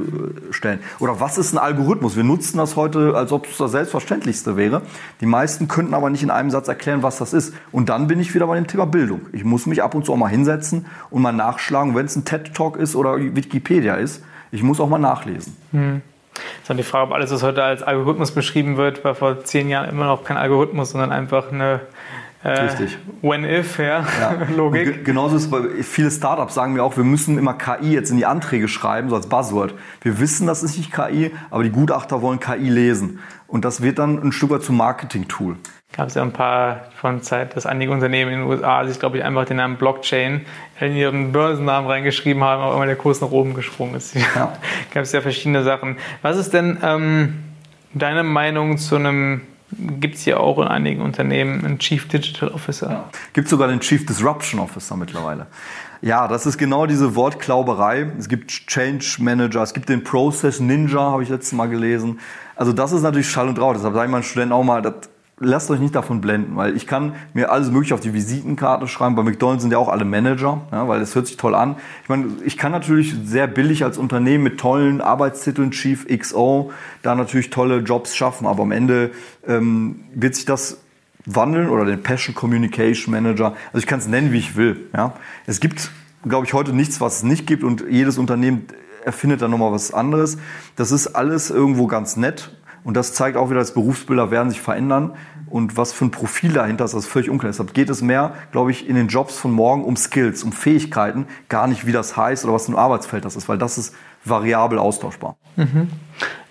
stellen. 0.52 0.80
Oder 1.00 1.20
was 1.20 1.38
ist 1.38 1.54
ein 1.54 1.58
Algorithmus? 1.58 2.16
Wir 2.16 2.24
nutzen 2.24 2.58
das 2.58 2.76
heute, 2.76 3.16
als 3.16 3.32
ob 3.32 3.48
es 3.48 3.58
das 3.58 3.72
Selbstverständlichste 3.72 4.58
wäre. 4.58 4.82
Die 5.22 5.26
meisten 5.26 5.68
könnten 5.68 5.94
aber 5.94 6.10
nicht 6.10 6.24
in 6.24 6.32
einem 6.32 6.50
Satz 6.50 6.68
erklären, 6.68 7.04
was 7.04 7.18
das 7.18 7.34
ist. 7.34 7.54
Und 7.72 7.90
dann 7.90 8.08
bin 8.08 8.20
ich 8.20 8.34
wieder 8.34 8.48
bei 8.48 8.56
dem 8.56 8.68
Thema 8.68 8.86
Bildung. 8.86 9.22
Ich 9.32 9.44
muss 9.44 9.66
mich 9.66 9.84
ab 9.84 9.96
und 9.96 10.06
zu 10.06 10.14
auch 10.14 10.18
mal 10.18 10.28
hinsetzen 10.28 10.86
und 11.10 11.22
mal 11.22 11.32
nachschlagen, 11.32 11.96
wenn 11.96 12.06
es 12.06 12.16
ein 12.16 12.26
TED-Talk 12.26 12.78
ist 12.78 12.96
oder 12.96 13.18
Wikipedia 13.18 13.96
ist. 13.96 14.24
Ich 14.52 14.64
muss 14.64 14.80
auch 14.80 14.90
mal 14.90 15.00
nachlesen. 15.00 15.56
Hm. 15.72 16.02
ist 16.34 16.70
dann 16.70 16.78
die 16.78 16.84
Frage, 16.84 17.08
ob 17.08 17.14
alles, 17.14 17.32
was 17.32 17.44
heute 17.44 17.64
als 17.64 17.84
Algorithmus 17.84 18.32
beschrieben 18.32 18.78
wird, 18.78 19.04
war 19.04 19.16
vor 19.16 19.44
zehn 19.44 19.70
Jahren 19.70 19.90
immer 19.90 20.06
noch 20.06 20.24
kein 20.24 20.38
Algorithmus, 20.38 20.92
sondern 20.92 21.12
einfach 21.12 21.52
eine 21.52 21.82
äh, 22.45 22.62
Richtig. 22.62 22.99
When-if, 23.23 23.79
ja, 23.79 24.05
ja. 24.19 24.38
Logik. 24.55 25.03
genauso 25.03 25.36
ist 25.36 25.49
bei 25.49 25.81
viele 25.81 26.12
Startups 26.12 26.53
sagen 26.53 26.73
mir 26.73 26.84
auch, 26.84 26.95
wir 26.95 27.03
müssen 27.03 27.39
immer 27.39 27.55
KI 27.55 27.93
jetzt 27.93 28.12
in 28.12 28.17
die 28.17 28.27
Anträge 28.27 28.67
schreiben, 28.67 29.10
so 29.10 29.15
als 29.15 29.27
Buzzword. 29.27 29.73
Wir 30.01 30.19
wissen, 30.19 30.45
das 30.45 30.62
ist 30.62 30.77
nicht 30.77 30.93
KI, 30.93 31.31
aber 31.49 31.63
die 31.63 31.71
Gutachter 31.71 32.21
wollen 32.21 32.39
KI 32.39 32.69
lesen. 32.69 33.19
Und 33.47 33.65
das 33.65 33.81
wird 33.81 33.97
dann 33.97 34.21
ein 34.21 34.31
Stück 34.31 34.51
weit 34.51 34.62
zum 34.62 34.77
Marketing-Tool. 34.77 35.55
Gab 35.97 36.10
es 36.10 36.13
ja 36.13 36.21
ein 36.21 36.34
paar 36.34 36.81
von 37.01 37.23
Zeit, 37.23 37.55
dass 37.55 37.65
einige 37.65 37.91
Unternehmen 37.91 38.31
in 38.31 38.39
den 38.41 38.47
USA 38.47 38.86
sich, 38.86 38.99
glaube 38.99 39.17
ich, 39.17 39.23
einfach 39.23 39.45
den 39.45 39.58
Namen 39.58 39.77
Blockchain 39.77 40.45
in 40.79 40.95
ihren 40.95 41.31
Börsennamen 41.31 41.89
reingeschrieben 41.89 42.43
haben, 42.43 42.62
aber 42.62 42.75
immer 42.75 42.86
der 42.86 42.95
Kurs 42.95 43.21
nach 43.21 43.31
oben 43.31 43.55
gesprungen 43.55 43.95
ist. 43.95 44.15
Ja. 44.36 44.53
Gab 44.93 45.01
es 45.01 45.12
ja 45.13 45.21
verschiedene 45.21 45.63
Sachen. 45.63 45.97
Was 46.21 46.38
ist 46.38 46.53
denn 46.53 46.77
ähm, 46.84 47.43
deine 47.95 48.21
Meinung 48.21 48.77
zu 48.77 48.97
einem 48.97 49.41
gibt 49.71 50.15
es 50.15 50.25
ja 50.25 50.38
auch 50.38 50.60
in 50.60 50.67
einigen 50.67 51.01
Unternehmen 51.01 51.65
einen 51.65 51.80
Chief 51.80 52.08
Digital 52.08 52.49
Officer. 52.49 52.89
Ja. 52.89 53.10
Gibt 53.34 53.47
sogar 53.47 53.67
den 53.67 53.80
Chief 53.80 54.06
Disruption 54.06 54.60
Officer 54.60 54.95
mittlerweile. 54.95 55.47
Ja, 56.01 56.28
das 56.28 56.45
ist 56.45 56.58
genau 56.58 56.86
diese 56.86 57.15
Wortklauberei. 57.15 58.12
Es 58.17 58.30
gibt 58.30 58.51
Change 58.51 59.17
Manager, 59.19 59.63
es 59.63 59.73
gibt 59.73 59.89
den 59.89 60.04
Process 60.04 60.60
Ninja, 60.60 60.99
habe 60.99 61.23
ich 61.23 61.30
letztes 61.30 61.54
Mal 61.54 61.67
gelesen. 61.67 62.19
Also 62.56 62.73
das 62.73 62.91
ist 62.91 63.01
natürlich 63.01 63.30
Schall 63.30 63.49
und 63.49 63.60
Rauch. 63.60 63.73
Deshalb 63.73 63.93
sage 63.93 64.06
ich 64.06 64.12
meinen 64.12 64.23
Studenten 64.23 64.54
auch 64.54 64.63
mal, 64.63 64.82
das 64.82 65.10
lasst 65.39 65.69
euch 65.69 65.80
nicht 65.80 65.95
davon 65.95 66.21
blenden, 66.21 66.56
weil 66.56 66.78
ich 66.78 66.88
kann 66.88 67.13
mir 67.34 67.52
alles 67.52 67.69
mögliche 67.69 67.93
auf 67.93 68.00
die 68.00 68.13
Visitenkarte 68.13 68.88
schreiben. 68.88 69.15
Bei 69.15 69.24
McDonald's 69.24 69.63
sind 69.63 69.71
ja 69.71 69.78
auch 69.78 69.89
alle 69.89 70.06
Manager, 70.06 70.62
ja, 70.71 70.88
weil 70.88 71.00
das 71.00 71.13
hört 71.13 71.28
sich 71.28 71.38
toll 71.38 71.56
an. 71.56 71.76
Ich 72.04 72.10
meine, 72.10 72.28
ich 72.45 72.58
kann 72.58 72.71
natürlich 72.71 73.13
sehr 73.26 73.48
billig 73.48 73.84
als 73.84 73.98
Unternehmen 73.98 74.43
mit 74.43 74.60
tollen 74.60 75.02
Arbeitstiteln, 75.02 75.71
Chief 75.71 76.08
XO, 76.08 76.71
da 77.02 77.15
natürlich 77.15 77.50
tolle 77.50 77.80
Jobs 77.80 78.15
schaffen, 78.15 78.48
aber 78.48 78.63
am 78.63 78.71
Ende 78.71 79.12
ähm, 79.45 80.02
wird 80.13 80.36
sich 80.36 80.45
das 80.45 80.78
wandeln 81.26 81.69
oder 81.69 81.86
den 81.86 82.02
Passion 82.02 82.34
Communication 82.34 83.12
Manager. 83.12 83.56
Also 83.67 83.80
ich 83.80 83.88
kann 83.88 84.00
es 84.00 84.08
nennen, 84.08 84.32
wie 84.32 84.38
ich 84.38 84.56
will. 84.56 84.88
Ja. 84.95 85.15
Es 85.48 85.60
gibt, 85.60 85.91
glaube 86.24 86.45
ich, 86.45 86.54
heute 86.54 86.71
nichts, 86.71 87.02
was 87.02 87.17
es 87.17 87.24
nicht 87.24 87.45
gibt 87.45 87.63
und 87.63 87.84
jedes 87.89 88.17
Unternehmen 88.17 88.67
erfindet 89.04 89.41
dann 89.41 89.52
nochmal 89.52 89.71
was 89.71 89.93
anderes. 89.93 90.38
Das 90.76 90.91
ist 90.91 91.08
alles 91.08 91.50
irgendwo 91.50 91.88
ganz 91.88 92.15
nett 92.15 92.52
und 92.86 92.93
das 92.93 93.13
zeigt 93.13 93.36
auch 93.36 93.50
wieder, 93.50 93.60
dass 93.60 93.74
Berufsbilder 93.74 94.30
werden 94.30 94.52
sich 94.52 94.62
verändern. 94.62 95.15
Und 95.50 95.76
was 95.76 95.91
für 95.91 96.06
ein 96.06 96.12
Profil 96.12 96.54
dahinter 96.54 96.86
ist, 96.86 96.93
das 96.93 97.06
ist 97.06 97.12
völlig 97.12 97.30
unklar. 97.32 97.52
Deshalb 97.52 97.74
geht 97.74 97.89
es 97.89 98.02
mehr, 98.02 98.36
glaube 98.52 98.69
ich, 98.71 98.88
in 98.88 98.95
den 98.95 99.08
Jobs 99.08 99.38
von 99.38 99.52
morgen 99.52 99.84
um 99.84 99.98
Skills, 99.98 100.43
um 100.43 100.52
Fähigkeiten, 100.52 101.26
gar 101.50 101.65
nicht, 101.67 101.88
wie 101.88 101.91
das 101.91 102.15
heißt 102.15 102.45
oder 102.45 102.54
was 102.54 102.67
für 102.67 102.74
ein 102.74 102.78
Arbeitsfeld 102.78 103.26
das 103.26 103.36
ist, 103.36 103.50
weil 103.50 103.58
das 103.58 103.80
ist 103.80 103.95
variabel 104.24 104.78
austauschbar. 104.78 105.36
Mhm. 105.56 105.89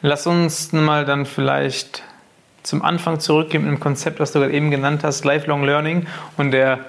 Lass 0.02 0.26
uns 0.26 0.72
mal 0.72 1.04
dann 1.04 1.24
vielleicht 1.24 2.02
zum 2.64 2.82
Anfang 2.82 3.20
zurückgehen 3.20 3.62
mit 3.62 3.72
dem 3.72 3.80
Konzept, 3.80 4.18
was 4.18 4.32
du 4.32 4.40
gerade 4.40 4.52
eben 4.52 4.72
genannt 4.72 5.04
hast, 5.04 5.24
Lifelong 5.24 5.62
Learning 5.62 6.06
und 6.36 6.50
der 6.50 6.80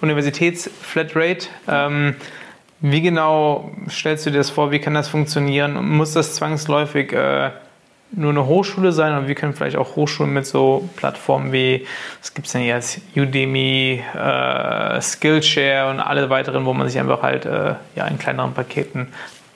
Universitätsflatrate. 0.00 1.48
Ähm, 1.68 2.14
wie 2.80 3.02
genau 3.02 3.72
stellst 3.90 4.24
du 4.24 4.30
dir 4.30 4.38
das 4.38 4.48
vor? 4.48 4.70
Wie 4.70 4.78
kann 4.78 4.94
das 4.94 5.08
funktionieren? 5.08 5.96
Muss 5.96 6.12
das 6.12 6.34
zwangsläufig 6.34 7.12
äh, 7.12 7.50
nur 8.12 8.30
eine 8.30 8.46
Hochschule 8.46 8.92
sein 8.92 9.16
und 9.16 9.28
wir 9.28 9.34
können 9.34 9.52
vielleicht 9.52 9.76
auch 9.76 9.96
Hochschulen 9.96 10.32
mit 10.32 10.46
so 10.46 10.88
Plattformen 10.96 11.52
wie, 11.52 11.86
was 12.20 12.34
gibt 12.34 12.46
es 12.46 12.52
denn 12.52 12.62
jetzt, 12.62 13.00
Udemy, 13.16 14.02
äh, 14.14 15.00
Skillshare 15.00 15.90
und 15.90 16.00
alle 16.00 16.30
weiteren, 16.30 16.64
wo 16.64 16.72
man 16.72 16.88
sich 16.88 16.98
einfach 16.98 17.22
halt 17.22 17.44
äh, 17.46 17.74
ja, 17.94 18.06
in 18.06 18.18
kleineren 18.18 18.54
Paketen 18.54 19.08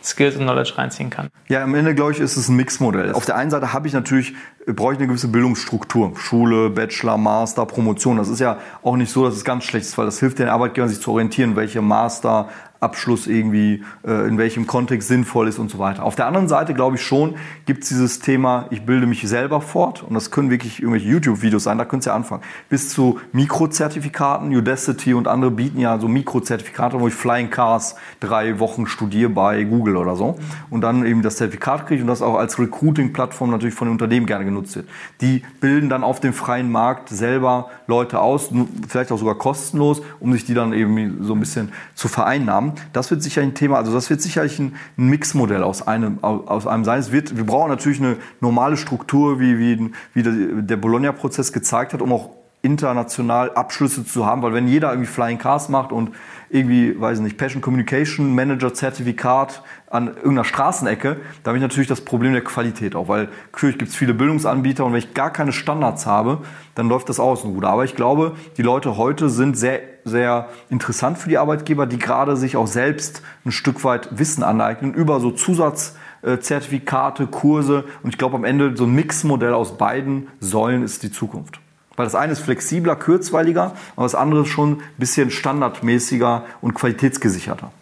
Skills 0.02 0.36
und 0.36 0.42
Knowledge 0.42 0.72
reinziehen 0.76 1.10
kann. 1.10 1.28
Ja, 1.48 1.62
am 1.62 1.74
Ende 1.74 1.94
glaube 1.94 2.12
ich, 2.12 2.20
ist 2.20 2.36
es 2.36 2.48
ein 2.48 2.56
Mixmodell. 2.56 3.12
Auf 3.12 3.26
der 3.26 3.36
einen 3.36 3.50
Seite 3.50 3.72
habe 3.72 3.86
ich 3.86 3.92
natürlich, 3.92 4.34
brauche 4.66 4.94
ich 4.94 4.98
eine 4.98 5.08
gewisse 5.08 5.28
Bildungsstruktur. 5.28 6.12
Schule, 6.16 6.70
Bachelor, 6.70 7.18
Master, 7.18 7.66
Promotion. 7.66 8.16
Das 8.16 8.28
ist 8.28 8.40
ja 8.40 8.58
auch 8.82 8.96
nicht 8.96 9.12
so, 9.12 9.26
dass 9.26 9.36
es 9.36 9.44
ganz 9.44 9.64
schlecht 9.64 9.86
ist, 9.86 9.98
weil 9.98 10.06
das 10.06 10.18
hilft 10.18 10.38
den 10.38 10.48
Arbeitgebern, 10.48 10.88
sich 10.88 11.00
zu 11.00 11.12
orientieren, 11.12 11.54
welche 11.56 11.82
Master, 11.82 12.48
Abschluss 12.80 13.26
irgendwie 13.26 13.84
äh, 14.06 14.26
in 14.26 14.38
welchem 14.38 14.66
Kontext 14.66 15.08
sinnvoll 15.08 15.48
ist 15.48 15.58
und 15.58 15.70
so 15.70 15.78
weiter. 15.78 16.02
Auf 16.04 16.16
der 16.16 16.26
anderen 16.26 16.48
Seite 16.48 16.74
glaube 16.74 16.96
ich 16.96 17.02
schon, 17.02 17.36
gibt 17.66 17.82
es 17.82 17.90
dieses 17.90 18.20
Thema, 18.20 18.66
ich 18.70 18.82
bilde 18.82 19.06
mich 19.06 19.22
selber 19.28 19.60
fort 19.60 20.02
und 20.02 20.14
das 20.14 20.30
können 20.30 20.50
wirklich 20.50 20.80
irgendwelche 20.80 21.08
YouTube-Videos 21.08 21.64
sein, 21.64 21.78
da 21.78 21.84
könnt 21.84 22.06
ihr 22.06 22.10
ja 22.10 22.16
anfangen. 22.16 22.42
Bis 22.68 22.88
zu 22.88 23.20
Mikrozertifikaten, 23.32 24.54
Udacity 24.54 25.12
und 25.14 25.28
andere 25.28 25.50
bieten 25.50 25.78
ja 25.78 25.98
so 25.98 26.08
Mikrozertifikate, 26.08 26.98
wo 26.98 27.08
ich 27.08 27.14
Flying 27.14 27.50
Cars 27.50 27.96
drei 28.18 28.58
Wochen 28.58 28.86
studiere 28.86 29.30
bei 29.30 29.62
Google 29.64 29.96
oder 29.96 30.16
so 30.16 30.38
und 30.70 30.80
dann 30.80 31.04
eben 31.04 31.22
das 31.22 31.36
Zertifikat 31.36 31.86
kriege 31.86 32.02
und 32.02 32.08
das 32.08 32.22
auch 32.22 32.36
als 32.36 32.58
Recruiting-Plattform 32.58 33.50
natürlich 33.50 33.74
von 33.74 33.88
den 33.88 33.92
Unternehmen 33.92 34.26
gerne 34.26 34.46
genutzt 34.46 34.76
wird. 34.76 34.88
Die 35.20 35.42
bilden 35.60 35.90
dann 35.90 36.02
auf 36.02 36.20
dem 36.20 36.32
freien 36.32 36.70
Markt 36.70 37.10
selber 37.10 37.70
Leute 37.90 38.20
aus, 38.20 38.50
vielleicht 38.88 39.12
auch 39.12 39.18
sogar 39.18 39.34
kostenlos, 39.34 40.00
um 40.20 40.32
sich 40.32 40.46
die 40.46 40.54
dann 40.54 40.72
eben 40.72 41.22
so 41.22 41.34
ein 41.34 41.40
bisschen 41.40 41.72
zu 41.94 42.08
vereinnahmen. 42.08 42.72
Das 42.94 43.10
wird 43.10 43.22
sicher 43.22 43.42
ein 43.42 43.54
Thema, 43.54 43.76
also 43.76 43.92
das 43.92 44.08
wird 44.08 44.22
sicherlich 44.22 44.58
ein, 44.58 44.76
Mixmodell 44.96 45.62
aus 45.62 45.86
einem, 45.86 46.22
aus 46.22 46.66
einem 46.66 46.84
sein. 46.84 47.00
Es 47.00 47.12
wird, 47.12 47.36
wir 47.36 47.44
brauchen 47.44 47.68
natürlich 47.68 48.00
eine 48.00 48.16
normale 48.40 48.76
Struktur, 48.76 49.40
wie, 49.40 49.58
wie, 49.58 49.90
wie 50.14 50.22
der 50.62 50.76
Bologna-Prozess 50.76 51.52
gezeigt 51.52 51.92
hat, 51.92 52.00
um 52.00 52.12
auch 52.12 52.30
international 52.62 53.52
Abschlüsse 53.54 54.04
zu 54.04 54.26
haben, 54.26 54.42
weil 54.42 54.52
wenn 54.52 54.68
jeder 54.68 54.90
irgendwie 54.90 55.10
Flying 55.10 55.38
Cars 55.38 55.68
macht 55.68 55.92
und 55.92 56.10
irgendwie, 56.50 57.00
weiß 57.00 57.18
ich 57.18 57.24
nicht, 57.24 57.38
Passion 57.38 57.62
Communication 57.62 58.34
Manager 58.34 58.74
Zertifikat 58.74 59.62
an 59.88 60.08
irgendeiner 60.08 60.44
Straßenecke, 60.44 61.16
da 61.42 61.48
habe 61.48 61.58
ich 61.58 61.62
natürlich 61.62 61.88
das 61.88 62.00
Problem 62.00 62.32
der 62.32 62.42
Qualität 62.42 62.96
auch, 62.96 63.06
weil 63.06 63.28
natürlich 63.52 63.78
gibt 63.78 63.90
es 63.90 63.96
viele 63.96 64.14
Bildungsanbieter 64.14 64.84
und 64.84 64.92
wenn 64.92 64.98
ich 64.98 65.14
gar 65.14 65.32
keine 65.32 65.52
Standards 65.52 66.06
habe, 66.06 66.38
dann 66.74 66.88
läuft 66.88 67.08
das 67.08 67.16
dem 67.16 67.52
Ruder. 67.52 67.70
Aber 67.70 67.84
ich 67.84 67.94
glaube, 67.94 68.34
die 68.56 68.62
Leute 68.62 68.96
heute 68.96 69.28
sind 69.28 69.56
sehr, 69.56 69.80
sehr 70.04 70.48
interessant 70.70 71.18
für 71.18 71.28
die 71.28 71.38
Arbeitgeber, 71.38 71.86
die 71.86 71.98
gerade 71.98 72.36
sich 72.36 72.56
auch 72.56 72.66
selbst 72.66 73.22
ein 73.44 73.52
Stück 73.52 73.84
weit 73.84 74.18
Wissen 74.18 74.42
aneignen 74.42 74.92
über 74.92 75.20
so 75.20 75.30
Zusatzzertifikate, 75.30 77.28
Kurse 77.28 77.84
und 78.02 78.10
ich 78.10 78.18
glaube 78.18 78.34
am 78.36 78.44
Ende 78.44 78.76
so 78.76 78.84
ein 78.84 78.94
Mixmodell 78.94 79.54
aus 79.54 79.78
beiden 79.78 80.26
Säulen 80.40 80.82
ist 80.82 81.04
die 81.04 81.12
Zukunft. 81.12 81.60
Weil 82.00 82.06
das 82.06 82.14
eine 82.14 82.32
ist 82.32 82.40
flexibler, 82.40 82.96
kurzweiliger, 82.96 83.74
aber 83.94 84.06
das 84.06 84.14
andere 84.14 84.40
ist 84.40 84.48
schon 84.48 84.78
ein 84.78 84.82
bisschen 84.96 85.30
standardmäßiger 85.30 86.44
und 86.62 86.72
qualitätsgesicherter. 86.72 87.72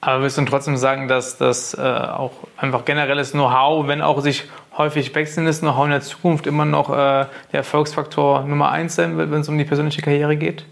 Aber 0.00 0.22
wirst 0.22 0.38
du 0.38 0.44
trotzdem 0.46 0.78
sagen, 0.78 1.08
dass 1.08 1.36
das 1.36 1.74
äh, 1.74 1.82
auch 1.82 2.32
einfach 2.56 2.86
generelles 2.86 3.32
Know-how, 3.32 3.86
wenn 3.86 4.00
auch 4.00 4.22
sich 4.22 4.50
häufig 4.78 5.14
wechselndes 5.14 5.60
Know-how 5.60 5.84
in 5.84 5.90
der 5.90 6.00
Zukunft 6.00 6.46
immer 6.46 6.64
noch 6.64 6.88
äh, 6.88 6.94
der 6.94 7.28
Erfolgsfaktor 7.52 8.44
Nummer 8.44 8.70
eins 8.70 8.94
sein 8.94 9.18
wird, 9.18 9.30
wenn 9.30 9.42
es 9.42 9.48
um 9.50 9.58
die 9.58 9.66
persönliche 9.66 10.00
Karriere 10.00 10.38
geht? 10.38 10.64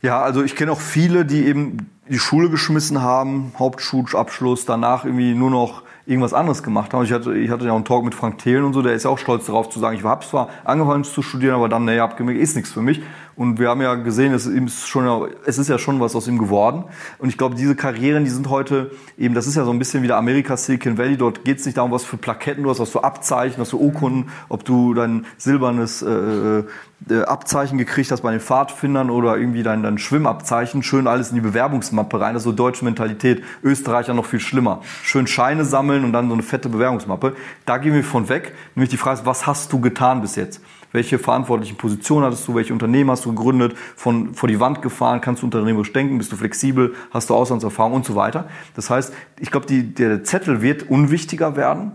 Ja, 0.00 0.22
also 0.22 0.42
ich 0.42 0.56
kenne 0.56 0.72
auch 0.72 0.80
viele, 0.80 1.26
die 1.26 1.44
eben 1.44 1.90
die 2.08 2.18
Schule 2.18 2.48
geschmissen 2.48 3.02
haben, 3.02 3.52
Hauptschulabschluss, 3.58 4.64
danach 4.64 5.04
irgendwie 5.04 5.34
nur 5.34 5.50
noch 5.50 5.82
irgendwas 6.06 6.34
anderes 6.34 6.62
gemacht 6.62 6.92
haben. 6.92 7.04
Ich 7.04 7.12
hatte, 7.12 7.36
ich 7.36 7.50
hatte 7.50 7.64
ja 7.64 7.72
auch 7.72 7.76
einen 7.76 7.84
Talk 7.84 8.04
mit 8.04 8.14
Frank 8.14 8.38
Thelen 8.38 8.64
und 8.64 8.72
so, 8.72 8.82
der 8.82 8.92
ist 8.94 9.04
ja 9.04 9.10
auch 9.10 9.18
stolz 9.18 9.46
darauf 9.46 9.68
zu 9.68 9.78
sagen, 9.78 9.96
ich 9.96 10.02
habe 10.02 10.24
zwar 10.24 10.48
angefangen 10.64 11.04
zu 11.04 11.22
studieren, 11.22 11.54
aber 11.54 11.68
dann, 11.68 11.84
naja, 11.84 12.04
abgemerkt, 12.04 12.40
ist 12.40 12.56
nichts 12.56 12.72
für 12.72 12.82
mich. 12.82 13.02
Und 13.36 13.58
wir 13.58 13.68
haben 13.68 13.80
ja 13.80 13.94
gesehen, 13.94 14.32
es 14.34 14.46
ist, 14.46 14.88
schon, 14.88 15.30
es 15.46 15.58
ist 15.58 15.68
ja 15.68 15.78
schon 15.78 16.00
was 16.00 16.14
aus 16.14 16.28
ihm 16.28 16.38
geworden. 16.38 16.84
Und 17.18 17.28
ich 17.28 17.38
glaube, 17.38 17.54
diese 17.54 17.74
Karrieren, 17.74 18.24
die 18.24 18.30
sind 18.30 18.50
heute 18.50 18.90
eben, 19.18 19.34
das 19.34 19.46
ist 19.46 19.56
ja 19.56 19.64
so 19.64 19.70
ein 19.70 19.78
bisschen 19.78 20.02
wie 20.02 20.06
der 20.06 20.16
Amerika 20.16 20.56
Silicon 20.56 20.98
Valley. 20.98 21.16
Dort 21.16 21.44
geht 21.44 21.58
es 21.58 21.66
nicht 21.66 21.78
darum, 21.78 21.90
was 21.90 22.04
für 22.04 22.16
Plaketten 22.16 22.62
du 22.62 22.70
hast, 22.70 22.80
was 22.80 22.90
für 22.90 23.04
Abzeichen, 23.04 23.60
was 23.60 23.70
für 23.70 23.78
Urkunden, 23.78 24.30
ob 24.48 24.64
du 24.64 24.94
dein 24.94 25.26
silbernes 25.38 26.02
äh, 26.02 26.62
äh, 27.10 27.22
Abzeichen 27.24 27.78
gekriegt 27.78 28.10
hast 28.10 28.20
bei 28.22 28.30
den 28.30 28.40
Pfadfindern 28.40 29.10
oder 29.10 29.36
irgendwie 29.36 29.62
dein, 29.62 29.82
dein 29.82 29.98
Schwimmabzeichen. 29.98 30.82
Schön 30.82 31.06
alles 31.06 31.30
in 31.30 31.36
die 31.36 31.40
Bewerbungsmappe 31.40 32.20
rein. 32.20 32.34
Das 32.34 32.42
ist 32.42 32.44
so 32.44 32.52
deutsche 32.52 32.84
Mentalität. 32.84 33.42
Österreicher 33.62 34.14
noch 34.14 34.26
viel 34.26 34.40
schlimmer. 34.40 34.82
Schön 35.02 35.26
Scheine 35.26 35.64
sammeln 35.64 36.04
und 36.04 36.12
dann 36.12 36.28
so 36.28 36.34
eine 36.34 36.42
fette 36.42 36.68
Bewerbungsmappe. 36.68 37.34
Da 37.66 37.78
gehen 37.78 37.94
wir 37.94 38.04
von 38.04 38.28
weg. 38.28 38.54
Nämlich 38.74 38.90
die 38.90 38.96
Frage 38.96 39.20
ist, 39.20 39.26
was 39.26 39.46
hast 39.46 39.72
du 39.72 39.80
getan 39.80 40.20
bis 40.20 40.36
jetzt? 40.36 40.60
Welche 40.92 41.18
verantwortlichen 41.18 41.76
Positionen 41.76 42.26
hattest 42.26 42.46
du, 42.46 42.54
welche 42.54 42.72
Unternehmen 42.72 43.10
hast 43.10 43.24
du 43.24 43.34
gegründet, 43.34 43.74
von 43.96 44.34
vor 44.34 44.48
die 44.48 44.60
Wand 44.60 44.82
gefahren, 44.82 45.20
kannst 45.20 45.42
du 45.42 45.46
unternehmerisch 45.46 45.92
denken, 45.92 46.18
bist 46.18 46.32
du 46.32 46.36
flexibel, 46.36 46.94
hast 47.10 47.30
du 47.30 47.34
Auslandserfahrung? 47.34 47.92
Und 47.92 48.04
so 48.04 48.14
weiter. 48.14 48.48
Das 48.74 48.90
heißt, 48.90 49.12
ich 49.38 49.50
glaube, 49.50 49.66
der 49.66 50.24
Zettel 50.24 50.62
wird 50.62 50.88
unwichtiger 50.88 51.56
werden, 51.56 51.92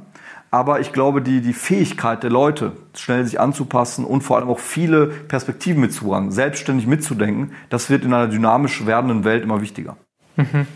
aber 0.51 0.79
ich 0.79 0.93
glaube, 0.93 1.21
die, 1.21 1.41
die 1.41 1.53
Fähigkeit 1.53 2.23
der 2.23 2.29
Leute, 2.29 2.73
schnell 2.95 3.25
sich 3.25 3.39
anzupassen 3.39 4.05
und 4.05 4.21
vor 4.21 4.37
allem 4.37 4.49
auch 4.49 4.59
viele 4.59 5.07
Perspektiven 5.07 5.81
mitzutragen, 5.81 6.31
selbstständig 6.31 6.87
mitzudenken, 6.87 7.51
das 7.69 7.89
wird 7.89 8.05
in 8.05 8.13
einer 8.13 8.27
dynamisch 8.27 8.85
werdenden 8.85 9.23
Welt 9.23 9.43
immer 9.43 9.61
wichtiger. 9.61 9.97
Mhm. 10.35 10.67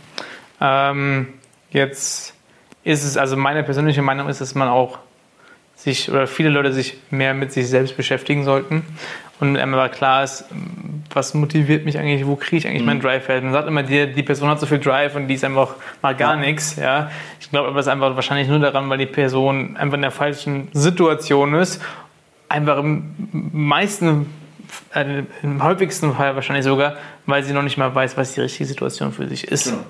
Ähm, 0.59 1.27
jetzt 1.69 2.33
ist 2.83 3.03
es, 3.03 3.17
also 3.17 3.37
meine 3.37 3.63
persönliche 3.63 4.01
Meinung 4.01 4.27
ist, 4.27 4.41
dass 4.41 4.55
man 4.55 4.67
auch 4.67 4.99
sich 5.81 6.11
oder 6.11 6.27
viele 6.27 6.49
Leute 6.49 6.71
sich 6.71 6.95
mehr 7.09 7.33
mit 7.33 7.51
sich 7.51 7.67
selbst 7.67 7.97
beschäftigen 7.97 8.43
sollten 8.43 8.83
und 9.39 9.57
einem 9.57 9.73
aber 9.73 9.89
klar 9.89 10.23
ist, 10.23 10.45
was 11.11 11.33
motiviert 11.33 11.83
mich 11.83 11.97
eigentlich, 11.97 12.27
wo 12.27 12.35
kriege 12.35 12.57
ich 12.57 12.67
eigentlich 12.67 12.81
mhm. 12.81 12.85
meinen 12.85 13.01
Drive 13.01 13.27
her? 13.27 13.41
Man 13.41 13.51
sagt 13.51 13.67
immer, 13.67 13.81
die, 13.81 14.13
die 14.13 14.21
Person 14.21 14.49
hat 14.49 14.59
so 14.59 14.67
viel 14.67 14.77
Drive 14.77 15.15
und 15.15 15.27
die 15.27 15.33
ist 15.33 15.43
einfach 15.43 15.75
mal 16.03 16.15
gar 16.15 16.35
ja. 16.35 16.39
nichts. 16.39 16.75
Ja? 16.75 17.09
Ich 17.39 17.49
glaube 17.49 17.69
aber, 17.69 17.79
es 17.79 17.87
ist 17.87 17.91
einfach 17.91 18.15
wahrscheinlich 18.15 18.47
nur 18.47 18.59
daran, 18.59 18.87
weil 18.91 18.99
die 18.99 19.07
Person 19.07 19.75
einfach 19.77 19.95
in 19.95 20.03
der 20.03 20.11
falschen 20.11 20.67
Situation 20.73 21.55
ist, 21.55 21.81
einfach 22.49 22.77
im 22.77 23.15
meisten, 23.51 24.27
äh, 24.93 25.23
im 25.41 25.63
häufigsten 25.63 26.13
Fall 26.13 26.35
wahrscheinlich 26.35 26.65
sogar, 26.65 26.97
weil 27.25 27.43
sie 27.43 27.53
noch 27.53 27.63
nicht 27.63 27.77
mal 27.77 27.93
weiß, 27.93 28.17
was 28.17 28.33
die 28.35 28.41
richtige 28.41 28.67
Situation 28.67 29.11
für 29.11 29.27
sich 29.27 29.45
ist. 29.47 29.65
Genau. 29.65 29.83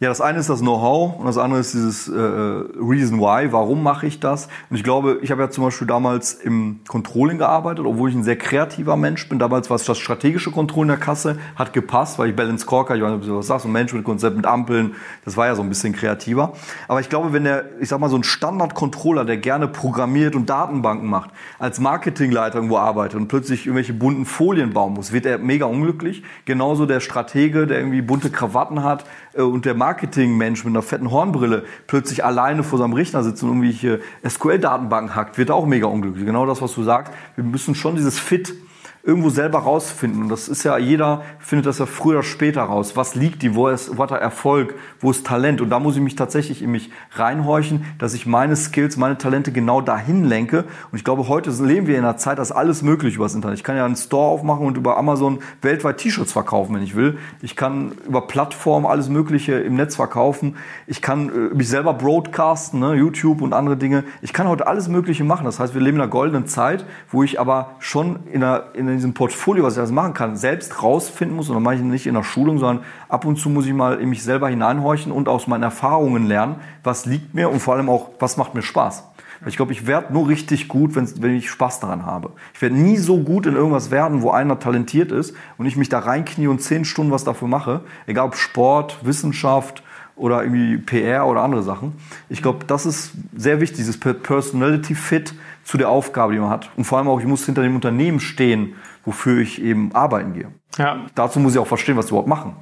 Ja, 0.00 0.10
das 0.10 0.20
eine 0.20 0.38
ist 0.38 0.48
das 0.48 0.60
Know-how 0.60 1.18
und 1.18 1.26
das 1.26 1.38
andere 1.38 1.58
ist 1.58 1.74
dieses 1.74 2.06
äh, 2.06 2.12
Reason 2.12 3.18
Why, 3.18 3.50
warum 3.50 3.82
mache 3.82 4.06
ich 4.06 4.20
das? 4.20 4.46
Und 4.70 4.76
ich 4.76 4.84
glaube, 4.84 5.18
ich 5.22 5.32
habe 5.32 5.42
ja 5.42 5.50
zum 5.50 5.64
Beispiel 5.64 5.88
damals 5.88 6.34
im 6.34 6.78
Controlling 6.86 7.38
gearbeitet, 7.38 7.84
obwohl 7.84 8.08
ich 8.08 8.14
ein 8.14 8.22
sehr 8.22 8.38
kreativer 8.38 8.96
Mensch 8.96 9.28
bin. 9.28 9.40
Damals 9.40 9.70
war 9.70 9.74
es 9.74 9.84
das 9.84 9.98
strategische 9.98 10.52
Controlling 10.52 10.90
der 10.90 10.98
Kasse, 10.98 11.36
hat 11.56 11.72
gepasst, 11.72 12.16
weil 12.20 12.30
ich 12.30 12.36
Balance 12.36 12.64
Corker, 12.64 12.94
ich 12.94 13.02
weiß 13.02 13.10
nicht, 13.10 13.22
ob 13.22 13.26
du 13.26 13.38
was 13.38 13.48
sagst, 13.48 13.66
ein 13.66 13.72
Management-Konzept 13.72 14.36
mit 14.36 14.46
Ampeln, 14.46 14.94
das 15.24 15.36
war 15.36 15.46
ja 15.46 15.56
so 15.56 15.62
ein 15.62 15.68
bisschen 15.68 15.92
kreativer. 15.92 16.52
Aber 16.86 17.00
ich 17.00 17.08
glaube, 17.08 17.32
wenn 17.32 17.42
der, 17.42 17.64
ich 17.80 17.88
sag 17.88 17.98
mal, 17.98 18.08
so 18.08 18.16
ein 18.16 18.22
Standard-Controller, 18.22 19.24
der 19.24 19.38
gerne 19.38 19.66
programmiert 19.66 20.36
und 20.36 20.48
Datenbanken 20.48 21.08
macht, 21.08 21.30
als 21.58 21.80
Marketingleiter 21.80 22.58
irgendwo 22.58 22.76
arbeitet 22.78 23.16
und 23.16 23.26
plötzlich 23.26 23.66
irgendwelche 23.66 23.94
bunten 23.94 24.26
Folien 24.26 24.72
bauen 24.72 24.94
muss, 24.94 25.10
wird 25.10 25.26
er 25.26 25.38
mega 25.38 25.66
unglücklich. 25.66 26.22
Genauso 26.44 26.86
der 26.86 27.00
Stratege, 27.00 27.66
der 27.66 27.78
irgendwie 27.78 28.00
bunte 28.00 28.30
Krawatten 28.30 28.84
hat 28.84 29.04
äh, 29.34 29.42
und 29.42 29.64
der 29.64 29.74
Marketingmensch 29.88 30.64
mit 30.64 30.72
einer 30.72 30.82
fetten 30.82 31.10
Hornbrille 31.10 31.64
plötzlich 31.86 32.22
alleine 32.22 32.62
vor 32.62 32.78
seinem 32.78 32.92
Rechner 32.92 33.22
sitzt 33.22 33.42
und 33.42 33.48
irgendwelche 33.48 34.00
SQL-Datenbanken 34.28 35.14
hackt, 35.14 35.38
wird 35.38 35.50
auch 35.50 35.64
mega 35.64 35.86
unglücklich. 35.86 36.26
Genau 36.26 36.44
das, 36.44 36.60
was 36.60 36.74
du 36.74 36.82
sagst. 36.82 37.10
Wir 37.36 37.44
müssen 37.44 37.74
schon 37.74 37.96
dieses 37.96 38.18
Fit 38.18 38.54
irgendwo 39.02 39.30
selber 39.30 39.60
rausfinden. 39.60 40.22
Und 40.22 40.28
das 40.28 40.48
ist 40.48 40.64
ja, 40.64 40.76
jeder 40.76 41.22
findet 41.38 41.66
das 41.66 41.78
ja 41.78 41.86
früher 41.86 42.18
oder 42.18 42.22
später 42.24 42.62
raus. 42.62 42.96
Was 42.96 43.14
liegt 43.14 43.42
die, 43.42 43.54
wo 43.54 43.68
ist, 43.68 43.96
wo 43.96 44.02
hat 44.02 44.10
er 44.10 44.18
Erfolg, 44.18 44.74
wo 45.00 45.10
ist 45.10 45.26
Talent? 45.26 45.60
Und 45.60 45.70
da 45.70 45.78
muss 45.78 45.96
ich 45.96 46.02
mich 46.02 46.16
tatsächlich 46.16 46.62
in 46.62 46.70
mich 46.70 46.90
reinhorchen, 47.12 47.84
dass 47.98 48.14
ich 48.14 48.26
meine 48.26 48.56
Skills, 48.56 48.96
meine 48.96 49.16
Talente 49.16 49.52
genau 49.52 49.80
dahin 49.80 50.24
lenke. 50.24 50.64
Und 50.90 50.98
ich 50.98 51.04
glaube, 51.04 51.28
heute 51.28 51.50
leben 51.50 51.86
wir 51.86 51.96
in 51.96 52.04
einer 52.04 52.16
Zeit, 52.16 52.38
dass 52.38 52.50
alles 52.50 52.82
möglich 52.82 53.14
über 53.14 53.24
das 53.24 53.34
Internet. 53.34 53.58
Ich 53.58 53.64
kann 53.64 53.76
ja 53.76 53.84
einen 53.84 53.96
Store 53.96 54.28
aufmachen 54.28 54.66
und 54.66 54.76
über 54.76 54.96
Amazon 54.96 55.38
weltweit 55.62 55.98
T-Shirts 55.98 56.32
verkaufen, 56.32 56.74
wenn 56.74 56.82
ich 56.82 56.96
will. 56.96 57.18
Ich 57.40 57.54
kann 57.54 57.92
über 58.06 58.26
Plattformen 58.26 58.84
alles 58.84 59.08
Mögliche 59.08 59.54
im 59.54 59.76
Netz 59.76 59.96
verkaufen. 59.96 60.56
Ich 60.86 61.02
kann 61.02 61.28
äh, 61.28 61.54
mich 61.54 61.68
selber 61.68 61.94
broadcasten, 61.94 62.80
ne, 62.80 62.94
YouTube 62.94 63.42
und 63.42 63.52
andere 63.52 63.76
Dinge. 63.76 64.04
Ich 64.22 64.32
kann 64.32 64.48
heute 64.48 64.66
alles 64.66 64.88
Mögliche 64.88 65.22
machen. 65.22 65.44
Das 65.44 65.60
heißt, 65.60 65.74
wir 65.74 65.80
leben 65.80 65.98
in 65.98 66.02
einer 66.02 66.10
goldenen 66.10 66.46
Zeit, 66.46 66.84
wo 67.10 67.22
ich 67.22 67.38
aber 67.38 67.76
schon 67.78 68.18
in 68.32 68.42
einer, 68.42 68.64
in 68.74 68.88
in 68.88 68.97
diesem 68.98 69.14
Portfolio, 69.14 69.64
was 69.64 69.74
ich 69.74 69.78
alles 69.78 69.90
machen 69.90 70.14
kann, 70.14 70.36
selbst 70.36 70.82
rausfinden 70.82 71.36
muss. 71.36 71.48
Und 71.48 71.54
dann 71.54 71.62
mache 71.62 71.76
ich 71.76 71.80
nicht 71.80 72.06
in 72.06 72.14
der 72.14 72.22
Schulung, 72.22 72.58
sondern 72.58 72.84
ab 73.08 73.24
und 73.24 73.36
zu 73.36 73.48
muss 73.48 73.66
ich 73.66 73.72
mal 73.72 74.00
in 74.00 74.08
mich 74.08 74.22
selber 74.22 74.48
hineinhorchen 74.48 75.10
und 75.10 75.28
aus 75.28 75.46
meinen 75.46 75.62
Erfahrungen 75.62 76.26
lernen, 76.26 76.56
was 76.84 77.06
liegt 77.06 77.34
mir 77.34 77.50
und 77.50 77.60
vor 77.60 77.74
allem 77.74 77.88
auch, 77.88 78.10
was 78.18 78.36
macht 78.36 78.54
mir 78.54 78.62
Spaß. 78.62 79.04
Ich 79.46 79.56
glaube, 79.56 79.72
ich 79.72 79.86
werde 79.86 80.12
nur 80.12 80.28
richtig 80.28 80.66
gut, 80.66 80.96
wenn 80.96 81.36
ich 81.36 81.48
Spaß 81.48 81.78
daran 81.80 82.04
habe. 82.04 82.32
Ich 82.54 82.60
werde 82.60 82.74
nie 82.74 82.96
so 82.96 83.18
gut 83.18 83.46
in 83.46 83.54
irgendwas 83.54 83.92
werden, 83.92 84.22
wo 84.22 84.30
einer 84.30 84.58
talentiert 84.58 85.12
ist 85.12 85.32
und 85.58 85.66
ich 85.66 85.76
mich 85.76 85.88
da 85.88 86.00
reinknie 86.00 86.48
und 86.48 86.60
zehn 86.60 86.84
Stunden 86.84 87.12
was 87.12 87.22
dafür 87.22 87.46
mache. 87.46 87.82
Egal 88.06 88.26
ob 88.26 88.34
Sport, 88.34 88.98
Wissenschaft 89.02 89.84
oder 90.16 90.42
irgendwie 90.42 90.78
PR 90.78 91.26
oder 91.26 91.42
andere 91.42 91.62
Sachen. 91.62 91.92
Ich 92.28 92.42
glaube, 92.42 92.64
das 92.66 92.84
ist 92.84 93.12
sehr 93.36 93.60
wichtig, 93.60 93.78
dieses 93.78 93.98
Personality 94.00 94.96
Fit 94.96 95.34
zu 95.62 95.78
der 95.78 95.88
Aufgabe, 95.88 96.32
die 96.32 96.40
man 96.40 96.50
hat. 96.50 96.70
Und 96.76 96.84
vor 96.84 96.98
allem 96.98 97.08
auch, 97.08 97.20
ich 97.20 97.26
muss 97.26 97.46
hinter 97.46 97.62
dem 97.62 97.76
Unternehmen 97.76 98.18
stehen, 98.18 98.74
wofür 99.04 99.40
ich 99.40 99.62
eben 99.62 99.94
arbeiten 99.94 100.34
gehe. 100.34 100.48
Ja. 100.78 101.06
Dazu 101.14 101.40
muss 101.40 101.54
ich 101.54 101.58
auch 101.58 101.66
verstehen, 101.66 101.96
was 101.96 102.06
wir 102.06 102.10
überhaupt 102.10 102.28
machen. 102.28 102.56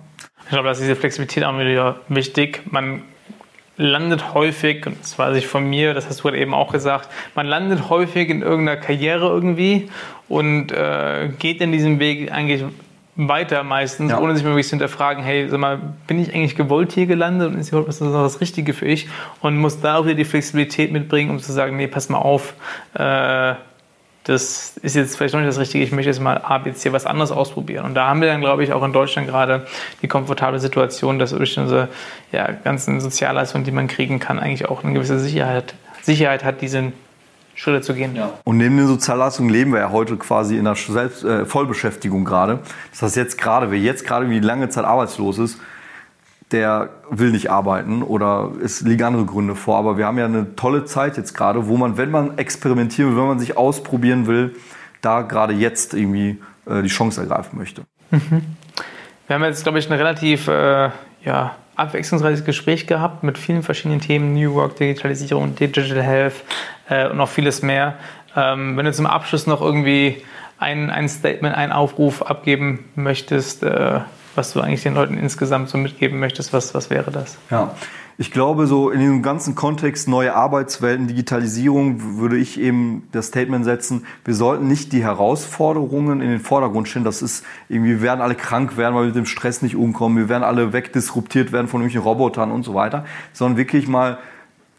Ich 0.44 0.50
glaube, 0.50 0.68
dass 0.68 0.78
diese 0.78 0.96
Flexibilität 0.96 1.44
auch 1.44 1.58
wieder 1.58 2.00
wichtig. 2.08 2.62
Man 2.70 3.02
landet 3.76 4.32
häufig, 4.34 4.86
und 4.86 5.00
das 5.00 5.18
weiß 5.18 5.36
ich 5.36 5.46
von 5.46 5.68
mir, 5.68 5.92
das 5.92 6.08
hast 6.08 6.24
du 6.24 6.30
eben 6.30 6.54
auch 6.54 6.72
gesagt, 6.72 7.08
man 7.34 7.46
landet 7.46 7.90
häufig 7.90 8.30
in 8.30 8.42
irgendeiner 8.42 8.80
Karriere 8.80 9.26
irgendwie 9.26 9.90
und 10.28 10.72
äh, 10.72 11.30
geht 11.38 11.60
in 11.60 11.72
diesem 11.72 11.98
Weg 11.98 12.32
eigentlich 12.32 12.64
weiter 13.16 13.64
meistens, 13.64 14.10
ja. 14.10 14.20
ohne 14.20 14.34
sich 14.34 14.44
mal 14.44 14.50
wirklich 14.50 14.66
zu 14.66 14.72
hinterfragen, 14.72 15.24
hey, 15.24 15.48
sag 15.48 15.58
mal, 15.58 15.78
bin 16.06 16.20
ich 16.20 16.34
eigentlich 16.34 16.54
gewollt 16.54 16.92
hier 16.92 17.06
gelandet 17.06 17.52
und 17.52 17.58
ist 17.58 17.72
das 17.72 18.00
noch 18.00 18.22
das 18.22 18.40
Richtige 18.40 18.74
für 18.74 18.86
ich? 18.86 19.08
Und 19.40 19.56
muss 19.56 19.80
da 19.80 19.98
auch 19.98 20.04
wieder 20.04 20.14
die 20.14 20.24
Flexibilität 20.24 20.92
mitbringen, 20.92 21.30
um 21.30 21.38
zu 21.38 21.52
sagen, 21.52 21.76
nee, 21.76 21.86
pass 21.86 22.08
mal 22.08 22.18
auf, 22.18 22.54
äh, 22.94 23.54
das 24.26 24.76
ist 24.82 24.96
jetzt 24.96 25.16
vielleicht 25.16 25.34
noch 25.34 25.40
nicht 25.40 25.48
das 25.48 25.58
Richtige, 25.58 25.84
ich 25.84 25.92
möchte 25.92 26.10
jetzt 26.10 26.20
mal 26.20 26.38
A, 26.38 26.58
B, 26.58 26.72
C 26.72 26.92
was 26.92 27.06
anderes 27.06 27.30
ausprobieren. 27.30 27.84
Und 27.84 27.94
da 27.94 28.08
haben 28.08 28.20
wir 28.20 28.26
dann, 28.26 28.40
glaube 28.40 28.64
ich, 28.64 28.72
auch 28.72 28.82
in 28.82 28.92
Deutschland 28.92 29.28
gerade 29.28 29.66
die 30.02 30.08
komfortable 30.08 30.58
Situation, 30.58 31.20
dass 31.20 31.30
durch 31.30 31.56
unsere 31.56 31.88
ja, 32.32 32.50
ganzen 32.50 33.00
Sozialleistungen, 33.00 33.64
die 33.64 33.70
man 33.70 33.86
kriegen 33.86 34.18
kann, 34.18 34.40
eigentlich 34.40 34.68
auch 34.68 34.82
eine 34.82 34.94
gewisse 34.94 35.20
Sicherheit, 35.20 35.74
Sicherheit 36.02 36.42
hat, 36.42 36.60
diesen 36.60 36.92
Schritte 37.54 37.82
zu 37.82 37.94
gehen. 37.94 38.16
Ja. 38.16 38.30
Und 38.42 38.56
neben 38.56 38.76
den 38.76 38.88
Sozialleistungen 38.88 39.48
leben 39.48 39.72
wir 39.72 39.78
ja 39.78 39.90
heute 39.92 40.16
quasi 40.16 40.56
in 40.56 40.66
einer 40.66 40.74
Selbst 40.74 41.22
äh, 41.22 41.46
Vollbeschäftigung 41.46 42.24
gerade. 42.24 42.58
Das 42.90 43.02
heißt, 43.02 43.16
jetzt 43.16 43.38
gerade, 43.38 43.70
wer 43.70 43.78
jetzt 43.78 44.04
gerade 44.04 44.28
wie 44.28 44.40
lange 44.40 44.68
Zeit 44.70 44.84
arbeitslos 44.84 45.38
ist, 45.38 45.60
der 46.52 46.90
will 47.10 47.32
nicht 47.32 47.50
arbeiten 47.50 48.02
oder 48.02 48.52
es 48.62 48.80
liegen 48.80 49.02
andere 49.02 49.24
Gründe 49.24 49.56
vor. 49.56 49.76
Aber 49.78 49.98
wir 49.98 50.06
haben 50.06 50.18
ja 50.18 50.26
eine 50.26 50.54
tolle 50.54 50.84
Zeit 50.84 51.16
jetzt 51.16 51.34
gerade, 51.34 51.66
wo 51.66 51.76
man, 51.76 51.96
wenn 51.96 52.10
man 52.10 52.38
experimentieren 52.38 53.10
will, 53.10 53.18
wenn 53.18 53.28
man 53.28 53.38
sich 53.38 53.56
ausprobieren 53.56 54.26
will, 54.26 54.54
da 55.00 55.22
gerade 55.22 55.54
jetzt 55.54 55.94
irgendwie 55.94 56.40
äh, 56.66 56.82
die 56.82 56.88
Chance 56.88 57.20
ergreifen 57.20 57.58
möchte. 57.58 57.82
Mhm. 58.10 58.42
Wir 59.26 59.34
haben 59.34 59.44
jetzt, 59.44 59.64
glaube 59.64 59.78
ich, 59.78 59.90
eine 59.90 59.98
relativ 59.98 60.46
äh, 60.46 60.90
ja, 61.24 61.56
abwechslungsreiches 61.74 62.44
Gespräch 62.44 62.86
gehabt 62.86 63.24
mit 63.24 63.38
vielen 63.38 63.62
verschiedenen 63.62 64.00
Themen, 64.00 64.34
New 64.34 64.54
Work, 64.54 64.76
Digitalisierung, 64.76 65.56
Digital 65.56 66.02
Health 66.02 66.44
äh, 66.88 67.08
und 67.08 67.16
noch 67.16 67.28
vieles 67.28 67.62
mehr. 67.62 67.94
Ähm, 68.36 68.76
wenn 68.76 68.84
du 68.84 68.92
zum 68.92 69.06
Abschluss 69.06 69.46
noch 69.46 69.60
irgendwie 69.60 70.22
ein, 70.58 70.90
ein 70.90 71.08
Statement, 71.08 71.56
einen 71.56 71.72
Aufruf 71.72 72.22
abgeben 72.22 72.84
möchtest, 72.94 73.62
äh, 73.62 74.00
was 74.36 74.52
du 74.52 74.60
eigentlich 74.60 74.82
den 74.82 74.94
Leuten 74.94 75.16
insgesamt 75.18 75.68
so 75.68 75.78
mitgeben 75.78 76.18
möchtest, 76.18 76.52
was, 76.52 76.74
was 76.74 76.90
wäre 76.90 77.10
das? 77.10 77.36
Ja, 77.50 77.74
ich 78.18 78.30
glaube, 78.30 78.66
so 78.66 78.88
in 78.88 79.00
diesem 79.00 79.22
ganzen 79.22 79.54
Kontext 79.54 80.08
neue 80.08 80.34
Arbeitswelten, 80.34 81.06
Digitalisierung, 81.06 82.18
würde 82.18 82.38
ich 82.38 82.58
eben 82.58 83.06
das 83.12 83.26
Statement 83.26 83.66
setzen, 83.66 84.06
wir 84.24 84.34
sollten 84.34 84.68
nicht 84.68 84.92
die 84.92 85.02
Herausforderungen 85.02 86.22
in 86.22 86.30
den 86.30 86.40
Vordergrund 86.40 86.88
stellen. 86.88 87.04
Das 87.04 87.20
ist 87.20 87.44
irgendwie, 87.68 87.90
wir 87.90 88.02
werden 88.02 88.22
alle 88.22 88.34
krank 88.34 88.78
werden, 88.78 88.94
weil 88.94 89.02
wir 89.02 89.08
mit 89.08 89.16
dem 89.16 89.26
Stress 89.26 89.60
nicht 89.60 89.76
umkommen, 89.76 90.16
wir 90.16 90.30
werden 90.30 90.44
alle 90.44 90.72
wegdisruptiert 90.72 91.52
werden 91.52 91.68
von 91.68 91.82
irgendwelchen 91.82 92.08
Robotern 92.08 92.52
und 92.52 92.62
so 92.62 92.74
weiter, 92.74 93.04
sondern 93.34 93.58
wirklich 93.58 93.86
mal 93.86 94.18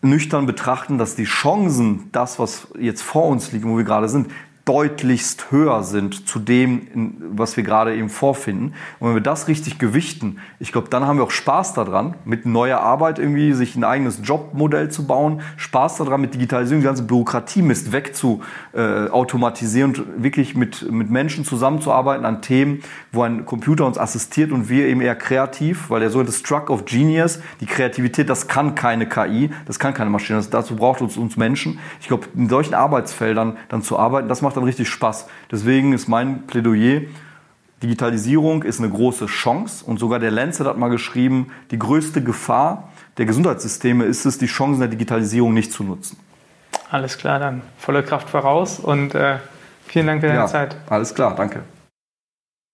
nüchtern 0.01 0.47
betrachten, 0.47 0.97
dass 0.97 1.15
die 1.15 1.25
Chancen, 1.25 2.09
das, 2.11 2.39
was 2.39 2.67
jetzt 2.79 3.03
vor 3.03 3.27
uns 3.27 3.51
liegt, 3.51 3.65
wo 3.65 3.77
wir 3.77 3.83
gerade 3.83 4.09
sind, 4.09 4.31
deutlichst 4.67 5.49
höher 5.49 5.81
sind 5.83 6.27
zu 6.27 6.39
dem, 6.39 7.13
was 7.31 7.55
wir 7.55 7.63
gerade 7.63 7.95
eben 7.95 8.09
vorfinden. 8.09 8.73
Und 8.99 9.07
wenn 9.07 9.15
wir 9.15 9.21
das 9.21 9.47
richtig 9.47 9.79
gewichten, 9.79 10.39
ich 10.59 10.73
glaube, 10.73 10.89
dann 10.89 11.07
haben 11.07 11.17
wir 11.17 11.23
auch 11.23 11.31
Spaß 11.31 11.73
daran, 11.73 12.15
mit 12.25 12.45
neuer 12.45 12.79
Arbeit 12.79 13.17
irgendwie 13.17 13.53
sich 13.53 13.77
ein 13.77 13.85
eigenes 13.85 14.19
Jobmodell 14.23 14.89
zu 14.89 15.07
bauen, 15.07 15.41
Spaß 15.55 15.97
daran, 15.97 16.19
mit 16.19 16.33
Digitalisierung 16.33 16.81
die 16.81 16.85
ganze 16.85 17.03
Bürokratiemist 17.03 17.93
wegzu 17.93 18.41
äh, 18.73 19.07
automatisieren 19.07 19.95
und 19.95 20.23
wirklich 20.23 20.55
mit, 20.55 20.91
mit 20.91 21.09
Menschen 21.09 21.45
zusammenzuarbeiten 21.45 22.25
an 22.25 22.41
Themen, 22.41 22.81
wo 23.13 23.23
ein 23.23 23.45
Computer 23.45 23.85
uns 23.85 23.97
assistiert 23.97 24.51
und 24.51 24.67
wir 24.67 24.87
eben 24.87 24.99
eher 24.99 25.15
kreativ, 25.15 25.89
weil 25.89 26.01
der 26.01 26.09
sogenannte 26.09 26.37
Struck 26.37 26.69
of 26.69 26.83
Genius, 26.83 27.39
die 27.61 27.67
Kreativität, 27.67 28.29
das 28.29 28.49
kann 28.49 28.75
keine 28.75 29.07
KI, 29.07 29.49
das 29.65 29.79
kann 29.79 29.93
keine 29.93 30.09
Maschine, 30.09 30.39
das, 30.39 30.49
dazu 30.49 30.75
braucht 30.75 30.99
uns 30.99 31.15
uns 31.15 31.37
Menschen. 31.37 31.79
Ich 32.01 32.07
glaube, 32.07 32.27
in 32.35 32.49
solchen 32.49 32.73
Arbeitsfeldern 32.73 33.55
dann 33.69 33.81
zu 33.81 33.97
arbeiten, 33.97 34.27
das 34.27 34.41
macht 34.41 34.56
dann 34.57 34.65
richtig 34.65 34.89
Spaß. 34.89 35.27
Deswegen 35.51 35.93
ist 35.93 36.07
mein 36.07 36.47
Plädoyer, 36.47 37.01
Digitalisierung 37.83 38.63
ist 38.63 38.79
eine 38.79 38.89
große 38.89 39.27
Chance 39.27 39.85
und 39.85 39.99
sogar 39.99 40.19
der 40.19 40.31
Lancet 40.31 40.65
hat 40.65 40.77
mal 40.77 40.89
geschrieben, 40.89 41.51
die 41.69 41.77
größte 41.77 42.23
Gefahr 42.23 42.89
der 43.17 43.25
Gesundheitssysteme 43.25 44.05
ist 44.05 44.25
es, 44.25 44.37
die 44.37 44.47
Chancen 44.47 44.79
der 44.79 44.89
Digitalisierung 44.89 45.53
nicht 45.53 45.71
zu 45.71 45.83
nutzen. 45.83 46.17
Alles 46.89 47.17
klar, 47.17 47.39
dann 47.39 47.61
volle 47.77 48.03
Kraft 48.03 48.29
voraus 48.29 48.79
und 48.79 49.13
äh, 49.13 49.37
vielen 49.85 50.07
Dank 50.07 50.21
für 50.21 50.27
deine 50.27 50.39
ja, 50.39 50.47
Zeit. 50.47 50.75
Alles 50.89 51.13
klar, 51.13 51.35
danke. 51.35 51.61